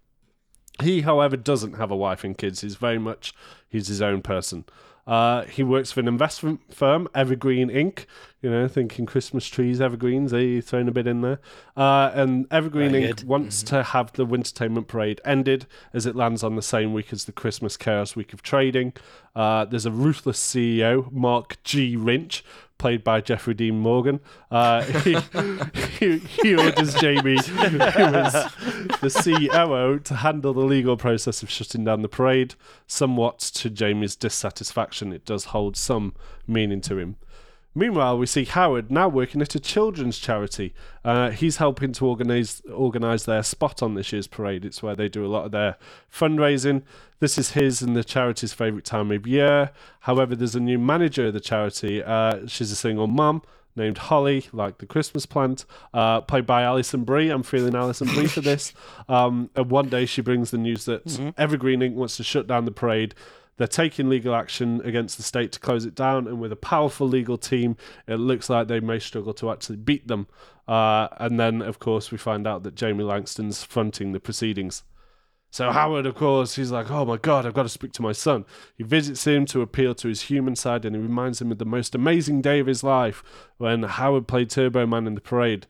He, 0.81 1.01
however, 1.01 1.37
doesn't 1.37 1.73
have 1.73 1.91
a 1.91 1.95
wife 1.95 2.23
and 2.23 2.35
kids. 2.37 2.61
He's 2.61 2.75
very 2.75 2.97
much 2.97 3.33
he's 3.73 3.87
his 3.87 4.01
own 4.01 4.21
person. 4.21 4.63
Uh, 5.05 5.43
he 5.43 5.63
works 5.63 5.91
for 5.91 5.99
an 5.99 6.07
investment 6.07 6.73
firm, 6.73 7.09
Evergreen 7.13 7.69
Inc. 7.69 8.05
You 8.43 8.51
know, 8.51 8.67
thinking 8.67 9.05
Christmas 9.05 9.47
trees, 9.47 9.79
evergreens. 9.79 10.31
They 10.31 10.59
thrown 10.59 10.89
a 10.89 10.91
bit 10.91 11.07
in 11.07 11.21
there. 11.21 11.39
Uh, 11.77 12.11
and 12.13 12.45
Evergreen 12.51 12.91
Very 12.91 13.03
Inc. 13.05 13.17
good. 13.19 13.23
wants 13.23 13.63
to 13.63 13.83
have 13.83 14.11
the 14.11 14.25
Wintertainment 14.25 14.89
Parade 14.89 15.21
ended 15.23 15.65
as 15.93 16.05
it 16.05 16.13
lands 16.13 16.43
on 16.43 16.57
the 16.57 16.61
same 16.61 16.91
week 16.91 17.13
as 17.13 17.23
the 17.23 17.31
Christmas 17.31 17.77
Chaos 17.77 18.17
Week 18.17 18.33
of 18.33 18.41
Trading. 18.43 18.91
Uh, 19.33 19.63
there's 19.63 19.85
a 19.85 19.91
ruthless 19.91 20.45
CEO, 20.45 21.09
Mark 21.09 21.63
G. 21.63 21.95
Rinch, 21.95 22.41
played 22.77 23.01
by 23.01 23.21
Jeffrey 23.21 23.53
Dean 23.53 23.79
Morgan. 23.79 24.19
Uh, 24.51 24.81
he, 25.03 25.17
he, 25.97 26.17
he 26.17 26.53
orders 26.53 26.95
Jamie, 26.95 27.37
who 27.37 27.77
is 27.77 28.33
the 28.99 29.21
COO, 29.23 29.99
to 29.99 30.15
handle 30.15 30.53
the 30.53 30.65
legal 30.65 30.97
process 30.97 31.43
of 31.43 31.49
shutting 31.49 31.85
down 31.85 32.01
the 32.01 32.09
parade, 32.09 32.55
somewhat 32.87 33.39
to 33.39 33.69
Jamie's 33.69 34.17
dissatisfaction. 34.17 35.13
It 35.13 35.23
does 35.23 35.45
hold 35.45 35.77
some 35.77 36.13
meaning 36.45 36.81
to 36.81 36.97
him. 36.97 37.15
Meanwhile, 37.75 38.19
we 38.19 38.27
see 38.27 38.45
Howard 38.45 38.91
now 38.91 39.07
working 39.07 39.41
at 39.41 39.55
a 39.55 39.59
children's 39.59 40.19
charity. 40.19 40.73
Uh, 41.03 41.31
he's 41.31 41.57
helping 41.57 41.91
to 41.93 42.05
organize 42.05 42.61
organize 42.71 43.25
their 43.25 43.41
spot 43.41 43.81
on 43.81 43.95
this 43.95 44.13
year's 44.13 44.27
parade. 44.27 44.63
It's 44.63 44.83
where 44.83 44.95
they 44.95 45.09
do 45.09 45.25
a 45.25 45.27
lot 45.27 45.45
of 45.45 45.51
their 45.51 45.77
fundraising. 46.11 46.83
This 47.19 47.37
is 47.37 47.51
his 47.51 47.81
and 47.81 47.95
the 47.95 48.03
charity's 48.03 48.53
favourite 48.53 48.85
time 48.85 49.11
of 49.11 49.25
year. 49.25 49.71
However, 50.01 50.35
there's 50.35 50.55
a 50.55 50.59
new 50.59 50.77
manager 50.77 51.27
of 51.27 51.33
the 51.33 51.39
charity. 51.39 52.03
Uh, 52.03 52.45
she's 52.47 52.71
a 52.71 52.75
single 52.75 53.07
mum 53.07 53.41
named 53.75 53.97
Holly, 53.97 54.45
like 54.51 54.77
the 54.77 54.85
Christmas 54.85 55.25
plant, 55.25 55.65
uh, 55.93 56.21
played 56.21 56.45
by 56.45 56.61
Alison 56.61 57.03
Brie. 57.03 57.29
I'm 57.29 57.43
feeling 57.43 57.75
Alison 57.75 58.07
Brie 58.07 58.27
for 58.27 58.41
this. 58.41 58.73
Um, 59.09 59.49
and 59.55 59.69
one 59.69 59.89
day 59.89 60.05
she 60.05 60.21
brings 60.21 60.51
the 60.51 60.57
news 60.57 60.85
that 60.85 61.33
Evergreen 61.37 61.81
Inc. 61.81 61.93
wants 61.93 62.15
to 62.17 62.23
shut 62.23 62.47
down 62.47 62.65
the 62.65 62.71
parade. 62.71 63.13
They're 63.57 63.67
taking 63.67 64.09
legal 64.09 64.33
action 64.33 64.81
against 64.83 65.17
the 65.17 65.23
state 65.23 65.51
to 65.53 65.59
close 65.59 65.85
it 65.85 65.95
down, 65.95 66.27
and 66.27 66.39
with 66.39 66.51
a 66.51 66.57
powerful 66.57 67.07
legal 67.07 67.37
team, 67.37 67.77
it 68.07 68.15
looks 68.15 68.49
like 68.49 68.67
they 68.67 68.79
may 68.79 68.99
struggle 68.99 69.33
to 69.35 69.51
actually 69.51 69.77
beat 69.77 70.07
them. 70.07 70.27
Uh, 70.67 71.07
and 71.17 71.39
then, 71.39 71.61
of 71.61 71.79
course, 71.79 72.11
we 72.11 72.17
find 72.17 72.47
out 72.47 72.63
that 72.63 72.75
Jamie 72.75 73.03
Langston's 73.03 73.63
fronting 73.63 74.11
the 74.11 74.19
proceedings. 74.19 74.83
So 75.53 75.71
Howard, 75.71 76.07
of 76.07 76.15
course, 76.15 76.55
he's 76.55 76.71
like, 76.71 76.89
"Oh 76.89 77.05
my 77.05 77.17
God, 77.17 77.45
I've 77.45 77.53
got 77.53 77.61
to 77.61 77.69
speak 77.69 77.91
to 77.93 78.01
my 78.01 78.11
son." 78.11 78.43
He 78.75 78.83
visits 78.83 79.27
him 79.27 79.45
to 79.45 79.61
appeal 79.61 79.93
to 79.93 80.07
his 80.07 80.23
human 80.23 80.55
side, 80.55 80.83
and 80.83 80.95
he 80.95 81.01
reminds 81.01 81.39
him 81.39 81.51
of 81.51 81.59
the 81.59 81.65
most 81.65 81.93
amazing 81.93 82.41
day 82.41 82.59
of 82.59 82.65
his 82.65 82.83
life 82.83 83.23
when 83.57 83.83
Howard 83.83 84.27
played 84.27 84.49
Turbo 84.49 84.87
Man 84.87 85.05
in 85.05 85.13
the 85.13 85.21
parade. 85.21 85.67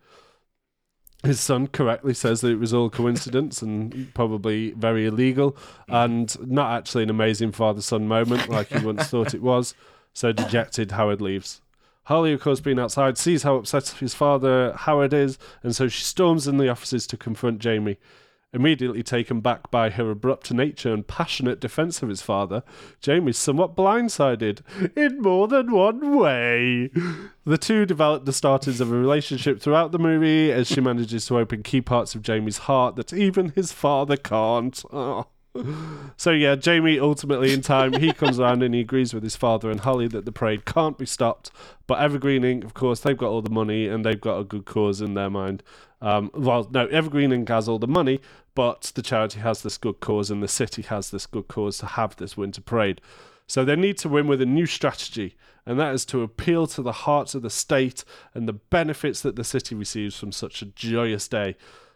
His 1.24 1.40
son 1.40 1.68
correctly 1.68 2.14
says 2.14 2.42
that 2.42 2.50
it 2.52 2.60
was 2.60 2.74
all 2.74 2.90
coincidence 2.90 3.62
and 3.62 4.14
probably 4.14 4.72
very 4.72 5.06
illegal, 5.06 5.56
and 5.88 6.36
not 6.46 6.76
actually 6.78 7.04
an 7.04 7.10
amazing 7.10 7.54
father-son 7.54 8.08
moment 8.08 8.50
like 8.50 8.68
he 8.68 8.86
once 8.86 9.08
thought 9.08 9.34
it 9.34 9.42
was. 9.42 9.74
So 10.14 10.34
dejected, 10.34 10.92
Howard 10.92 11.22
leaves. 11.22 11.62
Holly, 12.08 12.34
of 12.34 12.42
course, 12.42 12.60
being 12.60 12.78
outside, 12.78 13.18
sees 13.18 13.44
how 13.44 13.56
upset 13.56 13.88
his 14.00 14.14
father 14.14 14.74
Howard 14.74 15.14
is, 15.14 15.38
and 15.64 15.74
so 15.74 15.88
she 15.88 16.04
storms 16.04 16.46
in 16.46 16.58
the 16.58 16.68
offices 16.68 17.08
to 17.08 17.16
confront 17.16 17.60
Jamie. 17.60 17.98
Immediately 18.54 19.02
taken 19.02 19.42
back 19.42 19.72
by 19.72 19.90
her 19.90 20.12
abrupt 20.12 20.52
nature 20.52 20.94
and 20.94 21.08
passionate 21.08 21.60
defense 21.60 22.04
of 22.04 22.10
his 22.10 22.22
father, 22.22 22.62
Jamie's 23.02 23.38
somewhat 23.38 23.76
blindsided 23.76 24.60
in 24.96 25.22
more 25.22 25.48
than 25.48 25.72
one 25.72 26.16
way. 26.16 26.92
The 27.46 27.58
two 27.58 27.88
develop 27.88 28.26
the 28.26 28.32
starters 28.32 28.80
of 28.80 28.92
a 28.92 28.96
relationship 28.96 29.60
throughout 29.60 29.92
the 29.92 29.98
movie 29.98 30.52
as 30.52 30.68
she 30.68 30.82
manages 30.82 31.26
to 31.26 31.40
open 31.40 31.64
key 31.64 31.82
parts 31.82 32.14
of 32.14 32.22
Jamie's 32.22 32.60
heart 32.60 32.96
that 32.96 33.12
even 33.12 33.50
his 33.50 33.72
father 33.72 34.18
can't. 34.18 34.84
Oh. 34.94 35.26
So 36.18 36.32
yeah, 36.32 36.56
Jamie 36.56 37.00
ultimately 37.00 37.54
in 37.54 37.62
time 37.62 37.94
he 37.94 38.12
comes 38.12 38.40
around 38.40 38.64
and 38.64 38.74
he 38.74 38.82
agrees 38.82 39.14
with 39.14 39.24
his 39.24 39.36
father 39.36 39.70
and 39.70 39.80
Holly 39.80 40.08
that 40.08 40.26
the 40.26 40.32
parade 40.32 40.66
can't 40.66 40.98
be 40.98 41.06
stopped. 41.06 41.52
But 41.86 42.00
Evergreen 42.00 42.42
Inc. 42.42 42.64
of 42.64 42.74
course 42.74 43.02
they've 43.02 43.18
got 43.18 43.30
all 43.30 43.42
the 43.42 43.50
money 43.50 43.88
and 43.88 44.06
they've 44.06 44.20
got 44.20 44.40
a 44.40 44.44
good 44.44 44.66
cause 44.66 45.02
in 45.02 45.14
their 45.14 45.30
mind. 45.30 45.62
Um, 46.02 46.32
well, 46.34 46.68
no, 46.72 46.88
Evergreen 46.88 47.32
Inc. 47.32 47.50
has 47.50 47.70
all 47.70 47.80
the 47.80 47.88
money, 47.88 48.20
but 48.56 48.92
the 48.96 49.02
charity 49.02 49.40
has 49.40 49.62
this 49.62 49.78
good 49.78 50.00
cause 50.00 50.32
and 50.32 50.42
the 50.42 50.48
city 50.48 50.82
has 50.84 51.12
this 51.12 51.26
good 51.26 51.48
cause 51.48 51.78
to 51.80 51.86
have 51.86 52.16
this 52.16 52.36
winter 52.36 52.62
parade. 52.62 53.00
So 53.48 53.64
they 53.64 53.76
need 53.76 53.98
to 54.00 54.10
win 54.10 54.28
with 54.28 54.42
a 54.42 54.46
new 54.46 54.66
strategy, 54.66 55.36
and 55.66 55.80
that 55.80 55.94
is 55.94 56.06
to 56.06 56.22
appeal 56.22 56.68
to 56.68 56.82
the 56.82 56.92
hearts 56.92 57.36
of 57.36 57.42
the 57.42 57.50
state 57.50 58.04
and 58.34 58.48
the 58.48 58.54
benefits 58.54 59.22
that 59.22 59.36
the 59.36 59.44
city 59.44 59.76
receives 59.76 60.18
from 60.18 60.32
such 60.32 60.62
a 60.62 60.66
joyous 60.66 61.28
day. 61.28 61.56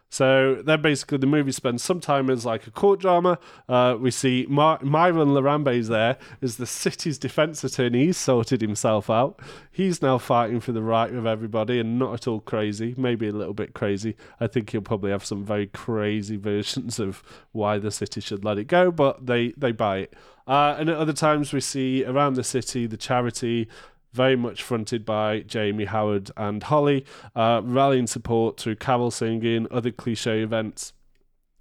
So 0.10 0.62
then 0.64 0.82
basically 0.82 1.18
the 1.18 1.28
movie 1.28 1.52
spends 1.52 1.84
some 1.84 2.00
time 2.00 2.30
as 2.30 2.46
like 2.46 2.66
a 2.66 2.72
court 2.72 3.00
drama. 3.00 3.40
Uh, 3.68 3.98
we 4.00 4.12
see 4.12 4.46
My- 4.50 4.80
Myron 4.82 5.30
Larabee's 5.30 5.90
there 5.90 6.18
as 6.42 6.58
the 6.58 6.66
city's 6.66 7.18
defense 7.18 7.64
attorney. 7.64 8.06
He's 8.06 8.18
sorted 8.18 8.62
himself 8.62 9.10
out. 9.10 9.40
He's 9.72 10.02
now 10.02 10.18
fighting 10.18 10.60
for 10.62 10.72
the 10.72 10.82
right 10.82 11.14
of 11.14 11.26
everybody 11.26 11.80
and 11.80 12.00
not 12.00 12.14
at 12.14 12.28
all 12.28 12.40
crazy, 12.40 12.96
maybe 12.98 13.28
a 13.28 13.34
little 13.34 13.54
bit 13.54 13.74
crazy. 13.74 14.16
I 14.40 14.48
think 14.48 14.70
he'll 14.70 14.82
probably 14.82 15.12
have 15.12 15.26
some 15.26 15.44
very 15.44 15.68
crazy 15.68 16.38
versions 16.38 17.00
of 17.00 17.22
why 17.52 17.78
the 17.78 17.92
city 17.92 18.22
should 18.22 18.46
let 18.46 18.58
it 18.58 18.66
go, 18.66 18.92
but 18.92 19.26
they, 19.26 19.50
they 19.58 19.74
buy 19.74 19.98
it. 20.00 20.14
Uh, 20.48 20.78
and 20.80 20.90
at 20.90 20.96
other 20.96 21.14
times 21.14 21.52
we 21.52 21.60
see 21.60 22.06
around 22.06 22.36
the 22.36 22.44
city 22.44 22.88
the 22.88 22.96
charity 22.96 23.68
very 24.14 24.36
much 24.36 24.64
fronted 24.64 25.06
by 25.06 25.42
Jamie 25.42 25.86
Howard 25.86 26.32
and 26.36 26.64
Holly, 26.64 27.06
uh, 27.36 27.62
rallying 27.64 28.08
support 28.08 28.60
through 28.60 28.78
carol 28.78 29.12
singing, 29.12 29.68
other 29.72 29.92
cliche 29.92 30.42
events. 30.42 30.94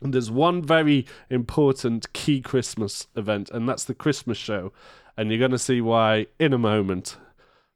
And 0.03 0.13
there's 0.13 0.31
one 0.31 0.63
very 0.63 1.07
important 1.31 2.13
key 2.13 2.41
Christmas 2.41 3.07
event, 3.17 3.51
and 3.51 3.69
that's 3.69 3.85
the 3.85 3.95
Christmas 3.95 4.39
show. 4.39 4.73
And 5.17 5.31
you're 5.31 5.39
going 5.39 5.51
to 5.53 5.59
see 5.59 5.81
why 5.81 6.27
in 6.39 6.53
a 6.53 6.59
moment. 6.59 7.17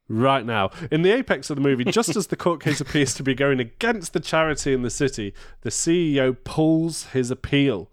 Right 0.07 0.45
now, 0.45 0.71
in 0.91 1.03
the 1.03 1.11
apex 1.11 1.49
of 1.49 1.55
the 1.55 1.61
movie, 1.61 1.85
just 1.85 2.15
as 2.17 2.27
the 2.27 2.35
court 2.35 2.61
case 2.61 2.81
appears 2.81 3.13
to 3.13 3.23
be 3.23 3.33
going 3.33 3.61
against 3.61 4.11
the 4.11 4.19
charity 4.19 4.73
in 4.73 4.81
the 4.81 4.89
city, 4.89 5.33
the 5.61 5.69
CEO 5.69 6.35
pulls 6.43 7.05
his 7.07 7.31
appeal. 7.31 7.89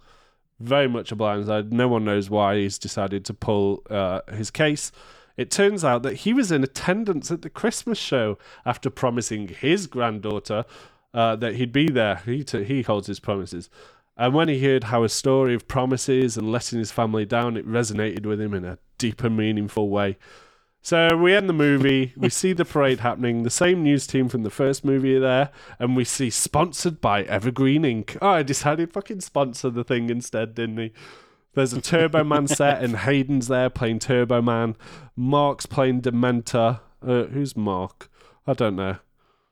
Very 0.58 0.88
much 0.88 1.12
a 1.12 1.16
blindside. 1.16 1.70
No 1.70 1.86
one 1.86 2.04
knows 2.04 2.28
why 2.28 2.56
he's 2.56 2.76
decided 2.76 3.24
to 3.26 3.34
pull 3.34 3.84
uh, 3.88 4.22
his 4.32 4.50
case. 4.50 4.90
It 5.38 5.52
turns 5.52 5.84
out 5.84 6.02
that 6.02 6.16
he 6.16 6.34
was 6.34 6.50
in 6.50 6.64
attendance 6.64 7.30
at 7.30 7.42
the 7.42 7.48
Christmas 7.48 7.96
show 7.96 8.38
after 8.66 8.90
promising 8.90 9.46
his 9.48 9.86
granddaughter 9.86 10.64
uh, 11.14 11.36
that 11.36 11.54
he'd 11.54 11.72
be 11.72 11.88
there. 11.88 12.16
He, 12.26 12.42
t- 12.42 12.64
he 12.64 12.82
holds 12.82 13.06
his 13.06 13.20
promises. 13.20 13.70
And 14.16 14.34
when 14.34 14.48
he 14.48 14.64
heard 14.64 14.84
how 14.84 15.04
a 15.04 15.08
story 15.08 15.54
of 15.54 15.68
promises 15.68 16.36
and 16.36 16.50
letting 16.50 16.80
his 16.80 16.90
family 16.90 17.24
down, 17.24 17.56
it 17.56 17.68
resonated 17.68 18.26
with 18.26 18.40
him 18.40 18.52
in 18.52 18.64
a 18.64 18.78
deep 18.98 19.22
and 19.22 19.36
meaningful 19.36 19.88
way. 19.88 20.18
So 20.82 21.16
we 21.16 21.34
end 21.34 21.48
the 21.48 21.54
movie, 21.54 22.14
we 22.16 22.30
see 22.30 22.52
the 22.52 22.64
parade 22.64 23.00
happening, 23.00 23.44
the 23.44 23.50
same 23.50 23.84
news 23.84 24.08
team 24.08 24.28
from 24.28 24.42
the 24.42 24.50
first 24.50 24.84
movie 24.84 25.14
are 25.16 25.20
there, 25.20 25.50
and 25.78 25.94
we 25.94 26.04
see 26.04 26.30
sponsored 26.30 27.00
by 27.00 27.22
Evergreen 27.22 27.82
Inc. 27.82 28.18
Oh, 28.20 28.30
I 28.30 28.42
decided 28.42 28.92
fucking 28.92 29.20
sponsor 29.20 29.70
the 29.70 29.84
thing 29.84 30.10
instead, 30.10 30.56
didn't 30.56 30.78
he? 30.78 30.92
There's 31.58 31.72
a 31.72 31.80
Turbo 31.80 32.22
Man 32.22 32.46
set, 32.46 32.84
and 32.84 32.98
Hayden's 32.98 33.48
there 33.48 33.68
playing 33.68 33.98
Turbo 33.98 34.40
Man. 34.40 34.76
Mark's 35.16 35.66
playing 35.66 36.02
Dementor. 36.02 36.78
Uh, 37.04 37.24
who's 37.24 37.56
Mark? 37.56 38.08
I 38.46 38.52
don't 38.52 38.76
know. 38.76 38.98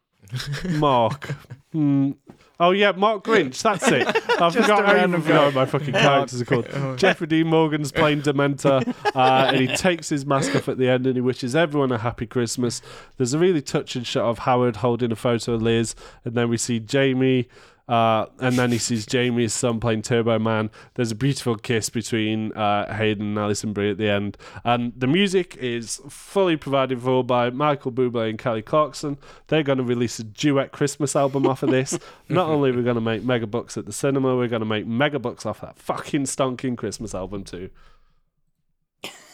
Mark. 0.69 1.35
Hmm. 1.73 2.13
Oh 2.61 2.71
yeah, 2.71 2.93
Mark 2.93 3.25
Grinch. 3.25 3.61
That's 3.61 3.89
it. 3.89 4.07
I 4.41 4.51
forgot. 4.51 4.87
I 4.87 5.03
even 5.03 5.21
forgot 5.21 5.53
my 5.53 5.67
fucking 5.67 5.95
characters 5.95 6.41
are 6.41 6.45
called. 6.45 6.97
Jeffrey 6.97 7.27
D. 7.27 7.43
Morgan's 7.43 7.91
playing 7.91 8.23
Dementor, 8.23 8.87
uh, 9.17 9.51
and 9.53 9.57
he 9.57 9.67
takes 9.75 10.09
his 10.09 10.25
mask 10.25 10.55
off 10.55 10.69
at 10.69 10.79
the 10.79 10.89
end, 10.89 11.09
and 11.09 11.17
he 11.17 11.21
wishes 11.21 11.57
everyone 11.57 11.91
a 11.91 11.99
happy 11.99 12.27
Christmas. 12.29 12.83
There's 13.17 13.35
a 13.35 13.39
really 13.41 13.63
touching 13.63 14.05
shot 14.05 14.27
of 14.27 14.39
Howard 14.39 14.77
holding 14.77 15.11
a 15.11 15.17
photo 15.17 15.55
of 15.55 15.63
Liz, 15.63 15.97
and 16.25 16.37
then 16.37 16.49
we 16.49 16.57
see 16.57 16.79
Jamie. 16.79 17.49
Uh, 17.89 18.27
and 18.41 18.59
then 18.59 18.73
he 18.73 18.79
sees 18.79 19.07
Jamie's 19.07 19.55
son 19.55 19.79
playing 19.79 20.03
Turbo 20.03 20.39
Man. 20.39 20.71
There's 20.95 21.13
a 21.13 21.15
beautiful 21.15 21.57
kiss 21.57 21.89
between 21.89 22.53
uh, 22.53 22.93
Hayden 22.93 23.29
and 23.29 23.39
Alison 23.39 23.73
Brie 23.73 23.93
at 23.93 23.99
the 23.99 24.09
end. 24.09 24.37
And 24.65 24.93
the 24.97 25.07
music 25.07 25.57
is 25.57 26.01
fully 26.09 26.57
provided 26.57 27.01
for 27.01 27.23
by 27.23 27.51
Michael 27.51 27.93
Bublé 27.93 28.31
and 28.31 28.39
Kelly 28.39 28.63
Clarkson. 28.63 29.19
They're 29.47 29.63
going 29.63 29.79
to 29.79 29.85
release 29.85 30.19
a 30.19 30.25
duet 30.25 30.73
Christmas 30.73 31.15
album 31.15 31.47
off 31.47 31.63
of 31.63 31.71
this. 31.71 31.97
Not 32.29 32.49
only 32.49 32.71
are 32.71 32.75
we 32.75 32.83
going 32.83 32.97
to 32.97 33.01
make 33.01 33.23
mega 33.23 33.47
bucks 33.47 33.77
at 33.77 33.87
the 33.87 33.93
cinema, 33.93 34.35
we're 34.37 34.49
going 34.49 34.61
to 34.61 34.67
make 34.67 34.87
mega 34.87 35.21
bucks 35.21 35.47
off 35.47 35.61
that 35.61 35.79
fucking 35.79 36.25
stonking 36.25 36.77
Christmas 36.77 37.15
album 37.15 37.45
too. 37.45 37.71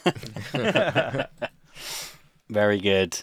Very 2.50 2.80
good. 2.80 3.22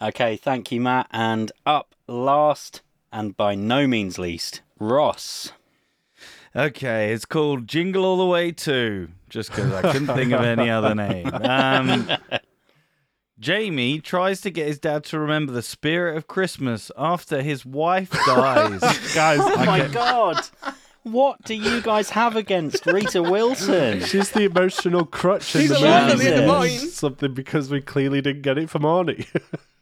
Okay, 0.00 0.36
thank 0.36 0.72
you, 0.72 0.80
Matt. 0.80 1.08
And 1.10 1.52
up 1.66 1.94
last, 2.06 2.80
and 3.16 3.36
by 3.36 3.54
no 3.54 3.86
means 3.86 4.18
least, 4.18 4.60
Ross. 4.78 5.52
Okay, 6.54 7.12
it's 7.12 7.24
called 7.24 7.66
Jingle 7.66 8.04
All 8.04 8.16
the 8.18 8.26
Way 8.26 8.52
2, 8.52 9.08
just 9.28 9.50
because 9.50 9.72
I 9.72 9.82
couldn't 9.92 10.08
think 10.14 10.32
of 10.32 10.42
any 10.42 10.68
other 10.70 10.94
name. 10.94 11.30
Um, 11.42 12.08
Jamie 13.38 14.00
tries 14.00 14.40
to 14.42 14.50
get 14.50 14.66
his 14.66 14.78
dad 14.78 15.04
to 15.04 15.18
remember 15.18 15.52
the 15.52 15.60
spirit 15.62 16.16
of 16.16 16.26
Christmas 16.26 16.90
after 16.96 17.42
his 17.42 17.66
wife 17.66 18.10
dies. 18.26 18.80
Guys, 19.14 19.40
Oh 19.40 19.54
I 19.56 19.66
my 19.66 19.78
get- 19.80 19.92
god! 19.92 20.40
What 21.02 21.42
do 21.44 21.54
you 21.54 21.82
guys 21.82 22.10
have 22.10 22.34
against 22.34 22.84
Rita 22.86 23.22
Wilson? 23.22 24.00
she's 24.00 24.30
the 24.30 24.42
emotional 24.44 25.04
crutch 25.04 25.54
in 25.54 25.60
She's 25.60 25.70
the 25.70 25.78
alive 25.78 26.18
the 26.18 26.46
movie. 26.46 26.68
Something 26.88 27.32
because 27.34 27.70
we 27.70 27.80
clearly 27.80 28.20
didn't 28.22 28.42
get 28.42 28.58
it 28.58 28.68
from 28.70 28.82
Arnie. 28.82 29.26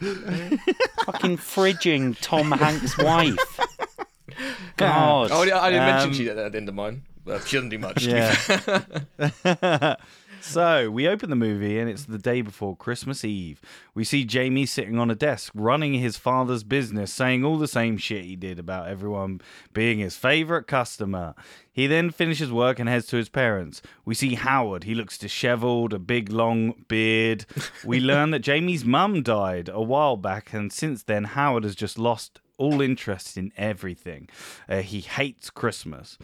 Fucking 1.06 1.36
fridging 1.38 2.16
Tom 2.20 2.52
Hanks' 2.52 2.96
wife. 2.98 3.36
God. 4.76 5.30
Oh, 5.32 5.40
I 5.42 5.44
didn't 5.70 5.80
Um, 5.82 5.86
mention 5.86 6.12
she 6.12 6.24
did 6.24 6.38
at 6.38 6.52
the 6.52 6.58
end 6.58 6.68
of 6.68 6.74
mine. 6.74 7.02
Well, 7.24 7.40
she 7.40 7.56
doesn't 7.56 7.70
do 7.70 7.78
much. 7.78 8.04
to 8.04 8.06
be 8.06 8.12
Yeah. 8.12 8.34
fair. 8.34 9.96
so 10.40 10.90
we 10.90 11.08
open 11.08 11.30
the 11.30 11.36
movie 11.36 11.78
and 11.78 11.88
it's 11.88 12.04
the 12.04 12.18
day 12.18 12.40
before 12.40 12.76
Christmas 12.76 13.24
Eve. 13.24 13.60
We 13.94 14.04
see 14.04 14.24
Jamie 14.24 14.66
sitting 14.66 14.98
on 14.98 15.10
a 15.10 15.14
desk 15.14 15.52
running 15.54 15.94
his 15.94 16.16
father's 16.16 16.64
business, 16.64 17.12
saying 17.12 17.44
all 17.44 17.58
the 17.58 17.68
same 17.68 17.96
shit 17.96 18.24
he 18.24 18.36
did 18.36 18.58
about 18.58 18.88
everyone 18.88 19.40
being 19.72 19.98
his 19.98 20.16
favorite 20.16 20.66
customer. 20.66 21.34
He 21.72 21.86
then 21.86 22.10
finishes 22.10 22.50
work 22.50 22.78
and 22.78 22.88
heads 22.88 23.06
to 23.06 23.16
his 23.16 23.28
parents. 23.28 23.82
We 24.04 24.14
see 24.14 24.34
Howard. 24.34 24.84
He 24.84 24.94
looks 24.94 25.16
disheveled, 25.18 25.92
a 25.92 25.98
big 25.98 26.30
long 26.30 26.84
beard. 26.88 27.46
We 27.84 28.00
learn 28.00 28.30
that 28.32 28.40
Jamie's 28.40 28.84
mum 28.84 29.22
died 29.22 29.68
a 29.72 29.82
while 29.82 30.16
back, 30.16 30.52
and 30.52 30.72
since 30.72 31.02
then, 31.04 31.24
Howard 31.24 31.64
has 31.64 31.76
just 31.76 31.98
lost 31.98 32.40
all 32.58 32.80
interest 32.82 33.36
in 33.38 33.52
everything. 33.56 34.28
Uh, 34.68 34.82
he 34.82 35.00
hates 35.00 35.48
Christmas. 35.48 36.18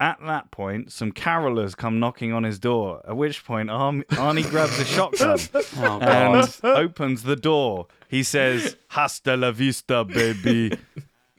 At 0.00 0.18
that 0.24 0.50
point, 0.50 0.90
some 0.90 1.12
carolers 1.12 1.76
come 1.76 2.00
knocking 2.00 2.32
on 2.32 2.42
his 2.42 2.58
door, 2.58 3.02
at 3.06 3.16
which 3.18 3.44
point 3.44 3.68
Arm- 3.68 4.02
Arnie 4.12 4.48
grabs 4.48 4.78
a 4.78 4.84
shotgun 4.86 5.38
Oh, 5.76 6.00
and 6.00 6.48
opens 6.64 7.22
the 7.22 7.36
door. 7.36 7.86
He 8.08 8.22
says, 8.22 8.76
Hasta 8.88 9.36
la 9.36 9.52
vista, 9.52 10.04
baby. 10.04 10.78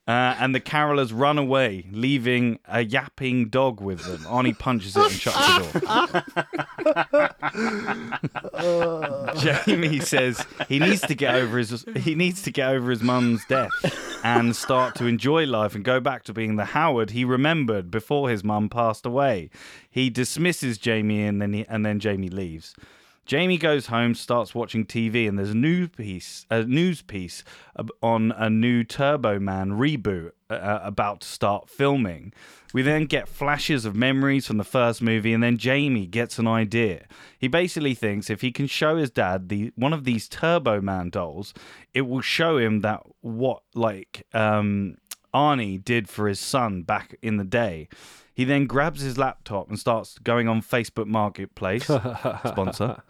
Uh, 0.07 0.35
and 0.39 0.55
the 0.55 0.59
carolers 0.59 1.11
run 1.13 1.37
away, 1.37 1.85
leaving 1.91 2.57
a 2.67 2.81
yapping 2.81 3.49
dog 3.49 3.79
with 3.79 4.03
them. 4.03 4.17
Arnie 4.21 4.57
punches 4.57 4.97
it 4.97 5.03
and 5.03 5.11
shuts 5.11 5.73
the 5.73 5.81
door. 9.37 9.65
Jamie 9.65 9.99
says 9.99 10.43
he 10.67 10.79
needs 10.79 11.01
to 11.01 11.13
get 11.13 11.35
over 11.35 11.59
his 11.59 11.85
he 11.97 12.15
needs 12.15 12.41
to 12.41 12.51
get 12.51 12.69
over 12.69 12.89
his 12.89 13.03
mum's 13.03 13.45
death 13.45 13.71
and 14.23 14.55
start 14.55 14.95
to 14.95 15.05
enjoy 15.05 15.45
life 15.45 15.75
and 15.75 15.83
go 15.85 15.99
back 15.99 16.23
to 16.23 16.33
being 16.33 16.55
the 16.55 16.65
Howard 16.65 17.11
he 17.11 17.23
remembered 17.23 17.91
before 17.91 18.27
his 18.29 18.43
mum 18.43 18.69
passed 18.69 19.05
away. 19.05 19.51
He 19.89 20.09
dismisses 20.09 20.79
Jamie 20.79 21.23
and 21.23 21.39
then 21.39 21.53
he, 21.53 21.65
and 21.67 21.85
then 21.85 21.99
Jamie 21.99 22.29
leaves. 22.29 22.75
Jamie 23.25 23.57
goes 23.57 23.87
home, 23.87 24.15
starts 24.15 24.55
watching 24.55 24.85
TV, 24.85 25.27
and 25.27 25.37
there's 25.37 25.51
a 25.51 25.55
new 25.55 25.87
piece, 25.87 26.45
a 26.49 26.63
news 26.63 27.01
piece 27.01 27.43
on 28.01 28.31
a 28.31 28.49
new 28.49 28.83
Turbo 28.83 29.39
Man 29.39 29.71
reboot 29.71 30.31
uh, 30.49 30.79
about 30.83 31.21
to 31.21 31.27
start 31.27 31.69
filming. 31.69 32.33
We 32.73 32.81
then 32.81 33.05
get 33.05 33.27
flashes 33.27 33.85
of 33.85 33.95
memories 33.95 34.47
from 34.47 34.57
the 34.57 34.63
first 34.63 35.01
movie, 35.01 35.33
and 35.33 35.43
then 35.43 35.57
Jamie 35.57 36.07
gets 36.07 36.39
an 36.39 36.47
idea. 36.47 37.05
He 37.37 37.47
basically 37.47 37.93
thinks 37.93 38.29
if 38.29 38.41
he 38.41 38.51
can 38.51 38.67
show 38.67 38.97
his 38.97 39.11
dad 39.11 39.49
the 39.49 39.71
one 39.75 39.93
of 39.93 40.03
these 40.03 40.27
Turbo 40.27 40.81
Man 40.81 41.09
dolls, 41.09 41.53
it 41.93 42.01
will 42.01 42.21
show 42.21 42.57
him 42.57 42.81
that 42.81 43.01
what 43.21 43.61
like 43.75 44.25
um, 44.33 44.97
Arnie 45.33 45.83
did 45.83 46.09
for 46.09 46.27
his 46.27 46.39
son 46.39 46.83
back 46.83 47.15
in 47.21 47.37
the 47.37 47.43
day. 47.43 47.87
He 48.33 48.45
then 48.45 48.65
grabs 48.65 49.01
his 49.01 49.17
laptop 49.17 49.69
and 49.69 49.77
starts 49.77 50.17
going 50.17 50.47
on 50.47 50.61
Facebook 50.61 51.05
Marketplace, 51.05 51.83
sponsor. 52.47 53.01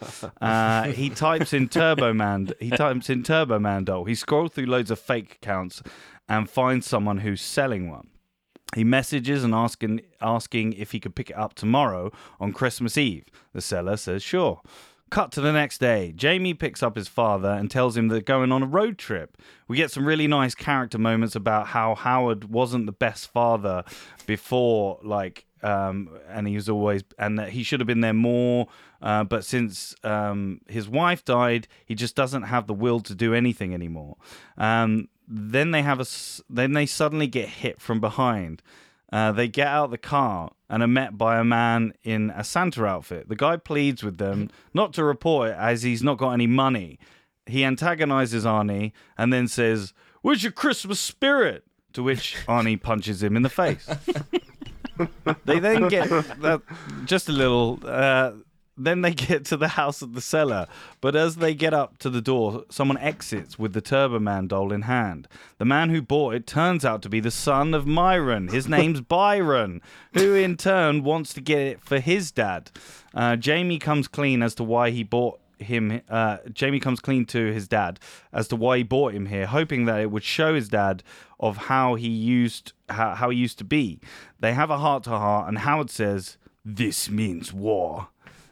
Uh, 0.41 0.87
he 0.87 1.09
types 1.09 1.53
in 1.53 1.69
Turbo 1.69 2.11
Man. 2.13 2.49
He 2.59 2.71
types 2.71 3.09
in 3.09 3.23
Turbo 3.23 3.59
Man 3.59 3.83
doll. 3.83 4.05
He 4.05 4.15
scrolls 4.15 4.51
through 4.51 4.65
loads 4.65 4.89
of 4.89 4.99
fake 4.99 5.39
accounts 5.41 5.83
and 6.27 6.49
finds 6.49 6.87
someone 6.87 7.19
who's 7.19 7.41
selling 7.41 7.89
one. 7.89 8.07
He 8.75 8.83
messages 8.83 9.43
and 9.43 9.53
asking 9.53 10.01
asking 10.21 10.73
if 10.73 10.91
he 10.91 10.99
could 10.99 11.15
pick 11.15 11.29
it 11.29 11.37
up 11.37 11.53
tomorrow 11.53 12.11
on 12.39 12.53
Christmas 12.53 12.97
Eve. 12.97 13.25
The 13.53 13.61
seller 13.61 13.97
says 13.97 14.23
sure. 14.23 14.61
Cut 15.11 15.33
to 15.33 15.41
the 15.41 15.51
next 15.51 15.79
day. 15.79 16.13
Jamie 16.15 16.53
picks 16.53 16.81
up 16.81 16.95
his 16.95 17.09
father 17.09 17.49
and 17.49 17.69
tells 17.69 17.97
him 17.97 18.07
they're 18.07 18.21
going 18.21 18.53
on 18.53 18.63
a 18.63 18.65
road 18.65 18.97
trip. 18.97 19.37
We 19.67 19.75
get 19.75 19.91
some 19.91 20.07
really 20.07 20.25
nice 20.25 20.55
character 20.55 20.97
moments 20.97 21.35
about 21.35 21.67
how 21.67 21.95
Howard 21.95 22.45
wasn't 22.45 22.85
the 22.85 22.93
best 22.93 23.29
father 23.29 23.83
before, 24.25 24.99
like, 25.03 25.45
um, 25.63 26.17
and 26.29 26.47
he 26.47 26.55
was 26.55 26.69
always, 26.69 27.03
and 27.19 27.37
that 27.37 27.49
he 27.49 27.61
should 27.61 27.81
have 27.81 27.87
been 27.87 27.99
there 27.99 28.13
more. 28.13 28.69
Uh, 29.01 29.25
but 29.25 29.43
since 29.43 29.93
um, 30.05 30.61
his 30.69 30.87
wife 30.87 31.25
died, 31.25 31.67
he 31.85 31.93
just 31.93 32.15
doesn't 32.15 32.43
have 32.43 32.67
the 32.67 32.73
will 32.73 33.01
to 33.01 33.13
do 33.13 33.33
anything 33.33 33.73
anymore. 33.73 34.15
Um, 34.57 35.09
then 35.27 35.71
they 35.71 35.81
have 35.81 35.99
a 35.99 36.05
then 36.49 36.71
they 36.71 36.85
suddenly 36.85 37.27
get 37.27 37.49
hit 37.49 37.81
from 37.81 37.99
behind. 37.99 38.61
Uh, 39.11 39.31
they 39.31 39.47
get 39.47 39.67
out 39.67 39.91
the 39.91 39.97
car 39.97 40.51
and 40.69 40.81
are 40.81 40.87
met 40.87 41.17
by 41.17 41.37
a 41.37 41.43
man 41.43 41.93
in 42.03 42.29
a 42.29 42.43
Santa 42.43 42.85
outfit. 42.85 43.27
The 43.27 43.35
guy 43.35 43.57
pleads 43.57 44.03
with 44.03 44.17
them 44.17 44.49
not 44.73 44.93
to 44.93 45.03
report 45.03 45.49
it 45.49 45.57
as 45.59 45.83
he's 45.83 46.01
not 46.01 46.17
got 46.17 46.31
any 46.31 46.47
money. 46.47 46.97
He 47.45 47.65
antagonizes 47.65 48.45
Arnie 48.45 48.93
and 49.17 49.33
then 49.33 49.47
says, 49.47 49.93
"Where's 50.21 50.43
your 50.43 50.53
Christmas 50.53 50.99
spirit?" 50.99 51.63
To 51.93 52.03
which 52.03 52.37
Arnie 52.47 52.81
punches 52.81 53.21
him 53.21 53.35
in 53.35 53.41
the 53.41 53.49
face. 53.49 53.89
they 55.45 55.59
then 55.59 55.89
get 55.89 56.07
that, 56.09 56.61
just 57.05 57.27
a 57.27 57.33
little. 57.33 57.79
Uh, 57.83 58.31
then 58.85 59.01
they 59.01 59.13
get 59.13 59.45
to 59.45 59.57
the 59.57 59.69
house 59.69 60.01
of 60.01 60.13
the 60.13 60.21
seller, 60.21 60.67
but 60.99 61.15
as 61.15 61.37
they 61.37 61.53
get 61.53 61.73
up 61.73 61.97
to 61.99 62.09
the 62.09 62.21
door, 62.21 62.65
someone 62.69 62.97
exits 62.97 63.57
with 63.57 63.73
the 63.73 63.81
Turbo 63.81 64.19
Man 64.19 64.47
doll 64.47 64.71
in 64.71 64.83
hand. 64.83 65.27
The 65.57 65.65
man 65.65 65.89
who 65.89 66.01
bought 66.01 66.35
it 66.35 66.47
turns 66.47 66.85
out 66.85 67.01
to 67.03 67.09
be 67.09 67.19
the 67.19 67.31
son 67.31 67.73
of 67.73 67.85
Myron. 67.87 68.47
His 68.47 68.67
name's 68.77 69.01
Byron, 69.01 69.81
who 70.13 70.35
in 70.35 70.57
turn 70.57 71.03
wants 71.03 71.33
to 71.33 71.41
get 71.41 71.59
it 71.59 71.81
for 71.81 71.99
his 71.99 72.31
dad. 72.31 72.71
Uh, 73.13 73.35
Jamie 73.35 73.79
comes 73.79 74.07
clean 74.07 74.41
as 74.41 74.55
to 74.55 74.63
why 74.63 74.89
he 74.89 75.03
bought 75.03 75.39
him 75.61 76.01
uh, 76.09 76.37
Jamie 76.51 76.79
comes 76.79 76.99
clean 76.99 77.25
to 77.25 77.53
his 77.53 77.67
dad 77.67 77.99
as 78.33 78.47
to 78.49 78.55
why 78.55 78.77
he 78.77 78.83
bought 78.83 79.13
him 79.13 79.27
here, 79.27 79.45
hoping 79.45 79.85
that 79.85 79.99
it 80.01 80.11
would 80.11 80.23
show 80.23 80.55
his 80.55 80.69
dad 80.69 81.03
of 81.39 81.57
how 81.57 81.95
he 81.95 82.07
used 82.07 82.73
how, 82.89 83.15
how 83.15 83.29
he 83.29 83.37
used 83.37 83.57
to 83.59 83.63
be. 83.63 83.99
They 84.39 84.53
have 84.53 84.69
a 84.69 84.77
heart 84.77 85.03
to 85.03 85.11
heart, 85.11 85.47
and 85.47 85.59
Howard 85.59 85.89
says, 85.89 86.37
"This 86.65 87.09
means 87.09 87.53
war." 87.53 88.07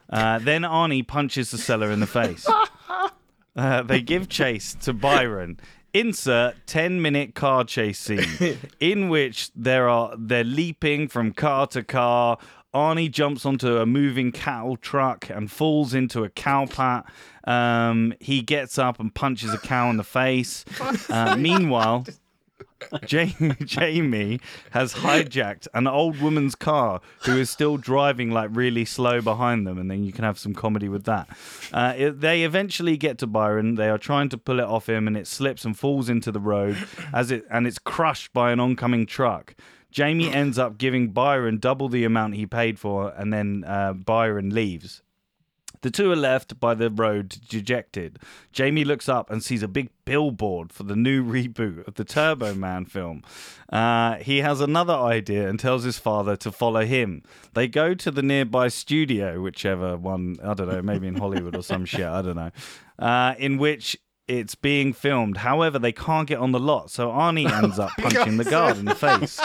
Uh, 0.10 0.40
then 0.40 0.62
Arnie 0.64 1.06
punches 1.06 1.52
the 1.52 1.58
seller 1.58 1.92
in 1.92 2.00
the 2.00 2.08
face. 2.08 2.48
Uh, 3.56 3.82
they 3.82 4.00
give 4.00 4.30
chase 4.30 4.74
to 4.76 4.94
Byron. 4.94 5.60
Insert 5.94 6.56
10 6.68 7.02
minute 7.02 7.36
car 7.36 7.66
chase 7.66 8.00
scene 8.00 8.58
in 8.80 9.10
which 9.10 9.52
there 9.54 9.90
are 9.90 10.14
they're 10.18 10.46
leaping 10.46 11.10
from 11.10 11.34
car 11.34 11.68
to 11.68 11.84
car. 11.84 12.38
Arnie 12.74 13.12
jumps 13.12 13.46
onto 13.46 13.78
a 13.78 13.86
moving 13.86 14.32
cattle 14.32 14.78
truck 14.78 15.30
and 15.30 15.52
falls 15.52 15.94
into 15.94 16.24
a 16.24 16.30
cow 16.30 16.68
pat. 16.68 17.06
Um, 17.46 18.14
he 18.22 18.42
gets 18.44 18.78
up 18.78 19.00
and 19.00 19.14
punches 19.14 19.52
a 19.54 19.58
cow 19.58 19.90
in 19.90 19.98
the 19.98 20.04
face. 20.06 20.64
Uh, 21.10 21.36
meanwhile, 21.36 22.06
Jamie, 23.06 24.40
has 24.72 24.94
hijacked 24.96 25.68
an 25.74 25.88
old 25.88 26.20
woman's 26.20 26.56
car 26.56 27.02
who 27.26 27.38
is 27.38 27.50
still 27.50 27.78
driving 27.78 28.32
like 28.32 28.50
really 28.54 28.86
slow 28.86 29.22
behind 29.22 29.66
them, 29.66 29.78
and 29.78 29.90
then 29.90 30.04
you 30.04 30.12
can 30.12 30.24
have 30.24 30.40
some 30.40 30.54
comedy 30.54 30.90
with 30.90 31.06
that. 31.06 31.28
Uh, 31.74 32.12
they 32.14 32.44
eventually 32.44 32.98
get 32.98 33.18
to 33.20 33.28
Byron. 33.28 33.76
They 33.76 33.90
are 33.90 33.98
trying 33.98 34.30
to 34.30 34.38
pull 34.38 34.60
it 34.60 34.66
off 34.66 34.88
him, 34.88 35.08
and 35.08 35.18
it 35.18 35.28
slips 35.28 35.66
and 35.66 35.78
falls 35.78 36.10
into 36.10 36.32
the 36.32 36.40
road 36.40 36.78
as 37.14 37.32
it 37.32 37.46
and 37.50 37.68
it's 37.68 37.80
crushed 37.80 38.34
by 38.34 38.52
an 38.52 38.60
oncoming 38.60 39.06
truck. 39.06 39.56
Jamie 39.92 40.30
ends 40.30 40.60
up 40.60 40.78
giving 40.78 41.10
Byron 41.10 41.58
double 41.58 41.90
the 41.90 42.04
amount 42.04 42.36
he 42.36 42.46
paid 42.46 42.80
for, 42.80 43.12
and 43.18 43.34
then 43.34 43.64
uh, 43.66 43.94
Byron 43.94 44.52
leaves. 44.52 45.02
The 45.82 45.92
two 45.92 46.12
are 46.12 46.16
left 46.16 46.60
by 46.60 46.74
the 46.74 46.90
road 46.90 47.30
dejected. 47.48 48.20
Jamie 48.52 48.84
looks 48.84 49.08
up 49.08 49.30
and 49.30 49.42
sees 49.44 49.64
a 49.64 49.68
big 49.68 49.90
billboard 50.04 50.74
for 50.74 50.84
the 50.84 50.96
new 50.96 51.24
reboot 51.24 51.88
of 51.88 51.94
the 51.96 52.04
Turbo 52.04 52.54
Man 52.54 52.86
film. 52.86 53.24
Uh, 53.72 54.16
he 54.16 54.40
has 54.40 54.60
another 54.60 54.94
idea 54.94 55.48
and 55.48 55.58
tells 55.60 55.84
his 55.84 55.98
father 55.98 56.36
to 56.38 56.52
follow 56.52 56.84
him. 56.86 57.24
They 57.54 57.68
go 57.68 57.94
to 57.94 58.12
the 58.12 58.22
nearby 58.22 58.68
studio, 58.68 59.42
whichever 59.42 59.96
one, 59.96 60.36
I 60.44 60.54
don't 60.54 60.68
know, 60.68 60.82
maybe 60.82 61.08
in 61.08 61.16
Hollywood 61.16 61.56
or 61.56 61.64
some 61.64 61.86
shit, 61.86 62.06
I 62.06 62.22
don't 62.22 62.36
know, 62.36 62.52
uh, 62.98 63.36
in 63.38 63.58
which 63.58 63.98
it's 64.28 64.56
being 64.56 64.94
filmed. 64.94 65.38
However, 65.38 65.80
they 65.80 65.92
can't 65.92 66.28
get 66.28 66.40
on 66.40 66.52
the 66.52 66.60
lot, 66.60 66.92
so 66.92 67.10
Arnie 67.10 67.50
ends 67.50 67.80
up 67.80 67.92
punching 67.98 68.38
the 68.38 68.44
guard 68.44 68.78
in 68.78 68.86
the 68.86 68.96
face. 68.96 69.40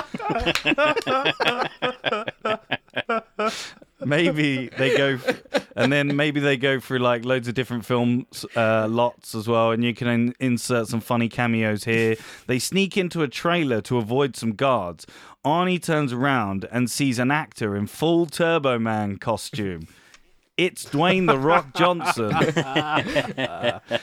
maybe 4.05 4.69
they 4.69 4.97
go 4.97 5.19
and 5.77 5.93
then 5.93 6.15
maybe 6.17 6.41
they 6.41 6.57
go 6.57 6.79
through 6.81 6.99
like 7.01 7.25
loads 7.25 7.49
of 7.49 7.55
different 7.55 7.85
films 7.85 8.45
uh, 8.57 8.87
lots 8.89 9.35
as 9.35 9.49
well 9.49 9.71
and 9.73 9.83
you 9.85 9.95
can 9.95 10.09
in- 10.09 10.35
insert 10.41 10.89
some 10.89 11.01
funny 11.01 11.29
cameos 11.29 11.85
here. 11.85 12.17
They 12.47 12.59
sneak 12.59 12.97
into 12.97 13.23
a 13.23 13.29
trailer 13.29 13.81
to 13.83 13.99
avoid 13.99 14.37
some 14.37 14.53
guards. 14.53 15.07
Arnie 15.45 15.83
turns 15.83 16.13
around 16.13 16.67
and 16.71 16.91
sees 16.91 17.19
an 17.19 17.31
actor 17.31 17.77
in 17.77 17.87
full 17.87 18.27
turbo 18.27 18.79
man 18.79 19.17
costume. 19.19 19.87
It's 20.57 20.85
dwayne 20.85 21.27
the 21.27 21.39
rock 21.39 21.75
johnson. 21.75 22.31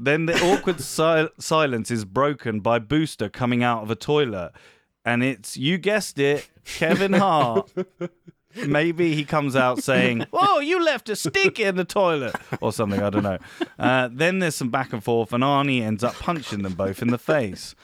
Then 0.00 0.26
the 0.26 0.34
awkward 0.40 0.80
sil- 0.80 1.34
silence 1.40 1.90
is 1.90 2.04
broken 2.04 2.60
by 2.60 2.78
booster 2.78 3.28
coming 3.28 3.64
out 3.64 3.82
of 3.82 3.90
a 3.90 3.96
toilet. 3.96 4.52
And 5.04 5.24
it's 5.24 5.56
you 5.56 5.76
guessed 5.78 6.18
it 6.20 6.48
kevin 6.64 7.14
hart 7.14 7.72
maybe 8.66 9.14
he 9.14 9.24
comes 9.24 9.56
out 9.56 9.82
saying, 9.82 10.26
"Whoa, 10.30 10.58
you 10.60 10.82
left 10.82 11.08
a 11.08 11.16
stick 11.16 11.58
in 11.58 11.76
the 11.76 11.84
toilet" 11.84 12.34
or 12.60 12.72
something. 12.72 13.02
I 13.02 13.10
don't 13.10 13.22
know. 13.22 13.38
Uh, 13.78 14.08
then 14.12 14.38
there's 14.38 14.54
some 14.54 14.70
back 14.70 14.92
and 14.92 15.02
forth, 15.02 15.32
and 15.32 15.42
Arnie 15.42 15.82
ends 15.82 16.02
up 16.04 16.14
punching 16.14 16.62
them 16.62 16.74
both 16.74 17.02
in 17.02 17.08
the 17.08 17.18
face. 17.18 17.74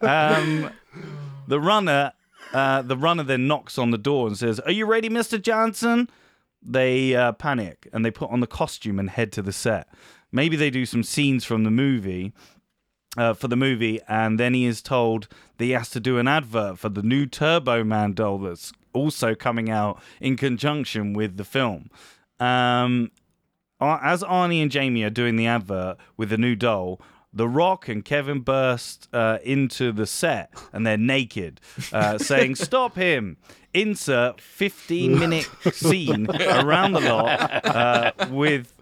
um, 0.00 0.70
the 1.48 1.60
runner, 1.60 2.12
uh, 2.52 2.82
the 2.82 2.96
runner 2.96 3.22
then 3.22 3.46
knocks 3.46 3.78
on 3.78 3.90
the 3.90 3.98
door 3.98 4.26
and 4.26 4.36
says, 4.36 4.60
"Are 4.60 4.72
you 4.72 4.86
ready, 4.86 5.08
Mister 5.08 5.38
Johnson?" 5.38 6.08
They 6.64 7.16
uh, 7.16 7.32
panic 7.32 7.88
and 7.92 8.04
they 8.04 8.12
put 8.12 8.30
on 8.30 8.38
the 8.38 8.46
costume 8.46 9.00
and 9.00 9.10
head 9.10 9.32
to 9.32 9.42
the 9.42 9.52
set. 9.52 9.88
Maybe 10.30 10.56
they 10.56 10.70
do 10.70 10.86
some 10.86 11.02
scenes 11.02 11.44
from 11.44 11.64
the 11.64 11.72
movie 11.72 12.32
uh, 13.16 13.34
for 13.34 13.48
the 13.48 13.56
movie, 13.56 14.00
and 14.08 14.38
then 14.38 14.54
he 14.54 14.64
is 14.64 14.80
told 14.80 15.28
that 15.62 15.66
he 15.66 15.72
has 15.74 15.90
to 15.90 16.00
do 16.00 16.18
an 16.18 16.26
advert 16.26 16.76
for 16.76 16.88
the 16.88 17.04
new 17.04 17.24
Turbo 17.24 17.84
Man 17.84 18.14
doll 18.14 18.38
that's 18.38 18.72
also 18.92 19.36
coming 19.36 19.70
out 19.70 20.02
in 20.20 20.36
conjunction 20.36 21.12
with 21.12 21.36
the 21.36 21.44
film. 21.44 21.88
Um, 22.40 23.12
as 23.80 24.24
Arnie 24.24 24.60
and 24.60 24.72
Jamie 24.72 25.04
are 25.04 25.10
doing 25.10 25.36
the 25.36 25.46
advert 25.46 25.98
with 26.16 26.30
the 26.30 26.36
new 26.36 26.56
doll, 26.56 27.00
The 27.32 27.48
Rock 27.48 27.86
and 27.86 28.04
Kevin 28.04 28.40
burst 28.40 29.08
uh, 29.12 29.38
into 29.44 29.92
the 29.92 30.04
set 30.04 30.52
and 30.72 30.84
they're 30.84 30.96
naked, 30.96 31.60
uh, 31.92 32.18
saying, 32.18 32.56
Stop 32.56 32.96
him! 32.96 33.36
Insert 33.72 34.40
15 34.40 35.16
minute 35.16 35.48
scene 35.72 36.26
around 36.28 36.94
the 36.94 37.00
lot 37.02 37.64
uh, 37.64 38.12
with 38.30 38.81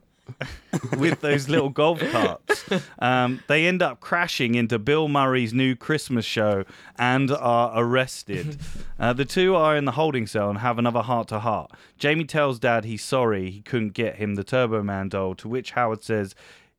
with 0.98 1.20
those 1.20 1.48
little 1.48 1.68
golf 1.68 2.00
carts. 2.10 2.64
Um, 2.98 3.42
they 3.48 3.66
end 3.66 3.82
up 3.82 4.00
crashing 4.00 4.54
into 4.54 4.78
Bill 4.78 5.08
Murray's 5.08 5.52
new 5.52 5.76
Christmas 5.76 6.24
show 6.24 6.64
and 6.98 7.30
are 7.30 7.72
arrested. 7.74 8.58
Uh, 9.00 9.14
the 9.14 9.24
two 9.24 9.54
are 9.56 9.78
in 9.78 9.86
the 9.86 9.92
holding 9.92 10.26
cell 10.26 10.50
and 10.50 10.58
have 10.58 10.78
another 10.78 11.00
heart 11.00 11.26
to 11.28 11.38
heart. 11.38 11.70
Jamie 11.96 12.26
tells 12.26 12.58
Dad 12.58 12.84
he's 12.84 13.02
sorry 13.02 13.50
he 13.50 13.62
couldn't 13.62 13.94
get 13.94 14.16
him 14.16 14.34
the 14.34 14.44
Turbo 14.44 14.82
Man 14.82 15.08
doll, 15.08 15.34
to 15.36 15.48
which 15.48 15.70
Howard 15.70 16.04
says, 16.04 16.34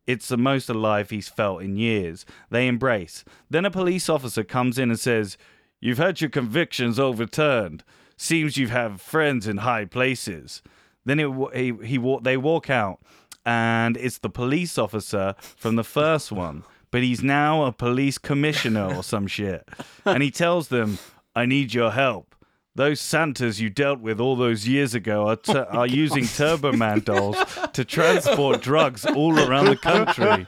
it's 0.06 0.28
the 0.28 0.38
most 0.38 0.70
alive 0.70 1.10
he's 1.10 1.30
felt 1.30 1.62
in 1.62 1.78
years. 1.78 2.26
They 2.50 2.68
embrace. 2.68 3.24
Then 3.50 3.66
a 3.66 3.72
police 3.72 4.10
officer 4.10 4.44
comes 4.44 4.78
in 4.78 4.90
and 4.90 5.00
says, 5.00 5.38
You've 5.80 5.98
had 5.98 6.22
your 6.22 6.30
convictions 6.30 7.00
overturned. 7.00 7.84
Seems 8.18 8.56
you 8.56 8.68
have 8.68 9.02
friends 9.02 9.48
in 9.48 9.58
high 9.58 9.86
places. 9.86 10.62
Then 11.06 11.20
it, 11.20 11.32
he, 11.56 11.74
he 11.84 12.18
they 12.22 12.38
walk 12.38 12.70
out, 12.70 13.00
and 13.46 13.98
it's 13.98 14.18
the 14.20 14.30
police 14.30 14.78
officer 14.78 15.36
from 15.40 15.76
the 15.76 15.84
first 15.84 16.32
one, 16.32 16.64
but 16.92 17.02
he's 17.04 17.24
now 17.24 17.64
a 17.64 17.72
police 17.72 18.18
commissioner 18.18 18.94
or 18.96 19.04
some 19.04 19.28
shit. 19.28 19.68
And 20.06 20.22
he 20.24 20.32
tells 20.32 20.68
them, 20.68 20.98
I 21.36 21.46
need 21.46 21.74
your 21.74 21.92
help. 21.92 22.36
Those 22.74 23.02
Santas 23.02 23.60
you 23.60 23.70
dealt 23.70 24.00
with 24.00 24.22
all 24.22 24.38
those 24.38 24.66
years 24.66 24.94
ago 24.96 25.28
are, 25.28 25.36
t- 25.36 25.54
are 25.58 25.88
using 25.88 26.26
Turbo 26.26 26.72
Man 26.72 27.02
dolls 27.02 27.36
to 27.74 27.84
transport 27.84 28.62
drugs 28.62 29.06
all 29.06 29.38
around 29.38 29.66
the 29.66 29.76
country. 29.76 30.46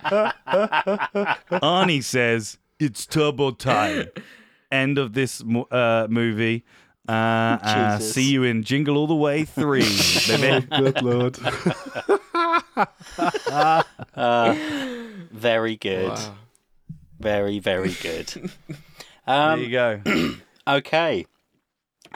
Arnie 1.52 2.04
says, 2.04 2.58
It's 2.80 3.06
turbo 3.06 3.52
time. 3.52 4.08
End 4.72 4.98
of 4.98 5.14
this 5.14 5.44
mo- 5.44 5.64
uh, 5.70 6.08
movie. 6.10 6.64
Uh, 7.08 7.12
uh, 7.12 8.00
see 8.00 8.32
you 8.32 8.44
in 8.44 8.64
Jingle 8.64 8.96
All 8.98 9.08
the 9.08 9.16
Way 9.16 9.44
3. 9.44 9.82
baby. 10.28 10.66
Good 10.68 11.02
lord. 11.02 11.38
Very 15.32 15.76
good. 15.78 16.09
Wow. 16.09 16.36
Very, 17.19 17.59
very 17.59 17.93
good. 18.01 18.28
there 18.67 18.78
Um, 19.28 19.59
you 19.61 19.69
go. 19.71 20.01
Okay. 20.65 21.26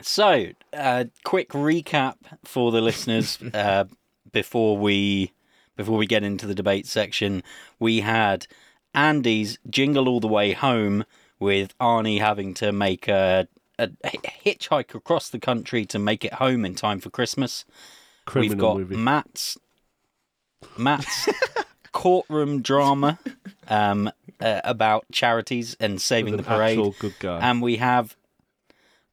So, 0.02 0.48
uh, 0.72 1.04
quick 1.26 1.50
recap 1.50 2.16
for 2.46 2.72
the 2.72 2.80
listeners 2.80 3.38
uh, 3.54 3.84
before 4.32 4.78
we 4.78 5.34
before 5.76 5.98
we 5.98 6.06
get 6.08 6.24
into 6.24 6.48
the 6.48 6.56
debate 6.56 6.88
section. 6.88 7.44
We 7.78 8.00
had 8.00 8.48
Andy's 8.94 9.60
"Jingle 9.70 10.08
All 10.08 10.22
the 10.22 10.30
Way 10.30 10.54
Home" 10.54 11.04
with 11.40 11.78
Arnie 11.80 12.20
having 12.22 12.54
to 12.56 12.72
make 12.72 13.10
a, 13.10 13.50
a 13.78 13.90
hitchhike 14.46 14.96
across 14.96 15.30
the 15.30 15.40
country 15.40 15.86
to 15.88 16.00
make 16.00 16.24
it 16.24 16.36
home 16.36 16.64
in 16.64 16.74
time 16.74 17.02
for 17.02 17.10
Christmas. 17.10 17.66
Criminal 18.26 18.50
We've 18.50 18.58
got 18.60 18.78
movie. 18.78 18.96
Matt's 18.96 19.58
Matt's 20.78 21.30
courtroom 21.92 22.62
drama 22.62 23.18
um, 23.68 24.12
uh, 24.40 24.62
about 24.64 25.06
charities 25.12 25.76
and 25.80 26.02
saving 26.02 26.38
the 26.38 26.44
parade. 26.44 26.80
good 27.00 27.16
guy. 27.20 27.40
And 27.40 27.62
we 27.62 27.78
have, 27.78 28.16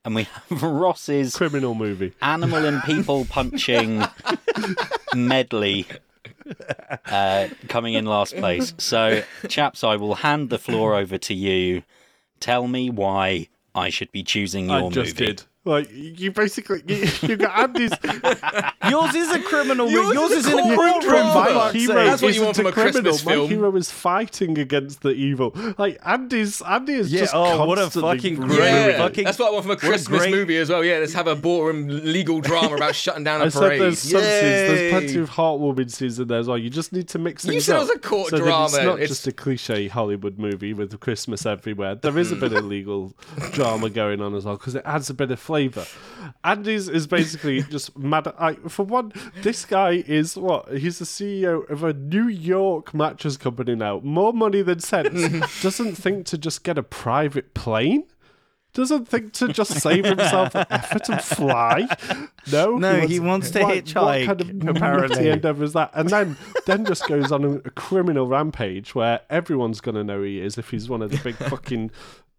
and 0.04 0.14
we 0.14 0.24
have 0.24 0.62
Ross's 0.62 1.34
Criminal 1.36 1.74
movie. 1.74 2.12
animal 2.22 2.64
and 2.64 2.82
people 2.82 3.24
punching 3.30 4.04
medley 5.14 5.86
uh, 7.06 7.48
coming 7.68 7.94
in 7.94 8.04
last 8.06 8.36
place. 8.36 8.74
So, 8.78 9.22
chaps, 9.48 9.82
I 9.84 9.96
will 9.96 10.16
hand 10.16 10.50
the 10.50 10.58
floor 10.58 10.94
over 10.94 11.18
to 11.18 11.34
you. 11.34 11.82
Tell 12.40 12.68
me 12.68 12.90
why 12.90 13.48
I 13.74 13.88
should 13.90 14.12
be 14.12 14.22
choosing 14.22 14.68
your 14.68 14.86
I 14.86 14.88
just 14.90 15.14
movie. 15.18 15.26
did. 15.26 15.42
Like 15.66 15.88
you 15.92 16.30
basically 16.30 16.82
you, 16.86 17.08
you 17.22 17.36
got 17.36 17.58
Andy's 17.58 17.90
Yours 18.90 19.14
is 19.14 19.30
a 19.30 19.40
criminal 19.40 19.86
movie. 19.86 19.94
Yours 19.94 20.14
Yours 20.14 20.30
is 20.32 20.46
is 20.46 20.52
a 20.52 20.58
in 20.58 20.58
a 20.58 20.62
courtroom 20.76 20.92
courtroom. 20.92 21.10
drama. 21.10 21.46
for 21.46 21.54
my 21.54 21.72
hero. 21.72 21.94
That's 22.04 22.20
what 22.22 22.34
you 22.34 22.42
want 22.42 22.56
from 22.56 22.66
a 22.66 22.72
criminal. 22.72 23.02
Christmas 23.02 23.24
My 23.24 23.32
film. 23.32 23.48
hero 23.48 23.76
is 23.76 23.90
fighting 23.90 24.58
against 24.58 25.00
the 25.00 25.10
evil. 25.10 25.52
Like 25.78 25.98
Andy's 26.04 26.60
Andy 26.60 26.92
is 26.94 27.10
Yeah, 27.12 27.20
just 27.20 27.34
oh, 27.34 27.64
what 27.66 27.78
a 27.78 27.88
fucking 27.88 28.36
great. 28.36 28.58
Yeah, 28.58 28.98
fucking- 28.98 29.24
that's 29.24 29.38
what 29.38 29.48
I 29.48 29.52
want 29.52 29.64
from 29.64 29.70
a 29.70 29.74
what 29.74 29.82
a 29.84 29.86
Christmas 29.88 30.18
great- 30.20 30.30
movie 30.32 30.58
as 30.58 30.68
well. 30.68 30.84
Yeah, 30.84 30.98
let's 30.98 31.14
have 31.14 31.26
a 31.28 31.34
boring 31.34 31.88
legal 31.88 32.40
drama 32.42 32.76
about 32.76 32.94
shutting 33.04 33.24
down 33.24 33.40
a 33.40 33.44
I 33.44 33.48
said 33.48 33.60
parade. 33.60 33.80
there's 33.80 33.98
some 34.00 34.20
scenes, 34.20 34.20
there's 34.20 34.90
plenty 34.92 35.18
of 35.18 35.30
heartwarming 35.30 35.90
scenes 35.90 36.18
in 36.18 36.28
there 36.28 36.40
as 36.40 36.46
well. 36.46 36.58
You 36.58 36.68
just 36.68 36.92
need 36.92 37.08
to 37.08 37.18
mix 37.18 37.42
You 37.46 37.52
things 37.52 37.64
said 37.64 37.76
it 37.76 37.76
up. 37.76 37.88
was 37.88 37.96
a 37.96 37.98
court 38.00 38.28
so 38.28 38.36
that 38.38 38.64
It's 38.64 38.74
not 38.74 38.94
It's- 38.96 39.08
just 39.08 39.26
a 39.26 39.32
cliche 39.32 39.88
Hollywood 39.88 40.38
movie 40.38 40.74
with 40.74 41.00
Christmas 41.00 41.46
everywhere. 41.46 41.94
There 41.94 42.18
is 42.18 42.32
a 42.32 42.36
bit 42.36 42.52
of 42.52 42.64
legal 42.76 43.14
drama 43.52 43.88
going 43.88 44.20
on 44.20 44.34
as 44.34 44.44
well 44.44 44.56
because 44.58 44.74
it 44.74 44.82
adds 44.84 45.08
a 45.08 45.14
bit 45.14 45.30
of 45.30 45.40
flavour. 45.54 45.86
Andy's 46.42 46.88
is 46.88 47.06
basically 47.06 47.62
just 47.70 47.96
mad. 47.96 48.32
I, 48.38 48.54
for 48.68 48.84
one, 48.84 49.12
this 49.42 49.64
guy 49.64 50.02
is 50.06 50.36
what? 50.36 50.76
He's 50.76 50.98
the 50.98 51.04
CEO 51.04 51.68
of 51.70 51.84
a 51.84 51.92
New 51.92 52.28
York 52.28 52.92
mattress 52.94 53.36
company 53.36 53.74
now. 53.74 54.00
More 54.02 54.32
money 54.32 54.62
than 54.62 54.80
sense. 54.80 55.12
Doesn't 55.62 55.94
think 55.94 56.26
to 56.26 56.38
just 56.38 56.64
get 56.64 56.78
a 56.78 56.82
private 56.82 57.54
plane. 57.54 58.04
Doesn't 58.72 59.06
think 59.06 59.32
to 59.34 59.46
just 59.52 59.80
save 59.80 60.04
himself 60.04 60.52
an 60.56 60.66
effort 60.68 61.08
and 61.08 61.22
fly. 61.22 61.86
No, 62.50 62.76
No, 62.76 63.02
he 63.02 63.20
wants 63.20 63.50
to 63.52 63.60
what, 63.60 63.68
What 63.68 63.84
hitchhike, 63.84 64.26
kind 64.26 64.40
of 64.40 64.48
apparently. 64.76 65.16
nutty 65.16 65.28
endeavour 65.30 65.62
is 65.62 65.74
that? 65.74 65.92
And 65.94 66.10
then, 66.10 66.36
then 66.66 66.84
just 66.84 67.06
goes 67.06 67.30
on 67.30 67.44
a, 67.44 67.50
a 67.58 67.70
criminal 67.70 68.26
rampage 68.26 68.92
where 68.92 69.20
everyone's 69.30 69.80
going 69.80 69.94
to 69.94 70.02
know 70.02 70.24
he 70.24 70.40
is 70.40 70.58
if 70.58 70.70
he's 70.70 70.88
one 70.88 71.02
of 71.02 71.12
the 71.12 71.18
big 71.18 71.36
fucking 71.36 71.92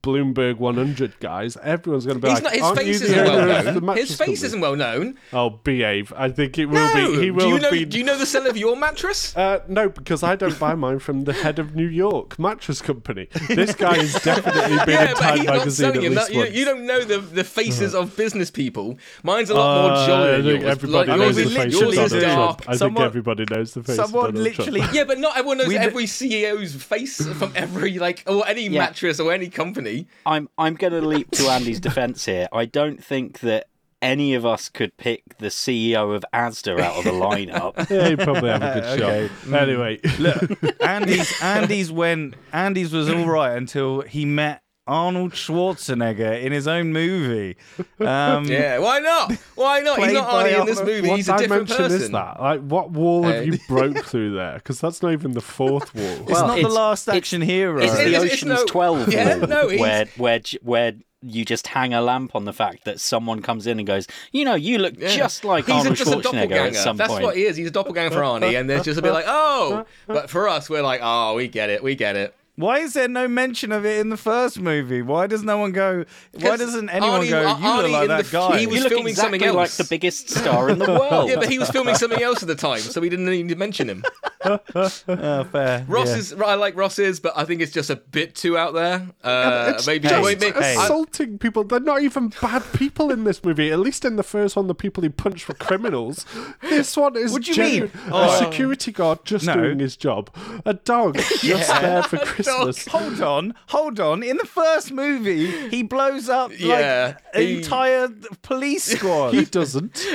Bloomberg 0.05 0.57
100 0.57 1.19
guys. 1.19 1.57
Everyone's 1.63 2.05
going 2.05 2.21
to 2.21 2.21
be 2.21 2.29
He's 2.29 2.35
like, 2.41 2.43
not, 2.43 2.53
his 2.53 2.61
"Aren't 2.61 2.77
face 2.77 2.87
you 2.87 2.93
isn't 2.93 3.11
the 3.11 3.21
owner 3.21 3.47
well 3.47 3.57
of 3.57 3.65
the 3.65 3.71
known. 3.73 3.85
mattress 3.85 4.07
His 4.09 4.17
face 4.17 4.25
company?" 4.27 4.45
isn't 4.45 4.61
well 4.61 4.75
known. 4.75 5.17
Oh, 5.33 5.49
behave! 5.49 6.13
I 6.15 6.29
think 6.29 6.57
it 6.59 6.67
will 6.67 6.75
No. 6.93 7.11
be. 7.17 7.23
He 7.23 7.31
will 7.31 7.39
do 7.39 7.47
you 7.47 7.53
have 7.55 7.61
know? 7.63 7.71
been. 7.71 7.89
Do 7.89 7.97
you 7.97 8.03
know 8.03 8.17
the 8.17 8.25
seller 8.25 8.49
of 8.49 8.57
your 8.57 8.75
mattress? 8.77 9.33
Uh, 9.45 9.59
no, 9.67 9.89
because 9.89 10.23
I 10.23 10.35
don't 10.35 10.57
buy 10.59 10.75
mine 10.75 10.99
from 10.99 11.23
the 11.25 11.33
head 11.33 11.59
of 11.59 11.75
New 11.75 11.87
York 11.87 12.37
mattress 12.39 12.81
company. 12.81 13.27
This 13.49 13.75
guy 13.75 13.97
has 13.97 14.13
definitely 14.23 14.77
been 14.85 14.89
yeah, 14.95 15.09
in 15.11 15.15
Time 15.15 15.37
he's 15.37 15.45
not 15.45 15.55
magazine 15.57 15.71
selling 15.93 15.97
at 15.97 16.03
you. 16.03 16.09
least 16.11 16.29
You, 16.31 16.39
once. 16.39 16.53
you 16.53 16.65
don't 16.65 16.85
know 16.85 17.01
the, 17.03 17.17
the 17.19 17.43
faces 17.43 17.93
of 17.95 18.15
business 18.15 18.49
people. 18.51 18.97
Mine's 19.23 19.49
a 19.49 19.53
lot 19.55 19.77
Uh, 19.77 19.81
more 19.97 20.07
jolly 20.07 20.29
I 20.29 20.31
than 20.37 20.43
think 20.43 20.61
yours. 20.61 20.71
everybody 20.71 21.09
Like, 21.09 21.19
knows 21.19 21.25
yours 21.25 21.35
the 21.35 21.41
is, 21.41 21.53
face 21.57 21.73
yours 21.81 21.97
of 21.97 22.03
is 22.05 22.11
Donald 22.11 22.23
dark. 22.37 22.61
Trump. 22.61 22.69
I 22.69 22.75
Someone- 22.77 22.95
think 23.01 23.05
everybody 23.07 23.45
knows 23.51 23.73
the 23.73 23.83
face 23.83 23.95
someone 23.95 24.25
of 24.29 24.35
Donald 24.35 24.43
literally- 24.57 24.79
Trump. 24.81 24.93
Yeah, 24.95 25.03
but 25.05 25.19
not 25.19 25.37
everyone 25.37 25.57
knows 25.59 25.67
We- 25.67 25.77
every 25.77 26.05
CEO's 26.05 26.75
face 26.75 27.25
from 27.25 27.51
every 27.55 27.99
like 27.99 28.23
or 28.27 28.47
any 28.47 28.69
mattress 28.69 29.19
or 29.19 29.31
any 29.33 29.49
company. 29.49 29.94
I'm 30.25 30.49
I'm 30.57 30.75
going 30.75 30.93
to 30.93 31.01
leap 31.01 31.31
to 31.31 31.49
Andy's 31.49 31.79
defence 31.79 32.25
here. 32.25 32.47
I 32.51 32.65
don't 32.65 33.03
think 33.03 33.39
that 33.41 33.67
any 34.01 34.33
of 34.35 34.45
us 34.45 34.69
could 34.69 34.95
pick 34.97 35.37
the 35.39 35.47
CEO 35.47 36.15
of 36.15 36.23
Asda 36.33 36.79
out 36.79 36.95
of 36.97 37.03
the 37.05 37.11
lineup. 37.27 37.89
Yeah, 37.89 38.09
you 38.09 38.17
probably 38.17 38.49
have 38.49 38.61
a 38.61 38.73
good 38.73 39.01
Okay. 39.01 39.29
shot. 39.29 39.53
Anyway, 39.53 39.99
look, 40.19 40.81
Andy's 40.81 41.41
Andy's 41.41 41.91
when 41.91 42.35
Andy's 42.53 42.91
was 42.93 43.09
all 43.09 43.25
right 43.27 43.57
until 43.57 44.01
he 44.01 44.25
met 44.25 44.61
Arnold 44.88 45.31
Schwarzenegger 45.33 46.41
in 46.43 46.51
his 46.51 46.67
own 46.67 46.93
movie. 46.93 47.57
Um, 47.99 48.45
Yeah, 48.49 48.77
why 48.79 48.99
not? 48.99 49.31
Why 49.55 49.79
not? 49.79 49.97
He's 49.99 50.13
not 50.13 50.29
Arnie 50.29 50.59
in 50.59 50.65
this 50.67 50.79
movie. 50.81 51.07
what 51.09 51.17
He's 51.17 51.27
a 51.29 51.38
different 51.38 51.67
person. 51.69 51.86
is 52.01 52.09
that? 52.11 52.39
Like, 52.39 52.61
what 52.61 52.91
wall 52.91 53.23
have 53.23 53.43
Hey. 53.43 53.45
you 53.45 53.57
broke 53.67 53.97
through 54.05 54.36
there? 54.36 54.55
Because 54.55 54.79
that's 54.79 55.01
not 55.01 55.11
even 55.13 55.31
the 55.31 55.41
fourth 55.41 55.93
wall. 55.95 56.03
It's 56.05 56.31
Well, 56.31 56.47
not 56.47 56.53
the 56.53 56.59
it's- 56.59 56.73
last 56.73 57.07
it's- 57.07 57.17
action 57.17 57.41
hero. 57.41 57.81
It's 57.81 57.93
It 57.93 57.97
the 57.97 58.03
is- 58.17 58.23
it's 58.25 58.33
Ocean's 58.33 58.49
no- 58.51 58.65
Twelve 58.65 59.11
Yeah, 59.11 59.38
wall, 59.38 59.47
no, 59.47 59.67
where 59.69 60.05
where 60.17 60.41
where 60.61 60.93
you 61.27 61.43
just 61.43 61.65
hang 61.65 61.91
a 61.91 62.01
lamp 62.01 62.36
on 62.36 62.45
the 62.45 62.53
fact 62.53 62.86
that 62.86 62.99
someone 62.99 63.41
comes 63.41 63.65
in 63.65 63.79
and 63.79 63.88
goes, 63.88 64.05
you 64.31 64.45
know, 64.45 64.53
you 64.53 64.77
look 64.77 64.93
Yeah. 64.99 65.07
just 65.07 65.43
like 65.43 65.65
He's 65.65 65.73
a, 65.73 65.77
Arnold 65.79 65.95
just 65.95 66.11
a 66.11 66.15
Schwarzenegger 66.17 66.21
doppelganger. 66.23 66.67
at 66.67 66.75
some 66.75 66.97
That's 66.97 67.11
point. 67.11 67.23
what 67.23 67.36
he 67.36 67.45
is. 67.45 67.57
He's 67.57 67.67
a 67.69 67.71
doppelganger 67.71 68.11
for 68.13 68.21
Arnie, 68.21 68.59
and 68.59 68.69
there's 68.69 68.83
just 68.83 68.99
a 68.99 69.01
bit 69.01 69.11
like, 69.13 69.25
oh. 69.27 69.86
But 70.05 70.29
for 70.29 70.47
us, 70.47 70.69
we're 70.69 70.83
like, 70.83 70.99
oh, 71.01 71.33
we 71.33 71.47
get 71.47 71.71
it, 71.71 71.81
we 71.81 71.95
get 71.95 72.15
it. 72.15 72.36
Why 72.57 72.79
is 72.79 72.93
there 72.93 73.09
no 73.09 73.27
mention 73.27 73.71
of 73.73 73.85
it 73.85 73.99
in 73.99 74.09
the 74.09 74.17
first 74.17 74.59
movie? 74.59 75.01
Why 75.01 75.27
does 75.27 75.43
no 75.43 75.57
one 75.57 75.73
go? 75.73 76.05
Why 76.39 76.55
doesn't 76.55 76.89
anyone 76.89 77.21
Arnie- 77.21 77.29
go? 77.29 77.41
You 77.41 77.47
Arnie 77.55 77.81
look 77.83 77.91
like 77.91 78.01
in 78.03 78.07
that 78.09 78.25
the- 78.25 78.31
guy. 78.31 78.57
he 78.59 78.67
was 78.67 78.75
you 78.77 78.83
look 78.83 78.89
filming 78.93 79.07
exactly 79.09 79.39
something 79.39 79.55
like 79.57 79.71
the 79.71 79.83
biggest 79.83 80.29
star 80.29 80.69
in 80.69 80.79
the 80.79 80.85
world. 80.89 81.29
Yeah, 81.29 81.35
but 81.35 81.49
he 81.49 81.59
was 81.59 81.69
filming 81.69 81.95
something 81.95 82.21
else 82.21 82.41
at 82.41 82.47
the 82.47 82.55
time, 82.55 82.79
so 82.79 83.01
we 83.01 83.09
didn't 83.09 83.25
need 83.25 83.49
to 83.49 83.55
mention 83.55 83.89
him. 83.89 84.03
Oh, 84.47 85.43
fair. 85.45 85.83
Ross 85.87 86.09
yeah. 86.09 86.17
is, 86.17 86.33
I 86.33 86.53
like 86.53 86.75
Ross's, 86.75 87.19
but 87.19 87.33
I 87.35 87.45
think 87.45 87.61
it's 87.61 87.71
just 87.71 87.89
a 87.89 87.95
bit 87.95 88.35
too 88.35 88.55
out 88.55 88.75
there. 88.75 89.07
Uh, 89.23 89.73
it's 89.73 89.87
maybe, 89.87 90.07
just 90.07 90.23
maybe, 90.23 90.51
Hey. 90.51 90.75
Assaulting 90.75 91.39
people. 91.39 91.63
They're 91.63 91.79
not 91.79 92.03
even 92.03 92.31
bad 92.41 92.61
people 92.73 93.09
in 93.11 93.23
this 93.23 93.43
movie. 93.43 93.71
At 93.71 93.79
least 93.79 94.05
in 94.05 94.17
the 94.17 94.23
first 94.23 94.55
one, 94.55 94.67
the 94.67 94.75
people 94.75 95.01
he 95.01 95.09
punched 95.09 95.47
were 95.47 95.55
criminals. 95.55 96.27
This 96.61 96.95
one 96.95 97.15
is 97.17 97.31
What 97.31 97.41
do 97.41 97.49
you 97.49 97.55
genuine- 97.55 97.91
mean? 97.95 98.13
A 98.13 98.27
Oh. 98.27 98.39
security 98.39 98.91
guard 98.91 99.25
just 99.25 99.47
No. 99.47 99.55
doing 99.55 99.79
his 99.79 99.97
job. 99.97 100.29
A 100.63 100.75
dog 100.75 101.15
just 101.41 101.67
there 101.81 102.03
for 102.03 102.17
Christmas. 102.17 102.44
Hold 102.89 103.21
on, 103.21 103.53
hold 103.67 103.99
on. 103.99 104.23
In 104.23 104.37
the 104.37 104.45
first 104.45 104.91
movie, 104.91 105.69
he 105.69 105.83
blows 105.83 106.29
up 106.29 106.51
Yeah, 106.57 107.15
like 107.15 107.35
an 107.35 107.41
he- 107.41 107.57
entire 107.57 108.09
police 108.41 108.83
squad. 108.85 109.33
He 109.33 109.45
doesn't. 109.45 110.05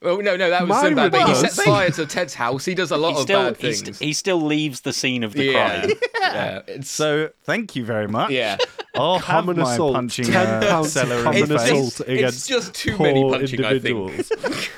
well, 0.00 0.20
no, 0.22 0.36
no, 0.36 0.50
that 0.50 0.62
was 0.62 0.68
Mine 0.68 0.90
so 0.90 0.94
bad. 0.96 1.12
But 1.12 1.28
he 1.28 1.34
sets 1.34 1.62
fire 1.62 1.90
to 1.90 2.06
Ted's 2.06 2.34
house. 2.34 2.64
He 2.64 2.74
does 2.74 2.90
a 2.90 2.96
lot 2.96 3.10
he 3.12 3.16
of 3.16 3.22
still 3.22 3.42
bad 3.44 3.56
he, 3.56 3.62
things. 3.62 3.78
st- 3.80 3.96
he 3.98 4.12
still 4.12 4.40
leaves 4.40 4.80
the 4.82 4.92
scene 4.92 5.22
of 5.24 5.32
the 5.34 5.44
yeah, 5.44 5.80
crime. 5.80 5.90
yeah, 6.20 6.62
it's 6.66 6.90
so 6.90 7.30
thank 7.44 7.74
you 7.76 7.84
very 7.84 8.08
much. 8.08 8.30
yeah. 8.30 8.56
I'll 8.94 9.18
have 9.20 9.44
Common 9.46 9.56
my 9.58 9.72
assault. 9.72 9.94
punching 9.94 10.26
Ten 10.26 10.46
uh, 10.46 10.68
pounds 10.68 10.92
celery 10.92 11.22
common 11.22 11.46
face. 11.46 11.50
assault 11.62 12.00
It's 12.00 12.00
against 12.00 12.48
just 12.48 12.74
too 12.74 12.94
poor 12.96 13.06
many 13.06 13.22
punching, 13.30 13.60
individuals. 13.64 14.30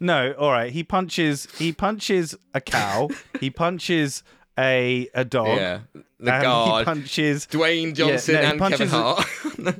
No, 0.00 0.32
all 0.38 0.50
right. 0.52 0.72
He 0.72 0.82
punches. 0.82 1.46
He 1.58 1.72
punches 1.72 2.34
a 2.54 2.60
cow. 2.60 3.08
he 3.40 3.50
punches 3.50 4.22
a 4.58 5.08
a 5.14 5.24
dog. 5.24 5.58
Yeah, 5.58 5.80
the 6.20 6.32
and 6.34 6.42
He 6.42 6.46
guard, 6.46 6.84
punches. 6.84 7.46
Dwayne 7.46 7.94
Johnson 7.94 8.34
no, 8.34 8.40
and 8.42 8.58
punches 8.58 8.78
Kevin 8.78 8.94
Hart. 8.94 9.26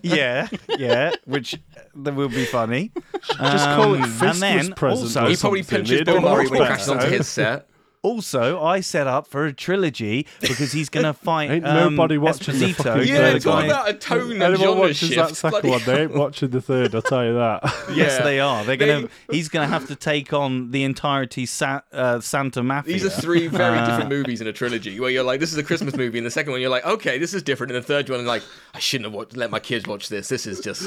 Yeah, 0.03 0.49
yeah. 0.76 1.12
Which 1.24 1.57
that 1.95 2.14
will 2.14 2.28
be 2.28 2.45
funny. 2.45 2.91
Just 3.39 3.64
call 3.66 3.95
it 3.95 4.01
Um, 4.01 4.03
Christmas 4.03 4.43
and 4.43 4.43
then 4.43 4.72
present 4.74 5.16
also- 5.16 5.26
he 5.28 5.36
probably 5.36 5.62
punches 5.62 6.03
Bill 6.03 6.14
don't 6.14 6.24
Murray 6.24 6.49
when 6.49 6.61
he 6.61 6.66
crashes 6.66 6.89
onto 6.89 7.07
his 7.07 7.28
set. 7.28 7.68
Also, 8.03 8.62
I 8.62 8.80
set 8.80 9.07
up 9.07 9.26
for 9.26 9.46
a 9.46 9.53
trilogy 9.53 10.26
because 10.40 10.72
he's 10.72 10.88
gonna 10.88 11.12
fight. 11.14 11.51
Ain't 11.51 11.66
um, 11.66 11.96
nobody 11.96 12.16
watching 12.16 12.59
the 12.59 12.66
Esposito, 12.66 12.76
fucking 12.84 13.09
Yeah, 13.09 13.16
third 13.16 13.24
other 13.26 13.36
it's 13.36 13.46
all 13.46 13.61
guy- 13.61 13.66
about 13.66 13.88
a 13.90 13.94
tone 13.94 14.20
and 14.32 14.42
Anyone 14.42 14.59
genre 14.61 14.80
watches 14.80 14.96
shift. 14.99 15.14
that 15.16 15.36
second 15.36 15.51
Bloody 15.62 15.68
one, 15.70 15.82
they 15.84 16.03
ain't 16.03 16.14
watching 16.14 16.49
the 16.51 16.61
third. 16.61 16.94
I'll 16.94 17.03
tell 17.03 17.24
you 17.24 17.34
that. 17.34 17.62
Yes, 17.94 18.22
they 18.22 18.38
are. 18.38 18.64
They're 18.64 18.76
gonna. 18.76 19.03
They- 19.03 19.09
he's 19.36 19.49
gonna 19.49 19.66
have 19.66 19.88
to 19.88 19.96
take 19.96 20.32
on 20.32 20.70
the 20.70 20.84
entirety 20.84 21.44
Sa- 21.46 21.80
uh, 21.92 22.20
Santa 22.20 22.62
Mafia. 22.62 22.92
These 22.92 23.05
are 23.07 23.11
three 23.11 23.46
very 23.49 23.78
Uh, 23.78 23.86
different 23.86 24.11
movies 24.11 24.40
in 24.40 24.46
a 24.46 24.53
trilogy 24.53 25.01
where 25.01 25.11
you're 25.11 25.24
like, 25.24 25.40
this 25.40 25.51
is 25.53 25.59
a 25.59 25.62
Christmas 25.64 25.96
movie, 25.96 26.18
and 26.18 26.26
the 26.26 26.30
second 26.30 26.53
one 26.53 26.61
you're 26.61 26.70
like, 26.70 26.84
okay, 26.86 27.18
this 27.18 27.34
is 27.34 27.42
different, 27.42 27.72
and 27.72 27.82
the 27.82 27.86
third 27.86 28.09
one, 28.09 28.24
like, 28.26 28.42
I 28.74 28.78
shouldn't 28.78 29.07
have 29.07 29.14
watched, 29.14 29.36
let 29.36 29.51
my 29.51 29.59
kids 29.61 29.86
watch 29.88 30.09
this. 30.09 30.28
This 30.28 30.46
is 30.46 30.61
just 30.61 30.82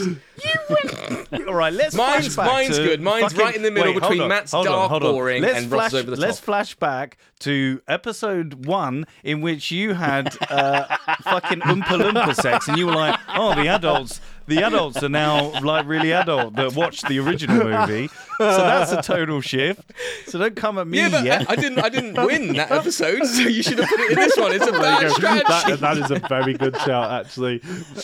All 1.47 1.53
right, 1.53 1.73
let's. 1.73 1.95
Mine's- 1.95 2.35
flashback 2.35 2.45
mine's 2.45 2.77
to 2.77 2.83
good. 2.83 3.01
Mine's 3.01 3.23
fucking- 3.33 3.39
right 3.39 3.55
in 3.55 3.63
the 3.63 3.71
middle 3.71 3.93
Wait, 3.93 4.01
between 4.01 4.21
on, 4.21 4.29
Matt's 4.29 4.51
dark, 4.51 4.91
on. 4.91 5.01
boring, 5.01 5.41
let's 5.41 5.57
and 5.63 5.71
Ross's 5.71 5.93
over 5.95 6.11
the 6.11 6.15
top. 6.17 6.21
Let's 6.21 6.37
top. 6.37 6.45
flash 6.45 6.75
back 6.75 7.00
to 7.39 7.81
episode 7.87 8.65
one, 8.65 9.05
in 9.23 9.41
which 9.41 9.71
you 9.71 9.93
had 9.93 10.35
uh, 10.49 10.85
fucking 11.23 11.61
Oompa 11.61 11.97
Loompa 12.01 12.35
sex, 12.35 12.67
and 12.67 12.77
you 12.77 12.85
were 12.87 12.93
like, 12.95 13.19
"Oh, 13.29 13.55
the 13.55 13.67
adults." 13.67 14.21
The 14.47 14.63
adults 14.63 15.01
are 15.03 15.09
now 15.09 15.59
like 15.61 15.85
really 15.85 16.11
adult 16.11 16.55
that 16.55 16.75
watched 16.75 17.07
the 17.07 17.19
original 17.19 17.63
movie, 17.63 18.07
so 18.37 18.57
that's 18.57 18.91
a 18.91 19.01
total 19.01 19.39
shift. 19.41 19.91
So 20.27 20.39
don't 20.39 20.55
come 20.55 20.77
at 20.77 20.87
me 20.87 20.97
yeah, 20.97 21.09
but 21.09 21.21
uh, 21.21 21.23
yet. 21.23 21.49
I, 21.49 21.53
I 21.53 21.55
didn't, 21.55 21.79
I 21.79 21.89
didn't 21.89 22.13
win 22.25 22.53
that 22.55 22.71
episode, 22.71 23.25
so 23.25 23.43
you 23.43 23.63
should 23.63 23.79
have 23.79 23.87
put 23.87 23.99
it 23.99 24.11
in 24.11 24.15
this 24.17 24.37
one. 24.37 24.51
It's 24.51 24.67
a 24.67 24.71
bad 24.71 25.11
strategy. 25.11 25.43
that, 25.47 25.79
that 25.79 25.97
is 25.99 26.11
a 26.11 26.19
very 26.27 26.53
good 26.55 26.75
shout, 26.77 27.11
actually. 27.25 27.61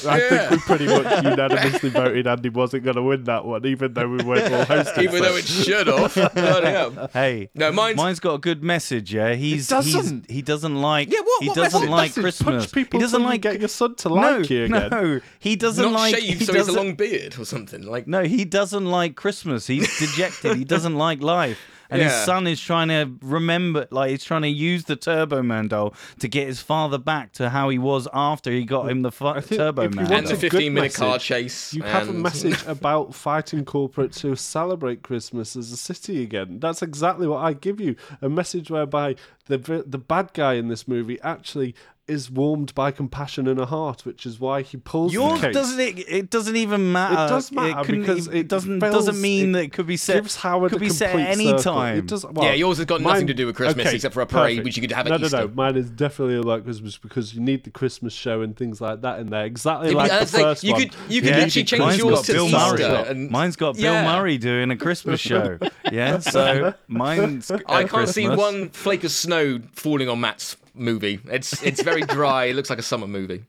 I 0.08 0.18
Yeah. 0.20 0.30
think 0.30 0.52
we 0.52 0.58
pretty 0.60 0.86
much 0.88 1.24
unanimously 1.24 1.90
voted 1.90 2.28
Andy 2.28 2.50
wasn't 2.50 2.84
going 2.84 2.96
to 2.96 3.04
win 3.04 3.24
that 3.26 3.44
one, 3.46 3.66
even 3.66 3.94
though 3.94 4.08
we 4.08 4.24
weren't 4.24 4.54
all 4.54 4.66
hosting. 4.66 5.04
Even 5.06 5.22
though 5.24 5.36
it 5.36 5.46
should 5.46 5.88
have. 5.88 6.14
Bloody. 6.34 7.08
Hey, 7.14 7.50
No, 7.56 7.72
mine's- 7.72 7.98
mine's 7.98 8.20
got 8.20 8.36
a 8.36 8.40
good 8.40 8.64
message. 8.64 9.14
Yeah, 9.14 9.34
he's 9.34 9.68
doesn't. 9.68 10.26
he's 10.28 10.36
he 10.38 10.42
doesn't 10.42 10.76
like 10.82 11.12
Yeah, 11.12 11.20
what- 11.22 11.42
he 11.44 11.48
what 11.50 11.56
doesn't 11.56 11.80
message? 11.82 11.90
like 11.90 12.08
Message, 12.10 12.24
Christmas. 12.24 12.56
punch 12.66 12.72
people 12.74 13.00
he 13.00 13.04
doesn't 13.04 13.24
like 13.24 13.42
get 13.42 13.60
your 13.60 13.70
son 13.70 13.96
to 13.96 14.10
no, 14.10 14.16
like 14.16 14.50
you 14.50 14.66
again. 14.66 14.90
no. 14.92 15.20
He 15.40 15.56
doesn't 15.56 15.84
Not 15.84 15.94
like 15.94 16.16
shave 16.16 16.37
he, 16.38 16.46
so 16.46 16.54
he 16.54 16.58
has 16.60 16.68
a 16.68 16.74
long 16.74 16.96
beard 16.96 17.38
or 17.40 17.46
something. 17.46 17.84
Like 17.84 18.08
No, 18.08 18.24
he 18.24 18.46
doesn't 18.46 18.86
like 18.86 19.16
Christmas. 19.16 19.68
He's 19.68 20.00
dejected. 20.00 20.58
he 20.58 20.66
doesn't 20.66 20.96
like 20.96 21.22
life. 21.22 21.60
And 21.90 22.02
his 22.02 22.14
son 22.14 22.48
is 22.48 22.60
trying 22.60 22.90
to 22.90 23.10
remember, 23.22 23.88
like, 23.92 24.10
he's 24.12 24.24
trying 24.24 24.42
to 24.42 24.50
use 24.50 24.84
the 24.86 24.96
Turbo 24.98 25.42
Man 25.42 25.70
doll 25.70 25.94
to 26.20 26.28
get 26.28 26.48
his 26.48 26.60
father 26.60 26.98
back 26.98 27.32
to 27.34 27.50
how 27.50 27.70
he 27.70 27.78
was 27.78 28.08
after 28.14 28.52
he 28.52 28.66
got 28.66 28.90
him 28.90 29.04
the 29.04 29.12
fu- 29.12 29.40
Turbo 29.40 29.84
if 29.84 29.94
Man. 29.94 30.12
and 30.12 30.28
the 30.28 30.34
a 30.34 30.38
15 30.38 30.74
minute 30.74 30.94
car 30.94 31.18
chase. 31.18 31.74
You 31.74 31.84
have 31.84 32.10
a 32.10 32.14
message 32.14 32.62
about 32.68 33.16
fighting 33.16 33.64
corporates 33.64 34.20
who 34.20 34.36
celebrate 34.36 35.02
Christmas 35.02 35.56
as 35.56 35.72
a 35.72 35.78
city 35.78 36.22
again. 36.24 36.60
That's 36.60 36.82
exactly 36.82 37.26
what 37.26 37.38
I 37.44 37.54
give 37.54 37.80
you. 37.80 37.96
A 38.22 38.28
message 38.28 38.70
whereby 38.70 39.16
the 39.46 39.58
the 39.88 39.98
bad 39.98 40.34
guy 40.34 40.56
in 40.56 40.68
this 40.68 40.88
movie 40.90 41.22
actually 41.22 41.74
is 42.08 42.32
warmed 42.32 42.74
by 42.74 42.90
compassion 42.92 43.48
and 43.48 43.60
a 43.60 43.66
heart, 43.66 44.06
which 44.06 44.26
is 44.26 44.40
why 44.40 44.62
he 44.62 44.78
pulls 44.78 45.12
Yours 45.14 45.42
the 45.42 45.48
case. 45.48 45.54
doesn't 45.54 45.80
it? 45.80 46.00
It 46.10 46.30
doesn't 46.30 46.56
even 46.56 46.92
matter. 46.94 47.14
It 47.26 47.28
does 47.28 47.52
matter 47.52 47.84
couldn't 47.84 48.02
because 48.02 48.28
it 48.28 48.48
doesn't 48.48 48.80
fills- 48.80 48.94
doesn't 49.06 49.20
mean 49.22 49.50
it 49.50 49.54
that 49.54 49.64
it 49.66 49.74
could 49.74 49.88
be 49.88 49.98
set. 49.98 50.16
gives 50.24 50.38
Howard 50.38 50.72
could 50.72 50.78
a 50.78 50.86
be 50.86 50.90
set 50.90 51.12
complete 51.12 51.26
at 51.28 51.32
any 51.34 51.46
circle. 51.48 51.64
time. 51.64 51.98
It 51.98 52.08
does, 52.08 52.26
well, 52.26 52.46
Yeah, 52.46 52.54
yours 52.54 52.78
has 52.78 52.86
got 52.86 53.02
nothing 53.02 53.28
to 53.28 53.34
do 53.34 53.46
with 53.46 53.56
Christmas 53.58 53.88
okay, 53.88 53.96
except 53.96 54.14
for 54.14 54.22
a 54.22 54.26
parade, 54.26 54.58
perfect. 54.58 54.66
which 54.66 54.78
you 54.78 54.82
could 54.82 54.92
have 54.94 55.06
at 55.08 55.20
no, 55.20 55.26
Easter. 55.26 55.38
No, 55.38 55.46
no, 55.48 55.54
mine 55.54 55.76
is 55.76 55.90
definitely 55.90 56.38
about 56.38 56.64
Christmas 56.64 56.98
because 56.98 57.34
you 57.36 57.42
need 57.42 57.64
the 57.66 57.72
Christmas 57.72 58.14
show 58.14 58.42
and 58.42 58.56
things 58.56 58.80
like 58.80 59.02
that 59.02 59.20
in 59.20 59.28
there. 59.30 59.46
Exactly 59.46 59.90
Yeah, 59.90 59.96
like 59.98 60.10
the 60.12 60.18
that's 60.20 60.34
like- 60.34 60.44
first 60.44 60.64
you 60.64 60.72
one. 60.74 60.82
could- 60.84 60.96
you 61.10 61.22
could 61.22 61.32
need 61.32 61.40
literally 61.44 61.64
change 61.66 61.80
Mine's 61.82 61.98
yours 61.98 62.22
to 62.22 62.32
Bill 62.34 62.46
Easter 62.48 62.58
Murray. 62.88 63.10
and- 63.10 63.32
Mine's 63.32 63.56
got 63.58 63.76
Bill 63.76 63.84
Yeah. 63.94 64.04
Murray 64.18 64.38
doing 64.38 64.72
a 64.72 64.78
Christmas 64.78 65.20
show. 65.20 65.58
Yeah, 65.92 66.20
so 66.20 66.74
mine's. 66.90 67.50
I 67.68 67.86
can't 67.86 68.10
see 68.10 68.28
one 68.28 68.70
flake 68.70 69.04
of 69.06 69.12
snow 69.12 69.62
falling 69.74 70.10
on 70.10 70.20
Matt's 70.20 70.58
movie. 70.80 71.20
It's 71.26 71.62
it's 71.64 71.82
very 71.82 72.02
dry. 72.18 72.46
it 72.46 72.56
looks 72.56 72.70
like 72.70 72.80
a 72.80 72.84
summer 72.84 73.08
movie. 73.08 73.44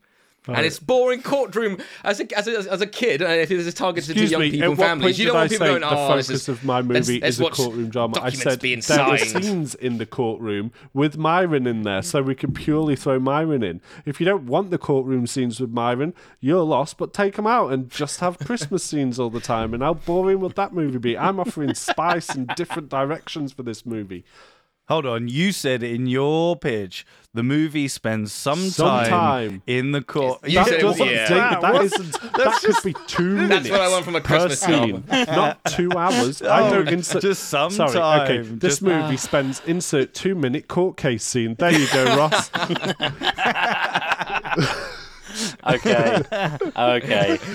And 0.47 0.65
it's 0.65 0.79
boring 0.79 1.21
courtroom 1.21 1.77
as 2.03 2.19
a 2.19 2.35
as 2.37 2.47
a, 2.47 2.71
as 2.71 2.81
a 2.81 2.87
kid. 2.87 3.21
If 3.21 3.51
it's 3.51 3.71
targeted 3.77 4.17
to 4.17 4.25
young 4.25 4.41
me, 4.41 4.49
people 4.51 4.69
and 4.69 4.77
families, 4.79 5.19
you 5.19 5.27
don't 5.27 5.35
I 5.35 5.39
want 5.41 5.51
people 5.51 5.67
say 5.67 5.71
going, 5.73 5.81
the 5.81 5.89
"Oh, 5.89 6.15
this 6.15 6.27
focus 6.27 6.41
is 6.41 6.49
of 6.49 6.63
my 6.63 6.79
let's- 6.81 7.07
movie 7.07 7.19
let's 7.19 7.35
is 7.35 7.39
a 7.41 7.49
courtroom 7.51 7.89
drama"? 7.89 8.19
I 8.19 8.29
said 8.31 8.59
there 8.61 9.09
were 9.09 9.17
scenes 9.19 9.75
in 9.75 9.99
the 9.99 10.07
courtroom 10.07 10.71
with 10.91 11.17
Myron 11.17 11.67
in 11.67 11.83
there, 11.83 12.01
so 12.01 12.23
we 12.23 12.33
can 12.33 12.51
purely 12.53 12.95
throw 12.95 13.19
Myron 13.19 13.61
in. 13.61 13.79
If 14.07 14.19
you 14.19 14.25
don't 14.25 14.45
want 14.47 14.71
the 14.71 14.79
courtroom 14.79 15.27
scenes 15.27 15.59
with 15.59 15.69
Myron, 15.69 16.15
you're 16.39 16.63
lost. 16.63 16.97
But 16.97 17.13
take 17.13 17.35
them 17.35 17.45
out 17.45 17.71
and 17.71 17.91
just 17.91 18.19
have 18.21 18.39
Christmas 18.39 18.83
scenes 18.83 19.19
all 19.19 19.29
the 19.29 19.41
time. 19.41 19.75
And 19.75 19.83
how 19.83 19.93
boring 19.93 20.39
would 20.39 20.55
that 20.55 20.73
movie 20.73 20.97
be? 20.97 21.15
I'm 21.15 21.39
offering 21.39 21.75
spice 21.75 22.29
and 22.29 22.47
different 22.55 22.89
directions 22.89 23.51
for 23.53 23.61
this 23.61 23.85
movie. 23.85 24.23
Hold 24.89 25.05
on, 25.05 25.27
you 25.27 25.51
said 25.51 25.83
in 25.83 26.07
your 26.07 26.55
pitch 26.57 27.05
the 27.31 27.43
movie 27.43 27.87
spends 27.87 28.33
some, 28.33 28.69
Some 28.69 28.87
time, 28.87 29.09
time. 29.09 29.61
in 29.67 29.91
the 29.91 30.01
court. 30.01 30.39
You 30.49 30.55
that 30.55 30.67
said- 30.67 30.81
doesn't, 30.81 31.05
yeah. 31.07 31.29
David, 31.29 31.61
that 31.61 31.73
What's- 31.73 31.99
isn't. 31.99 32.33
That 32.33 32.59
could 32.63 32.75
be 32.83 32.95
two 33.05 33.35
minutes. 33.35 33.49
That's 33.49 33.69
what 33.69 33.81
I 33.81 33.87
want 33.89 34.05
from 34.05 34.15
a 34.15 34.21
per 34.21 34.47
Christmas 34.47 34.59
scene, 34.61 35.03
not 35.11 35.63
two 35.65 35.91
hours. 35.91 36.41
I 36.41 36.61
Oh, 36.69 36.73
don't 36.73 36.87
insert. 36.89 37.21
just 37.21 37.43
some 37.49 37.69
Sorry, 37.69 37.93
time, 37.93 38.57
This 38.57 38.79
just- 38.79 38.91
ah. 38.91 39.01
movie 39.03 39.17
spends 39.17 39.61
insert 39.67 40.15
two 40.15 40.33
minute 40.33 40.67
court 40.67 40.97
case 40.97 41.23
scene. 41.23 41.53
There 41.59 41.71
you 41.71 41.85
go, 41.93 42.05
Ross. 42.17 42.49
Okay. 45.65 46.23
okay. 46.77 47.37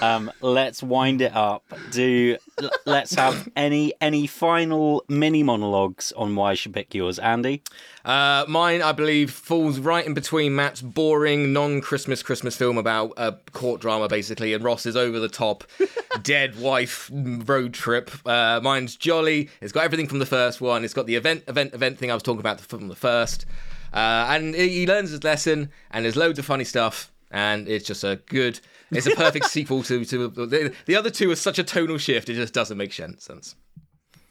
Um, 0.00 0.32
let's 0.40 0.82
wind 0.82 1.20
it 1.20 1.34
up. 1.34 1.62
Do 1.92 2.36
let's 2.84 3.14
have 3.14 3.48
any 3.54 3.94
any 4.00 4.26
final 4.26 5.04
mini 5.08 5.44
monologues 5.44 6.12
on 6.16 6.34
why 6.34 6.50
I 6.50 6.54
should 6.54 6.74
pick 6.74 6.92
yours, 6.92 7.20
Andy. 7.20 7.62
Uh, 8.04 8.44
mine, 8.48 8.82
I 8.82 8.90
believe, 8.90 9.30
falls 9.30 9.78
right 9.78 10.04
in 10.04 10.12
between 10.12 10.56
Matt's 10.56 10.82
boring 10.82 11.52
non-Christmas 11.52 12.22
Christmas 12.22 12.56
film 12.56 12.78
about 12.78 13.12
a 13.16 13.36
court 13.52 13.80
drama, 13.80 14.08
basically, 14.08 14.54
and 14.54 14.64
Ross's 14.64 14.96
over-the-top 14.96 15.64
dead 16.22 16.58
wife 16.58 17.08
road 17.12 17.72
trip. 17.72 18.10
Uh, 18.26 18.58
mine's 18.60 18.96
jolly. 18.96 19.50
It's 19.60 19.72
got 19.72 19.84
everything 19.84 20.08
from 20.08 20.18
the 20.18 20.26
first 20.26 20.60
one. 20.60 20.84
It's 20.84 20.94
got 20.94 21.06
the 21.06 21.14
event, 21.14 21.44
event, 21.46 21.74
event 21.74 21.98
thing 21.98 22.10
I 22.10 22.14
was 22.14 22.24
talking 22.24 22.40
about 22.40 22.60
from 22.60 22.88
the 22.88 22.96
first, 22.96 23.46
uh, 23.92 24.26
and 24.30 24.54
he 24.54 24.68
he 24.68 24.86
learns 24.86 25.10
his 25.10 25.22
lesson. 25.22 25.70
And 25.92 26.04
there's 26.04 26.16
loads 26.16 26.40
of 26.40 26.44
funny 26.44 26.64
stuff. 26.64 27.11
And 27.32 27.66
it's 27.66 27.86
just 27.86 28.04
a 28.04 28.20
good. 28.26 28.60
It's 28.90 29.06
a 29.06 29.16
perfect 29.16 29.46
sequel 29.50 29.82
to 29.84 30.04
to 30.04 30.28
the, 30.28 30.74
the 30.86 30.96
other 30.96 31.10
two. 31.10 31.30
Is 31.30 31.40
such 31.40 31.58
a 31.58 31.64
tonal 31.64 31.98
shift. 31.98 32.28
It 32.28 32.34
just 32.34 32.54
doesn't 32.54 32.76
make 32.76 32.92
sense. 32.92 33.56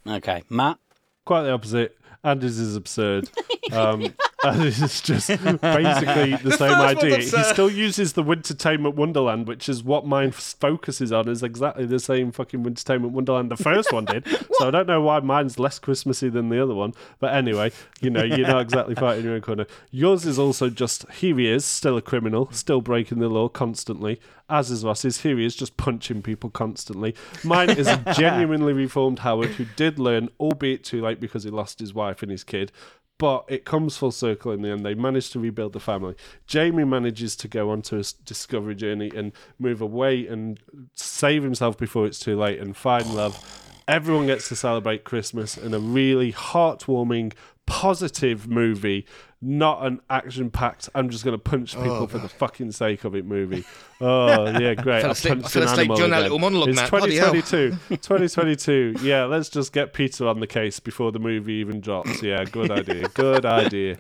Okay, 0.07 0.43
Matt. 0.49 0.77
Quite 1.25 1.43
the 1.43 1.51
opposite. 1.51 1.97
Andy's 2.23 2.59
is 2.59 2.75
absurd. 2.75 3.29
Um, 3.71 4.13
and 4.43 4.63
it's 4.63 5.01
just 5.01 5.27
basically 5.61 6.35
the, 6.35 6.55
same 6.57 6.73
idea. 6.73 7.17
He 7.17 7.43
still 7.43 7.71
uses 7.71 8.13
the 8.13 8.23
Wintertainment 8.23 8.95
Wonderland, 8.95 9.47
which 9.47 9.69
is 9.69 9.83
what 9.83 10.05
mine 10.05 10.31
focuses 10.31 11.11
on, 11.11 11.29
is 11.29 11.43
exactly 11.43 11.85
the 11.85 11.99
same 11.99 12.31
fucking 12.31 12.63
Wintertainment 12.63 13.11
Wonderland 13.11 13.51
the 13.51 13.55
first 13.55 13.93
one 13.93 14.05
did. 14.05 14.27
so 14.53 14.67
I 14.67 14.71
don't 14.71 14.87
know 14.87 15.01
why 15.01 15.19
mine's 15.19 15.59
less 15.59 15.79
Christmassy 15.79 16.29
than 16.29 16.49
the 16.49 16.61
other 16.61 16.73
one. 16.73 16.93
But 17.19 17.33
anyway, 17.33 17.71
you 18.01 18.09
know, 18.09 18.23
you're 18.23 18.47
not 18.47 18.61
exactly 18.61 18.95
fighting 18.95 19.25
your 19.25 19.35
own 19.35 19.41
corner. 19.41 19.67
Yours 19.91 20.25
is 20.25 20.39
also 20.39 20.69
just 20.69 21.09
here 21.11 21.37
he 21.37 21.47
is, 21.47 21.63
still 21.63 21.95
a 21.95 22.01
criminal, 22.01 22.51
still 22.51 22.81
breaking 22.81 23.19
the 23.19 23.29
law 23.29 23.47
constantly. 23.47 24.19
As 24.51 24.69
is 24.69 25.21
here 25.21 25.37
he 25.37 25.45
is 25.45 25.55
just 25.55 25.77
punching 25.77 26.21
people 26.21 26.49
constantly. 26.49 27.15
Mine 27.43 27.69
is 27.69 27.87
a 27.87 27.97
genuinely 28.15 28.73
reformed 28.73 29.19
Howard 29.19 29.51
who 29.51 29.65
did 29.77 29.97
learn, 29.97 30.29
albeit 30.39 30.83
too 30.83 31.01
late 31.01 31.21
because 31.21 31.45
he 31.45 31.49
lost 31.49 31.79
his 31.79 31.93
wife 31.93 32.21
and 32.21 32.29
his 32.29 32.43
kid. 32.43 32.71
But 33.17 33.45
it 33.47 33.65
comes 33.65 33.97
full 33.97 34.11
circle 34.11 34.51
in 34.51 34.61
the 34.61 34.69
end. 34.69 34.85
They 34.85 34.95
manage 34.95 35.29
to 35.29 35.39
rebuild 35.39 35.73
the 35.73 35.79
family. 35.79 36.15
Jamie 36.47 36.83
manages 36.83 37.35
to 37.37 37.47
go 37.47 37.69
onto 37.69 37.97
a 37.97 38.03
discovery 38.25 38.75
journey 38.75 39.11
and 39.15 39.31
move 39.57 39.79
away 39.79 40.27
and 40.27 40.59
save 40.95 41.43
himself 41.43 41.77
before 41.77 42.05
it's 42.05 42.19
too 42.19 42.37
late 42.37 42.59
and 42.59 42.75
find 42.75 43.13
love. 43.13 43.39
Everyone 43.87 44.25
gets 44.25 44.49
to 44.49 44.55
celebrate 44.55 45.03
Christmas 45.03 45.55
in 45.55 45.73
a 45.73 45.79
really 45.79 46.33
heartwarming, 46.33 47.33
positive 47.67 48.49
movie, 48.49 49.05
not 49.41 49.85
an 49.85 49.99
action-packed. 50.09 50.89
I'm 50.93 51.09
just 51.09 51.23
going 51.25 51.33
to 51.33 51.43
punch 51.43 51.75
oh, 51.75 51.81
people 51.81 52.07
for 52.07 52.19
the 52.19 52.29
fucking 52.29 52.71
sake 52.71 53.03
of 53.03 53.15
it 53.15 53.25
movie. 53.25 53.63
Oh 53.99 54.45
yeah, 54.59 54.73
great. 54.75 55.01
Fell 55.01 55.09
I 55.09 55.11
asleep- 55.11 55.33
punched 55.33 55.47
I 55.47 55.49
fell 55.49 55.63
asleep 55.63 55.79
animal 55.79 55.95
during 55.95 56.11
that 56.11 56.21
little 56.21 56.39
monologue, 56.39 56.69
It's 56.69 56.75
Matt. 56.75 56.89
Bloody 56.91 57.17
hell. 57.17 57.33
2022. 57.33 57.95
2022. 57.97 58.95
Yeah, 59.01 59.25
let's 59.25 59.49
just 59.49 59.73
get 59.73 59.93
Peter 59.93 60.27
on 60.27 60.39
the 60.39 60.47
case 60.47 60.79
before 60.79 61.11
the 61.11 61.19
movie 61.19 61.53
even 61.53 61.81
drops. 61.81 62.21
Yeah, 62.21 62.43
good 62.43 62.71
idea. 62.71 63.07
Good 63.09 63.45
idea. 63.45 63.97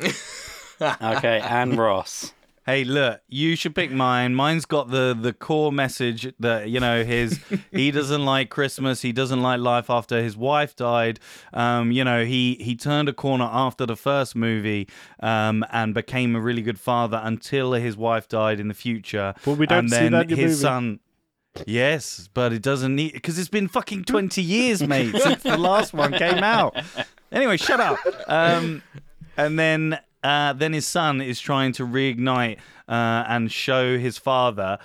Okay, 0.81 1.41
and 1.43 1.77
Ross. 1.77 2.33
Hey, 2.63 2.83
look, 2.83 3.21
you 3.27 3.55
should 3.55 3.73
pick 3.73 3.89
mine. 3.91 4.35
Mine's 4.35 4.65
got 4.65 4.91
the 4.91 5.17
the 5.19 5.33
core 5.33 5.71
message 5.71 6.31
that 6.39 6.69
you 6.69 6.79
know 6.79 7.03
his 7.03 7.39
he 7.71 7.89
doesn't 7.89 8.23
like 8.23 8.49
Christmas. 8.49 9.01
He 9.01 9.11
doesn't 9.11 9.41
like 9.41 9.59
life 9.59 9.89
after 9.89 10.21
his 10.21 10.37
wife 10.37 10.75
died. 10.75 11.19
Um, 11.53 11.91
you 11.91 12.03
know, 12.03 12.23
he 12.23 12.55
he 12.61 12.75
turned 12.75 13.09
a 13.09 13.13
corner 13.13 13.49
after 13.51 13.87
the 13.87 13.95
first 13.95 14.35
movie 14.35 14.87
um, 15.21 15.65
and 15.71 15.95
became 15.95 16.35
a 16.35 16.39
really 16.39 16.61
good 16.61 16.79
father 16.79 17.19
until 17.23 17.73
his 17.73 17.97
wife 17.97 18.27
died 18.27 18.59
in 18.59 18.67
the 18.67 18.75
future. 18.75 19.33
But 19.43 19.57
we 19.57 19.65
don't 19.65 19.79
and 19.79 19.89
see 19.89 19.95
then 19.97 20.11
that 20.11 20.23
in 20.23 20.29
your 20.29 20.37
his 20.37 20.51
movie. 20.51 20.61
son. 20.61 20.99
Yes, 21.65 22.29
but 22.33 22.53
it 22.53 22.61
doesn't 22.61 22.95
need 22.95 23.13
because 23.13 23.39
it's 23.39 23.49
been 23.49 23.67
fucking 23.67 24.03
twenty 24.05 24.41
years, 24.43 24.81
mate, 24.87 25.15
since 25.19 25.41
the 25.43 25.57
last 25.57 25.93
one 25.93 26.13
came 26.13 26.43
out. 26.43 26.77
Anyway, 27.31 27.57
shut 27.57 27.79
up. 27.79 27.97
Um, 28.27 28.83
and 29.35 29.57
then 29.57 29.99
uh, 30.23 30.53
then 30.53 30.73
his 30.73 30.85
son 30.85 31.21
is 31.21 31.39
trying 31.39 31.71
to 31.73 31.85
reignite 31.85 32.57
uh, 32.87 33.25
and 33.27 33.51
show 33.51 33.97
his 33.97 34.17
father. 34.17 34.77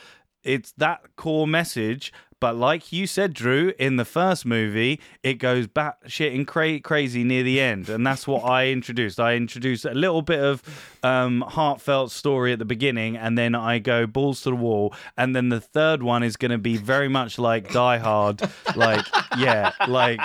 It's 0.42 0.72
that 0.78 1.16
core 1.16 1.46
message, 1.46 2.12
but 2.40 2.54
like 2.54 2.92
you 2.92 3.06
said, 3.06 3.32
Drew, 3.32 3.72
in 3.78 3.96
the 3.96 4.04
first 4.04 4.44
movie, 4.44 5.00
it 5.22 5.34
goes 5.34 5.66
batshit 5.66 6.34
and 6.34 6.46
cra- 6.46 6.80
crazy 6.80 7.24
near 7.24 7.42
the 7.42 7.60
end, 7.60 7.88
and 7.88 8.06
that's 8.06 8.26
what 8.26 8.44
I 8.44 8.68
introduced. 8.68 9.18
I 9.18 9.34
introduced 9.36 9.84
a 9.84 9.94
little 9.94 10.22
bit 10.22 10.40
of 10.40 10.62
um, 11.02 11.40
heartfelt 11.40 12.10
story 12.12 12.52
at 12.52 12.58
the 12.58 12.64
beginning, 12.64 13.16
and 13.16 13.38
then 13.38 13.54
I 13.54 13.78
go 13.78 14.06
balls 14.06 14.42
to 14.42 14.50
the 14.50 14.56
wall, 14.56 14.94
and 15.16 15.34
then 15.34 15.48
the 15.48 15.60
third 15.60 16.02
one 16.02 16.22
is 16.22 16.36
going 16.36 16.50
to 16.50 16.58
be 16.58 16.76
very 16.76 17.08
much 17.08 17.38
like 17.38 17.72
Die 17.72 17.98
Hard, 17.98 18.42
like 18.74 19.04
yeah, 19.38 19.72
like 19.88 20.20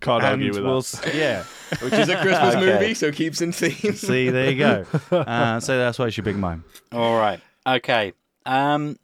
Can't 0.00 0.22
argue 0.22 0.46
and 0.46 0.54
with 0.56 0.64
we'll 0.64 0.80
that. 0.82 1.14
yeah. 1.14 1.44
Which 1.82 1.94
is 1.94 2.08
a 2.08 2.16
Christmas 2.20 2.54
Okay. 2.56 2.66
movie, 2.66 2.94
so 2.94 3.10
keeps 3.10 3.40
in 3.40 3.52
theme. 3.52 3.94
See, 3.94 4.28
there 4.30 4.50
you 4.50 4.58
go. 4.58 4.86
Uh, 5.10 5.58
so 5.60 5.78
that's 5.78 5.98
why 5.98 6.04
you 6.06 6.10
should 6.10 6.24
big 6.24 6.36
mine. 6.36 6.62
All 6.92 7.16
right. 7.18 7.40
Okay. 7.66 8.12
Um. 8.44 8.98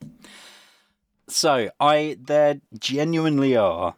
So 1.30 1.70
I 1.78 2.16
there 2.20 2.60
genuinely 2.78 3.56
are 3.56 3.94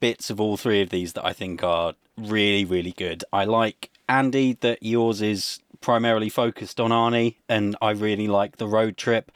bits 0.00 0.30
of 0.30 0.40
all 0.40 0.56
three 0.56 0.80
of 0.82 0.90
these 0.90 1.12
that 1.12 1.24
I 1.24 1.32
think 1.32 1.62
are 1.62 1.94
really 2.16 2.64
really 2.64 2.92
good. 2.92 3.24
I 3.32 3.44
like 3.44 3.90
Andy 4.08 4.54
that 4.60 4.82
yours 4.82 5.22
is 5.22 5.60
primarily 5.80 6.28
focused 6.28 6.80
on 6.80 6.90
Arnie, 6.90 7.36
and 7.48 7.76
I 7.82 7.90
really 7.90 8.28
like 8.28 8.56
the 8.56 8.66
road 8.68 8.96
trip. 8.96 9.30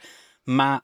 Matt. 0.45 0.83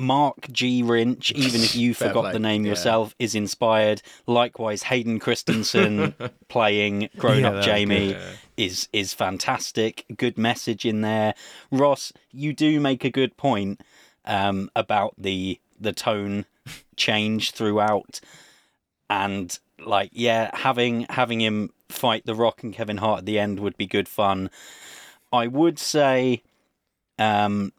Mark 0.00 0.46
G. 0.52 0.80
Rinch, 0.84 1.32
even 1.34 1.60
if 1.60 1.74
you 1.74 1.92
forgot 1.92 2.20
play, 2.22 2.32
the 2.32 2.38
name 2.38 2.64
yeah. 2.64 2.70
yourself, 2.70 3.16
is 3.18 3.34
inspired. 3.34 4.00
Likewise, 4.28 4.84
Hayden 4.84 5.18
Christensen 5.18 6.14
playing 6.48 7.08
grown 7.16 7.40
Yeah, 7.40 7.48
up 7.50 7.64
Jamie 7.64 8.12
good. 8.12 8.38
is 8.56 8.88
is 8.92 9.12
fantastic. 9.12 10.04
Good 10.16 10.38
message 10.38 10.84
in 10.84 11.00
there. 11.00 11.34
Ross, 11.72 12.12
you 12.30 12.52
do 12.52 12.78
make 12.78 13.04
a 13.04 13.10
good 13.10 13.36
point 13.36 13.80
um, 14.24 14.70
about 14.76 15.14
the 15.18 15.58
the 15.80 15.92
tone 15.92 16.44
change 16.96 17.52
throughout, 17.52 18.20
and 19.08 19.58
like 19.84 20.10
yeah, 20.12 20.50
having 20.54 21.06
having 21.10 21.40
him 21.40 21.70
fight 21.88 22.26
The 22.26 22.34
Rock 22.34 22.62
and 22.62 22.74
Kevin 22.74 22.98
Hart 22.98 23.20
at 23.20 23.26
the 23.26 23.38
end 23.38 23.60
would 23.60 23.76
be 23.76 23.86
good 23.86 24.08
fun. 24.08 24.50
I 25.32 25.46
would 25.46 25.78
say, 25.78 26.42
um, 27.18 27.72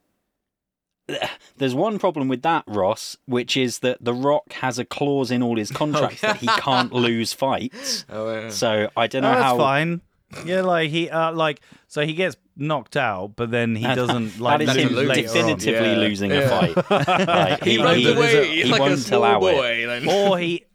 there's 1.58 1.76
one 1.76 2.00
problem 2.00 2.28
with 2.28 2.42
that, 2.44 2.64
Ross, 2.68 3.18
which 3.26 3.58
is 3.58 3.80
that 3.80 3.98
The 4.04 4.14
Rock 4.14 4.54
has 4.54 4.78
a 4.80 4.86
clause 4.86 5.32
in 5.32 5.42
all 5.44 5.58
his 5.58 5.72
contracts 5.82 6.22
that 6.22 6.38
he 6.38 6.48
can't 6.48 6.94
lose 6.94 7.34
fights. 7.34 8.06
Oh, 8.10 8.34
yeah. 8.34 8.50
So 8.50 8.90
I 8.96 9.08
don't 9.08 9.24
know 9.24 9.30
No, 9.32 9.36
that's 9.40 9.44
how. 9.46 9.58
fine. 9.58 10.02
Yeah, 10.46 10.62
like 10.62 10.90
he, 10.92 11.10
uh, 11.10 11.32
like 11.34 11.62
so 11.88 12.06
he 12.06 12.14
gets 12.14 12.36
knocked 12.56 12.96
out, 12.98 13.34
but 13.36 13.50
then 13.52 13.76
he 13.76 13.84
doesn't 13.84 14.40
like 14.40 14.66
that 14.66 14.78
is 14.78 14.84
him 14.86 14.94
lose 14.96 15.08
later 15.08 15.30
on. 15.30 15.36
definitively 15.36 15.90
Yeah. 15.92 15.98
losing 15.98 16.32
Yeah. 16.32 16.38
a 16.40 16.50
fight. 16.84 17.28
Like, 17.28 17.64
He, 17.64 17.72
he, 17.78 17.84
runs 17.84 17.98
he- 17.98 18.12
away 18.12 18.48
he 18.58 18.64
like 18.66 18.80
a 18.80 18.84
won't 18.84 19.00
small 19.00 19.20
allow 19.22 19.38
it. 19.38 19.56
boy. 19.56 19.86
then. 19.88 20.10
or 20.32 20.38
he. 20.40 20.66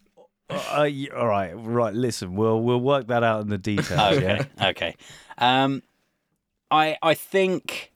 Uh, 0.51 0.89
y- 0.91 1.09
all 1.17 1.27
right, 1.27 1.53
right. 1.55 1.95
Listen, 1.95 2.35
we'll 2.37 2.61
we'll 2.61 2.81
work 2.81 3.07
that 3.07 3.23
out 3.23 3.43
in 3.43 3.49
the 3.49 3.59
details. 3.59 4.17
Okay, 4.19 4.45
Yeah. 4.59 4.69
okay. 4.69 4.95
Um, 5.39 5.83
I 6.71 6.97
I 7.03 7.15
think 7.15 7.93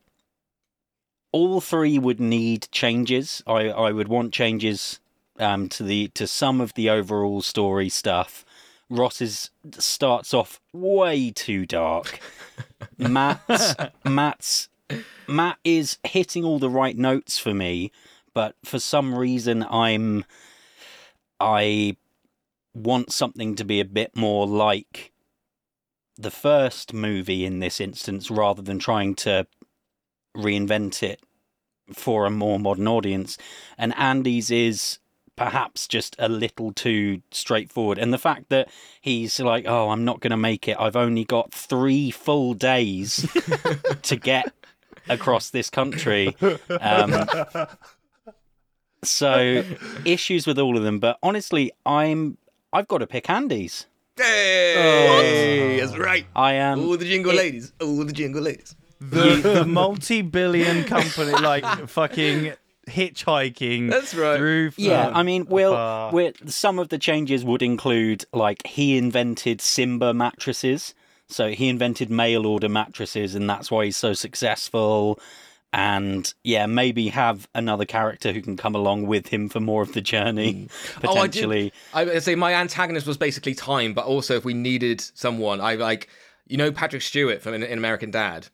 all 1.32 1.60
three 1.60 1.98
would 1.98 2.20
need 2.20 2.68
changes. 2.72 3.42
I 3.46 3.68
I 3.68 3.92
would 3.92 4.08
want 4.08 4.32
changes 4.32 5.00
um 5.38 5.68
to 5.70 5.82
the 5.82 6.08
to 6.08 6.26
some 6.26 6.60
of 6.60 6.74
the 6.74 6.88
overall 6.90 7.42
story 7.42 7.88
stuff. 7.88 8.44
Ross's 8.90 9.50
starts 9.78 10.32
off 10.32 10.60
way 10.72 11.30
too 11.30 11.66
dark. 11.66 12.20
Matt's 12.96 13.74
Matt's 14.04 14.68
Matt 15.26 15.58
is 15.64 15.98
hitting 16.04 16.44
all 16.44 16.58
the 16.58 16.70
right 16.70 16.96
notes 16.96 17.38
for 17.38 17.52
me, 17.52 17.92
but 18.34 18.56
for 18.64 18.78
some 18.78 19.14
reason 19.14 19.64
I'm 19.68 20.24
I 21.40 21.96
want 22.74 23.12
something 23.12 23.54
to 23.56 23.64
be 23.64 23.80
a 23.80 23.84
bit 23.84 24.16
more 24.16 24.46
like 24.46 25.12
the 26.16 26.30
first 26.30 26.92
movie 26.92 27.44
in 27.44 27.60
this 27.60 27.80
instance 27.80 28.30
rather 28.30 28.62
than 28.62 28.78
trying 28.78 29.14
to 29.14 29.46
reinvent 30.36 31.02
it 31.02 31.20
for 31.92 32.26
a 32.26 32.30
more 32.30 32.58
modern 32.58 32.88
audience. 32.88 33.38
And 33.76 33.96
Andy's 33.96 34.50
is 34.50 34.98
perhaps 35.38 35.86
just 35.86 36.16
a 36.18 36.28
little 36.28 36.72
too 36.72 37.22
straightforward. 37.30 37.96
And 37.98 38.12
the 38.12 38.18
fact 38.18 38.48
that 38.48 38.68
he's 39.00 39.38
like, 39.40 39.64
oh, 39.66 39.90
I'm 39.90 40.04
not 40.04 40.20
going 40.20 40.32
to 40.32 40.36
make 40.36 40.66
it, 40.68 40.76
I've 40.78 40.96
only 40.96 41.24
got 41.24 41.52
three 41.52 42.10
full 42.10 42.54
days 42.54 43.26
to 44.02 44.16
get 44.16 44.52
across 45.08 45.50
this 45.50 45.70
country. 45.70 46.36
Um, 46.80 47.26
so 49.04 49.64
issues 50.04 50.46
with 50.46 50.58
all 50.58 50.76
of 50.76 50.82
them, 50.82 50.98
but 50.98 51.18
honestly, 51.22 51.72
I'm 51.86 52.36
I've 52.72 52.88
got 52.88 52.98
to 52.98 53.06
pick 53.06 53.30
Andy's. 53.30 53.86
Hey, 54.16 55.78
that's 55.80 55.96
right. 55.96 56.26
I 56.34 56.54
am. 56.54 56.80
Oh, 56.80 56.96
the 56.96 57.04
jingle 57.04 57.30
it- 57.32 57.36
ladies. 57.36 57.72
Oh, 57.80 58.02
the 58.04 58.12
jingle 58.12 58.42
ladies. 58.42 58.74
The, 59.00 59.36
the 59.36 59.64
multi-billion 59.64 60.82
company, 60.82 61.30
like 61.30 61.64
fucking 61.88 62.54
hitchhiking. 62.88 63.90
That's 63.90 64.14
right. 64.14 64.36
Through. 64.36 64.72
Yeah, 64.76 65.10
I 65.14 65.22
mean, 65.22 65.46
we'll, 65.46 65.74
uh, 65.74 66.10
we'll 66.12 66.32
some 66.46 66.78
of 66.78 66.88
the 66.88 66.98
changes 66.98 67.44
would 67.44 67.62
include 67.62 68.24
like 68.32 68.66
he 68.66 68.96
invented 68.98 69.60
Simba 69.60 70.12
mattresses, 70.14 70.94
so 71.28 71.50
he 71.50 71.68
invented 71.68 72.10
mail 72.10 72.46
order 72.46 72.68
mattresses, 72.68 73.34
and 73.34 73.48
that's 73.48 73.70
why 73.70 73.84
he's 73.86 73.96
so 73.96 74.12
successful. 74.14 75.18
And 75.70 76.32
yeah, 76.44 76.64
maybe 76.64 77.08
have 77.08 77.46
another 77.54 77.84
character 77.84 78.32
who 78.32 78.40
can 78.40 78.56
come 78.56 78.74
along 78.74 79.06
with 79.06 79.28
him 79.28 79.50
for 79.50 79.60
more 79.60 79.82
of 79.82 79.92
the 79.92 80.00
journey, 80.00 80.68
Oh, 81.04 81.14
I 81.16 81.26
did- 81.26 81.42
potentially. 81.42 81.72
I 81.92 82.18
say 82.20 82.34
my 82.36 82.54
antagonist 82.54 83.06
was 83.06 83.18
basically 83.18 83.54
time, 83.54 83.92
but 83.92 84.06
also 84.06 84.36
if 84.36 84.46
we 84.46 84.54
needed 84.54 85.02
someone, 85.14 85.60
I 85.60 85.74
like, 85.74 86.08
you 86.46 86.56
know, 86.56 86.72
Patrick 86.72 87.02
Stewart 87.02 87.42
from 87.42 87.52
in, 87.52 87.62
in 87.62 87.76
American 87.76 88.10
Dad. 88.10 88.48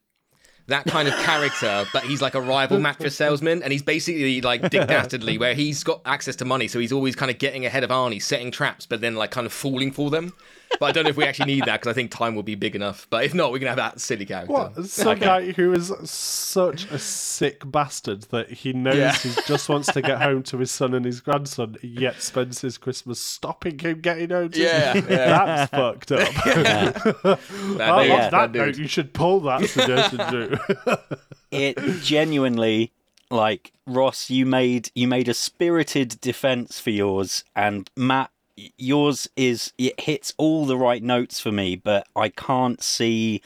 That 0.69 0.87
kind 0.87 1.07
of 1.09 1.15
character, 1.17 1.85
but 1.93 2.05
he's 2.05 2.23
like 2.23 2.35
a 2.35 2.41
rival 2.41 2.81
mattress 2.81 3.15
salesman, 3.17 3.63
and 3.63 3.71
he's 3.71 3.83
basically 3.83 4.41
like 4.41 4.63
Dick 4.71 4.89
Dastardly, 4.89 5.37
where 5.37 5.55
he's 5.55 5.85
got 5.85 6.01
access 6.07 6.37
to 6.37 6.47
money, 6.47 6.69
so 6.69 6.79
he's 6.79 6.93
always 6.93 7.15
kind 7.15 7.31
of 7.31 7.39
getting 7.39 7.67
ahead 7.67 7.85
of 7.85 7.91
Arnie, 7.91 8.23
setting 8.23 8.51
traps, 8.51 8.87
but 8.87 9.03
then 9.03 9.15
like 9.15 9.31
kind 9.31 9.47
of 9.47 9.53
falling 9.53 9.93
for 9.93 10.09
them. 10.11 10.33
But 10.81 10.87
I 10.87 10.93
don't 10.93 11.05
know 11.05 11.11
if 11.11 11.17
we 11.17 11.25
actually 11.25 11.47
need 11.55 11.65
that 11.67 11.81
because 11.81 11.91
I 11.91 11.95
think 11.95 12.11
time 12.11 12.35
will 12.35 12.43
be 12.43 12.55
big 12.55 12.75
enough. 12.75 13.07
But 13.11 13.25
if 13.25 13.35
not, 13.35 13.53
we 13.53 13.59
can 13.59 13.69
have 13.69 13.77
that 13.77 14.01
silly 14.01 14.27
character. 14.27 14.53
What? 14.53 14.85
Some 14.87 15.19
guy 15.19 15.53
who 15.53 15.73
is 15.73 15.93
such 16.11 16.85
a 16.91 16.99
sick 16.99 17.63
bastard 17.71 18.23
that 18.31 18.51
he 18.51 18.73
knows 18.73 18.97
Yeah. 18.97 19.13
he 19.15 19.31
just 19.47 19.69
wants 19.69 19.93
to 19.93 20.03
get 20.03 20.21
home 20.21 20.43
to 20.45 20.59
his 20.59 20.71
son 20.71 20.95
and 20.95 21.05
his 21.05 21.21
grandson, 21.21 21.77
yet 21.83 22.21
spends 22.23 22.61
his 22.61 22.77
Christmas 22.79 23.21
stopping 23.21 23.79
him 23.79 24.01
getting 24.01 24.31
home 24.31 24.51
to 24.51 24.61
Yeah, 24.61 24.93
his... 24.95 25.05
yeah. 25.09 25.67
That's 25.67 25.71
fucked 25.71 26.13
up. 26.13 26.35
Bad 26.45 27.25
Oh, 27.25 27.37
dude, 27.77 27.81
on 27.81 28.07
yeah. 28.09 28.17
that 28.19 28.31
bad 28.31 28.53
dude. 28.53 28.67
note, 28.67 28.79
you 28.79 28.87
should 28.89 29.13
pull 29.15 29.41
that 29.41 29.65
suggestion, 29.69 30.21
Drew. 30.31 30.57
it 31.51 31.79
genuinely 32.03 32.93
like 33.31 33.73
Ross 33.87 34.29
you 34.31 34.45
made 34.47 34.91
you 34.95 35.09
made 35.09 35.29
a 35.29 35.35
spirited 35.35 36.21
defense 36.21 36.79
for 36.79 36.91
yours 36.91 37.43
and 37.57 37.91
Matt 37.97 38.31
y- 38.31 38.34
yours 38.57 39.29
is 39.37 39.73
it 39.79 39.99
hits 40.01 40.33
all 40.37 40.65
the 40.67 40.77
right 40.77 41.03
notes 41.03 41.41
for 41.41 41.51
me 41.51 41.75
but 41.77 42.07
I 42.15 42.29
can't 42.29 42.83
see 42.83 43.43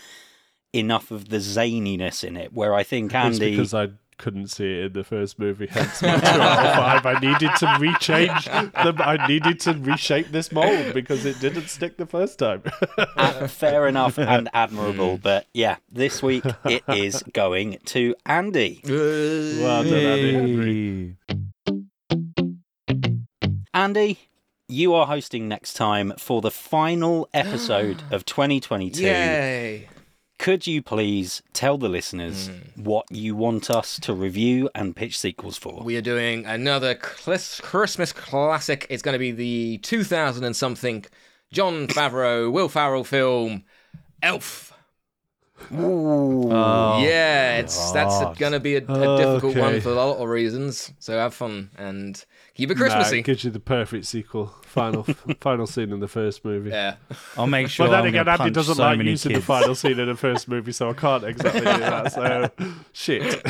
enough 0.72 1.10
of 1.10 1.28
the 1.30 1.38
zaniness 1.38 2.22
in 2.22 2.36
it 2.36 2.52
where 2.52 2.74
I 2.74 2.82
think 2.82 3.06
It's 3.06 3.14
Andy 3.14 3.50
because 3.52 3.72
I 3.72 3.88
couldn't 4.18 4.48
see 4.48 4.64
it 4.80 4.86
in 4.86 4.92
the 4.94 5.04
first 5.04 5.38
movie, 5.38 5.68
hence 5.68 6.02
my 6.02 6.18
two 6.18 6.26
out 6.26 6.66
of 6.66 6.74
five. 6.74 7.06
I 7.06 7.20
needed 7.20 7.50
to 7.58 7.66
rechange 7.78 8.72
them. 8.82 8.96
I 8.98 9.28
needed 9.28 9.60
to 9.60 9.74
reshape 9.74 10.32
this 10.32 10.50
mold 10.50 10.92
because 10.92 11.24
it 11.24 11.38
didn't 11.38 11.68
stick 11.68 11.96
the 11.98 12.04
first 12.06 12.38
time. 12.40 12.64
uh, 13.16 13.46
fair 13.46 13.86
enough 13.86 14.18
and 14.18 14.48
admirable 14.52 15.18
but 15.18 15.46
yeah 15.54 15.76
this 15.90 16.20
week 16.22 16.44
it 16.64 16.82
is 16.88 17.22
going 17.32 17.78
to 17.86 18.14
Andy 18.26 18.80
well 18.84 19.84
done, 19.84 19.94
Andy 19.94 20.32
Henry. 20.32 21.16
Andy 23.72 24.18
you 24.70 24.92
are 24.92 25.06
hosting 25.06 25.48
next 25.48 25.72
time 25.74 26.12
for 26.18 26.42
the 26.42 26.50
final 26.50 27.26
episode 27.34 28.02
of 28.10 28.26
2022 28.26 29.02
Yay! 29.02 29.88
Could 30.38 30.66
you 30.66 30.82
please 30.82 31.42
tell 31.54 31.78
the 31.78 31.88
listeners 31.88 32.48
hmm. 32.48 32.84
what 32.84 33.06
you 33.10 33.34
want 33.34 33.70
us 33.70 33.98
to 34.00 34.12
review 34.12 34.68
and 34.74 34.94
pitch 34.94 35.18
sequels 35.18 35.56
for? 35.56 35.82
We 35.82 35.96
are 35.96 36.02
doing 36.02 36.44
another 36.44 36.94
Christmas 36.94 38.12
classic. 38.12 38.86
It's 38.90 39.02
going 39.02 39.14
to 39.14 39.18
be 39.18 39.32
the 39.32 39.78
2000 39.78 40.44
and 40.44 40.54
something 40.54 41.04
Jon 41.50 41.86
Favreau, 41.88 42.52
Will 42.52 42.68
Ferrell 42.68 43.04
film, 43.04 43.64
Elf. 44.22 44.74
Ooh. 45.72 46.52
Oh, 46.52 47.02
yeah, 47.02 47.56
it's 47.56 47.90
that's 47.90 48.38
going 48.38 48.52
to 48.52 48.60
be 48.60 48.76
a, 48.76 48.84
a 48.84 49.16
difficult 49.16 49.56
one 49.56 49.80
for 49.80 49.88
a 49.88 49.94
lot 49.94 50.18
of 50.18 50.28
reasons. 50.28 50.92
So 51.00 51.18
have 51.18 51.34
fun 51.34 51.70
and 51.76 52.22
keep 52.58 52.70
it 52.72 52.76
Nah, 52.76 52.80
Christmassy. 52.84 53.20
it 53.20 53.22
gives 53.22 53.44
you 53.44 53.50
the 53.50 53.60
perfect 53.60 54.04
sequel. 54.04 54.48
Final 54.62 55.04
final 55.40 55.66
scene 55.66 55.92
in 55.92 56.00
the 56.00 56.08
first 56.08 56.44
movie. 56.44 56.70
yeah. 56.70 56.96
I'll 57.36 57.46
make 57.46 57.68
sure. 57.68 57.86
But 57.86 57.90
then 57.92 58.00
I'm 58.00 58.06
again, 58.08 58.24
gonna 58.26 58.42
Andy 58.42 58.52
doesn't 58.52 58.74
so 58.74 58.82
like 58.82 58.98
many 58.98 59.10
using 59.10 59.32
the 59.32 59.40
final 59.40 59.74
scene 59.74 59.98
in 59.98 60.06
the 60.08 60.16
first 60.16 60.48
movie, 60.52 60.72
so 60.72 60.90
I 60.90 60.92
can't 60.92 61.24
exactly 61.24 61.60
do 61.60 61.66
that. 61.66 62.12
So, 62.12 62.50
shit. 62.92 63.46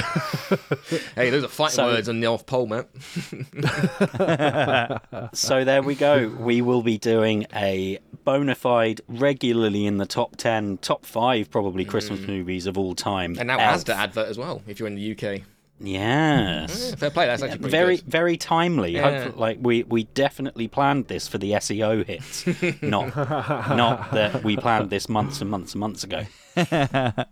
Hey, 1.15 1.31
those 1.31 1.43
are 1.43 1.49
fighting 1.49 1.75
So- 1.77 1.87
words 1.87 2.09
on 2.09 2.21
the 2.21 2.27
North 2.27 2.47
Pole, 2.47 2.67
man. 2.67 2.85
So 5.33 5.65
there 5.65 5.83
we 5.83 5.95
go. 5.95 6.29
We 6.29 6.61
will 6.63 6.83
be 6.83 6.99
doing 6.99 7.47
a 7.55 7.99
bona 8.25 8.55
fide, 8.55 9.01
regularly 9.09 9.87
in 9.87 9.97
the 9.97 10.07
top 10.07 10.37
10, 10.37 10.79
top 10.79 11.07
5 11.07 11.51
probably 11.51 11.85
Christmas 11.85 12.21
mm. 12.21 12.29
movies 12.29 12.67
of 12.67 12.77
all 12.77 12.95
time. 12.95 13.37
And 13.39 13.47
now 13.49 13.59
Elf. 13.59 13.85
Asda 13.85 13.95
advert 13.95 14.29
as 14.29 14.37
well, 14.39 14.63
if 14.67 14.79
you're 14.79 14.89
in 14.89 14.95
the 14.97 15.13
UK. 15.13 15.43
Yes. 15.81 16.89
Yeah, 16.91 16.97
fair 16.97 17.11
play, 17.11 17.27
that's 17.27 17.43
actually 17.43 17.71
very 17.71 17.97
good. 17.97 18.07
very 18.07 18.37
timely. 18.37 18.93
Yeah. 18.93 19.11
Hopefully, 19.11 19.35
like 19.41 19.59
we 19.61 19.83
we 19.85 20.05
definitely 20.05 20.67
planned 20.69 21.07
this 21.09 21.29
for 21.29 21.39
the 21.39 21.53
SEO 21.53 22.05
hits, 22.05 22.47
not 22.83 23.15
not 23.77 24.11
that 24.13 24.43
we 24.43 24.57
planned 24.57 24.91
this 24.91 25.09
months 25.09 25.41
and 25.41 25.51
months 25.51 25.75
and 25.75 25.81
months 25.81 26.05
ago. 26.05 26.25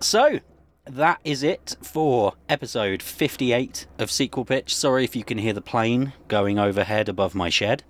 so 0.00 0.40
that 0.84 1.20
is 1.24 1.42
it 1.44 1.76
for 1.82 2.34
episode 2.48 3.02
58 3.02 3.86
of 3.98 4.10
Sequel 4.10 4.44
Pitch. 4.44 4.74
Sorry 4.74 5.04
if 5.04 5.14
you 5.14 5.22
can 5.24 5.38
hear 5.38 5.52
the 5.52 5.60
plane 5.62 6.12
going 6.28 6.58
overhead 6.58 7.08
above 7.08 7.34
my 7.36 7.50
shed. 7.50 7.84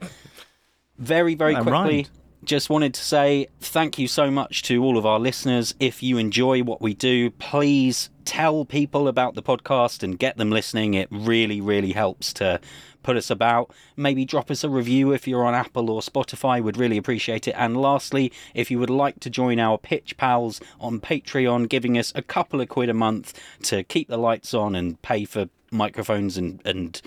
Very 0.99 1.35
very 1.35 1.55
That 1.55 1.63
quickly. 1.63 1.73
rhymed. 1.97 2.11
Just 2.45 2.69
wanted 2.69 2.93
to 2.95 3.05
say 3.05 3.47
thank 3.61 3.99
you 3.99 4.09
so 4.09 4.29
much 4.29 4.65
to 4.65 4.83
all 4.83 4.99
of 4.99 5.07
our 5.07 5.21
listeners. 5.21 5.75
If 5.79 6.03
you 6.03 6.19
enjoy 6.19 6.65
what 6.65 6.83
we 6.83 6.93
do, 6.93 7.31
please 7.31 8.11
tell 8.25 8.65
people 8.65 9.07
about 9.07 9.37
the 9.37 9.43
podcast 9.43 10.03
and 10.03 10.19
get 10.19 10.37
them 10.39 10.51
listening. 10.51 10.95
It 10.95 11.07
really, 11.13 11.61
really 11.61 11.93
helps 11.93 12.33
to 12.35 12.61
put 13.05 13.17
us 13.17 13.31
about. 13.31 13.73
Maybe 13.97 14.25
drop 14.25 14.51
us 14.51 14.65
a 14.65 14.69
review 14.69 15.13
if 15.13 15.29
you're 15.29 15.45
on 15.45 15.55
Apple 15.55 15.89
or 15.89 16.01
Spotify. 16.01 16.61
Would 16.61 16.77
really 16.77 16.97
appreciate 16.97 17.47
it. 17.47 17.55
And 17.57 17.77
lastly, 17.77 18.33
if 18.55 18.73
you 18.73 18.79
would 18.81 18.91
like 18.91 19.21
to 19.21 19.31
join 19.31 19.61
our 19.61 19.79
pitch 19.79 20.17
pals 20.17 20.61
on 20.81 21.01
Patreon, 21.01 21.69
giving 21.69 21.97
us 21.97 22.13
a 22.17 22.23
couple 22.23 22.61
of 22.61 22.69
quid 22.69 22.89
a 22.89 22.95
month 22.95 23.39
to 23.65 23.85
keep 23.85 24.09
the 24.09 24.19
lights 24.19 24.53
on 24.53 24.75
and 24.75 25.01
pay 25.03 25.25
for 25.25 25.49
microphones 25.71 26.37
and 26.37 26.61
and 26.65 27.01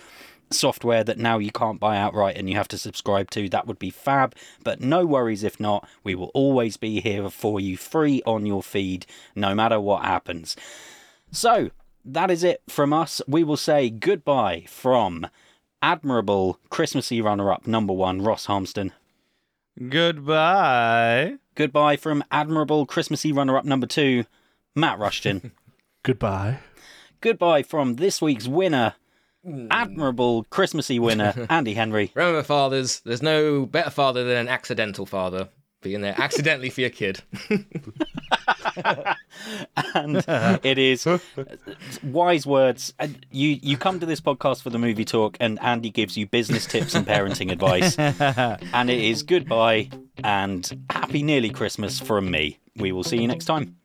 software 0.52 1.04
that 1.04 1.18
now 1.18 1.38
you 1.38 1.52
can't 1.52 1.80
buy 1.80 1.98
outright 1.98 2.38
and 2.38 2.50
you 2.50 2.56
have 2.56 2.68
to 2.70 2.78
subscribe 2.78 3.30
to, 3.32 3.50
that 3.50 3.68
would 3.68 3.80
be 3.80 3.90
fab. 3.90 4.36
But 4.64 4.82
no 4.82 5.06
worries 5.06 5.44
if 5.44 5.60
not. 5.60 5.88
We 6.04 6.16
will 6.16 6.32
always 6.34 6.78
be 6.78 7.02
here 7.02 7.30
for 7.30 7.60
you 7.60 7.78
free 7.78 8.22
on 8.26 8.46
your 8.46 8.64
feed, 8.64 9.06
no 9.36 9.56
matter 9.56 9.80
what 9.80 10.04
happens. 10.06 10.56
So, 11.32 11.72
that 12.06 12.30
is 12.30 12.44
it 12.44 12.62
from 12.70 12.94
us. 12.94 13.22
We 13.28 13.44
will 13.44 13.58
say 13.58 13.90
goodbye 13.90 14.66
from 14.68 15.28
admirable 15.82 16.60
Christmassy 16.70 17.22
runner 17.22 17.52
up 17.52 17.68
number 17.68 17.94
one, 17.94 18.22
Ross 18.22 18.48
Harmston. 18.48 18.92
Goodbye. 19.90 21.36
Goodbye 21.56 21.98
from 21.98 22.24
admirable 22.32 22.86
Christmassy 22.86 23.32
runner 23.32 23.58
up 23.58 23.66
number 23.66 23.88
two, 23.88 24.26
Matt 24.76 25.00
Rushton. 25.00 25.52
Goodbye. 26.04 26.60
Goodbye 27.22 27.64
from 27.64 27.96
this 27.96 28.22
week's 28.22 28.48
winner, 28.48 28.96
Mm. 29.46 29.68
admirable 29.70 30.46
Christmassy 30.50 30.98
winner, 30.98 31.34
Andy 31.50 31.74
Henry. 31.76 32.12
Remember, 32.16 32.42
fathers, 32.42 33.02
there's 33.02 33.22
no 33.22 33.66
better 33.66 33.92
father 33.92 34.24
than 34.24 34.38
an 34.38 34.48
accidental 34.48 35.06
father 35.06 35.50
being 35.82 36.02
there 36.02 36.16
accidentally 36.20 36.72
for 36.72 36.82
your 36.82 36.90
kid. 36.90 37.22
and 39.94 40.26
it 40.64 40.80
is 40.80 41.08
wise 42.02 42.48
words. 42.48 42.92
And 42.98 43.24
You 43.30 43.60
you 43.62 43.78
come 43.78 44.00
to 44.00 44.06
this 44.08 44.20
podcast 44.20 44.64
for 44.64 44.72
the 44.72 44.80
movie 44.80 45.06
talk, 45.06 45.38
and 45.40 45.62
Andy 45.62 45.92
gives 45.92 46.18
you 46.18 46.26
business 46.26 46.66
tips 46.66 46.96
and 46.96 47.06
parenting 47.06 47.52
advice. 47.52 47.96
and 48.74 48.90
it 48.90 49.00
is 49.00 49.22
goodbye 49.22 49.92
and 50.24 50.86
happy 50.90 51.22
nearly 51.22 51.52
Christmas 51.52 52.00
from 52.00 52.32
me. 52.32 52.58
We 52.78 52.92
will 52.92 53.04
see 53.04 53.22
you 53.22 53.28
next 53.28 53.46
time. 53.46 53.78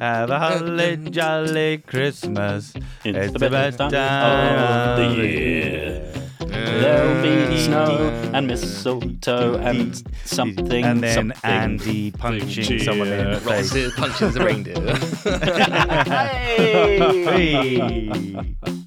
Have 0.00 0.30
a 0.30 0.38
holly 0.38 0.96
jolly 1.10 1.78
Christmas. 1.78 2.72
It's, 3.04 3.16
It's 3.18 3.32
the 3.32 3.38
the 3.38 3.50
best 3.50 3.78
best 3.78 3.92
time 3.92 4.58
of 4.58 4.96
the 4.98 5.04
time. 5.04 5.24
year. 5.24 6.12
There'll 6.48 7.22
be 7.22 7.64
snow 7.64 8.30
and 8.34 8.46
mistletoe 8.46 9.56
and 9.58 10.02
something. 10.24 10.84
And 10.84 11.02
then 11.02 11.14
something. 11.14 11.40
Andy 11.50 12.10
punching 12.12 12.64
Cheer. 12.64 12.78
someone 12.80 13.08
in 13.08 13.24
the 13.30 13.40
Ross 13.40 13.70
face. 13.70 13.74
is 13.74 13.92
punching 13.94 14.30
the 14.32 14.44
reindeer. 14.44 14.76
Hey! 17.26 17.58
Hey. 17.58 18.85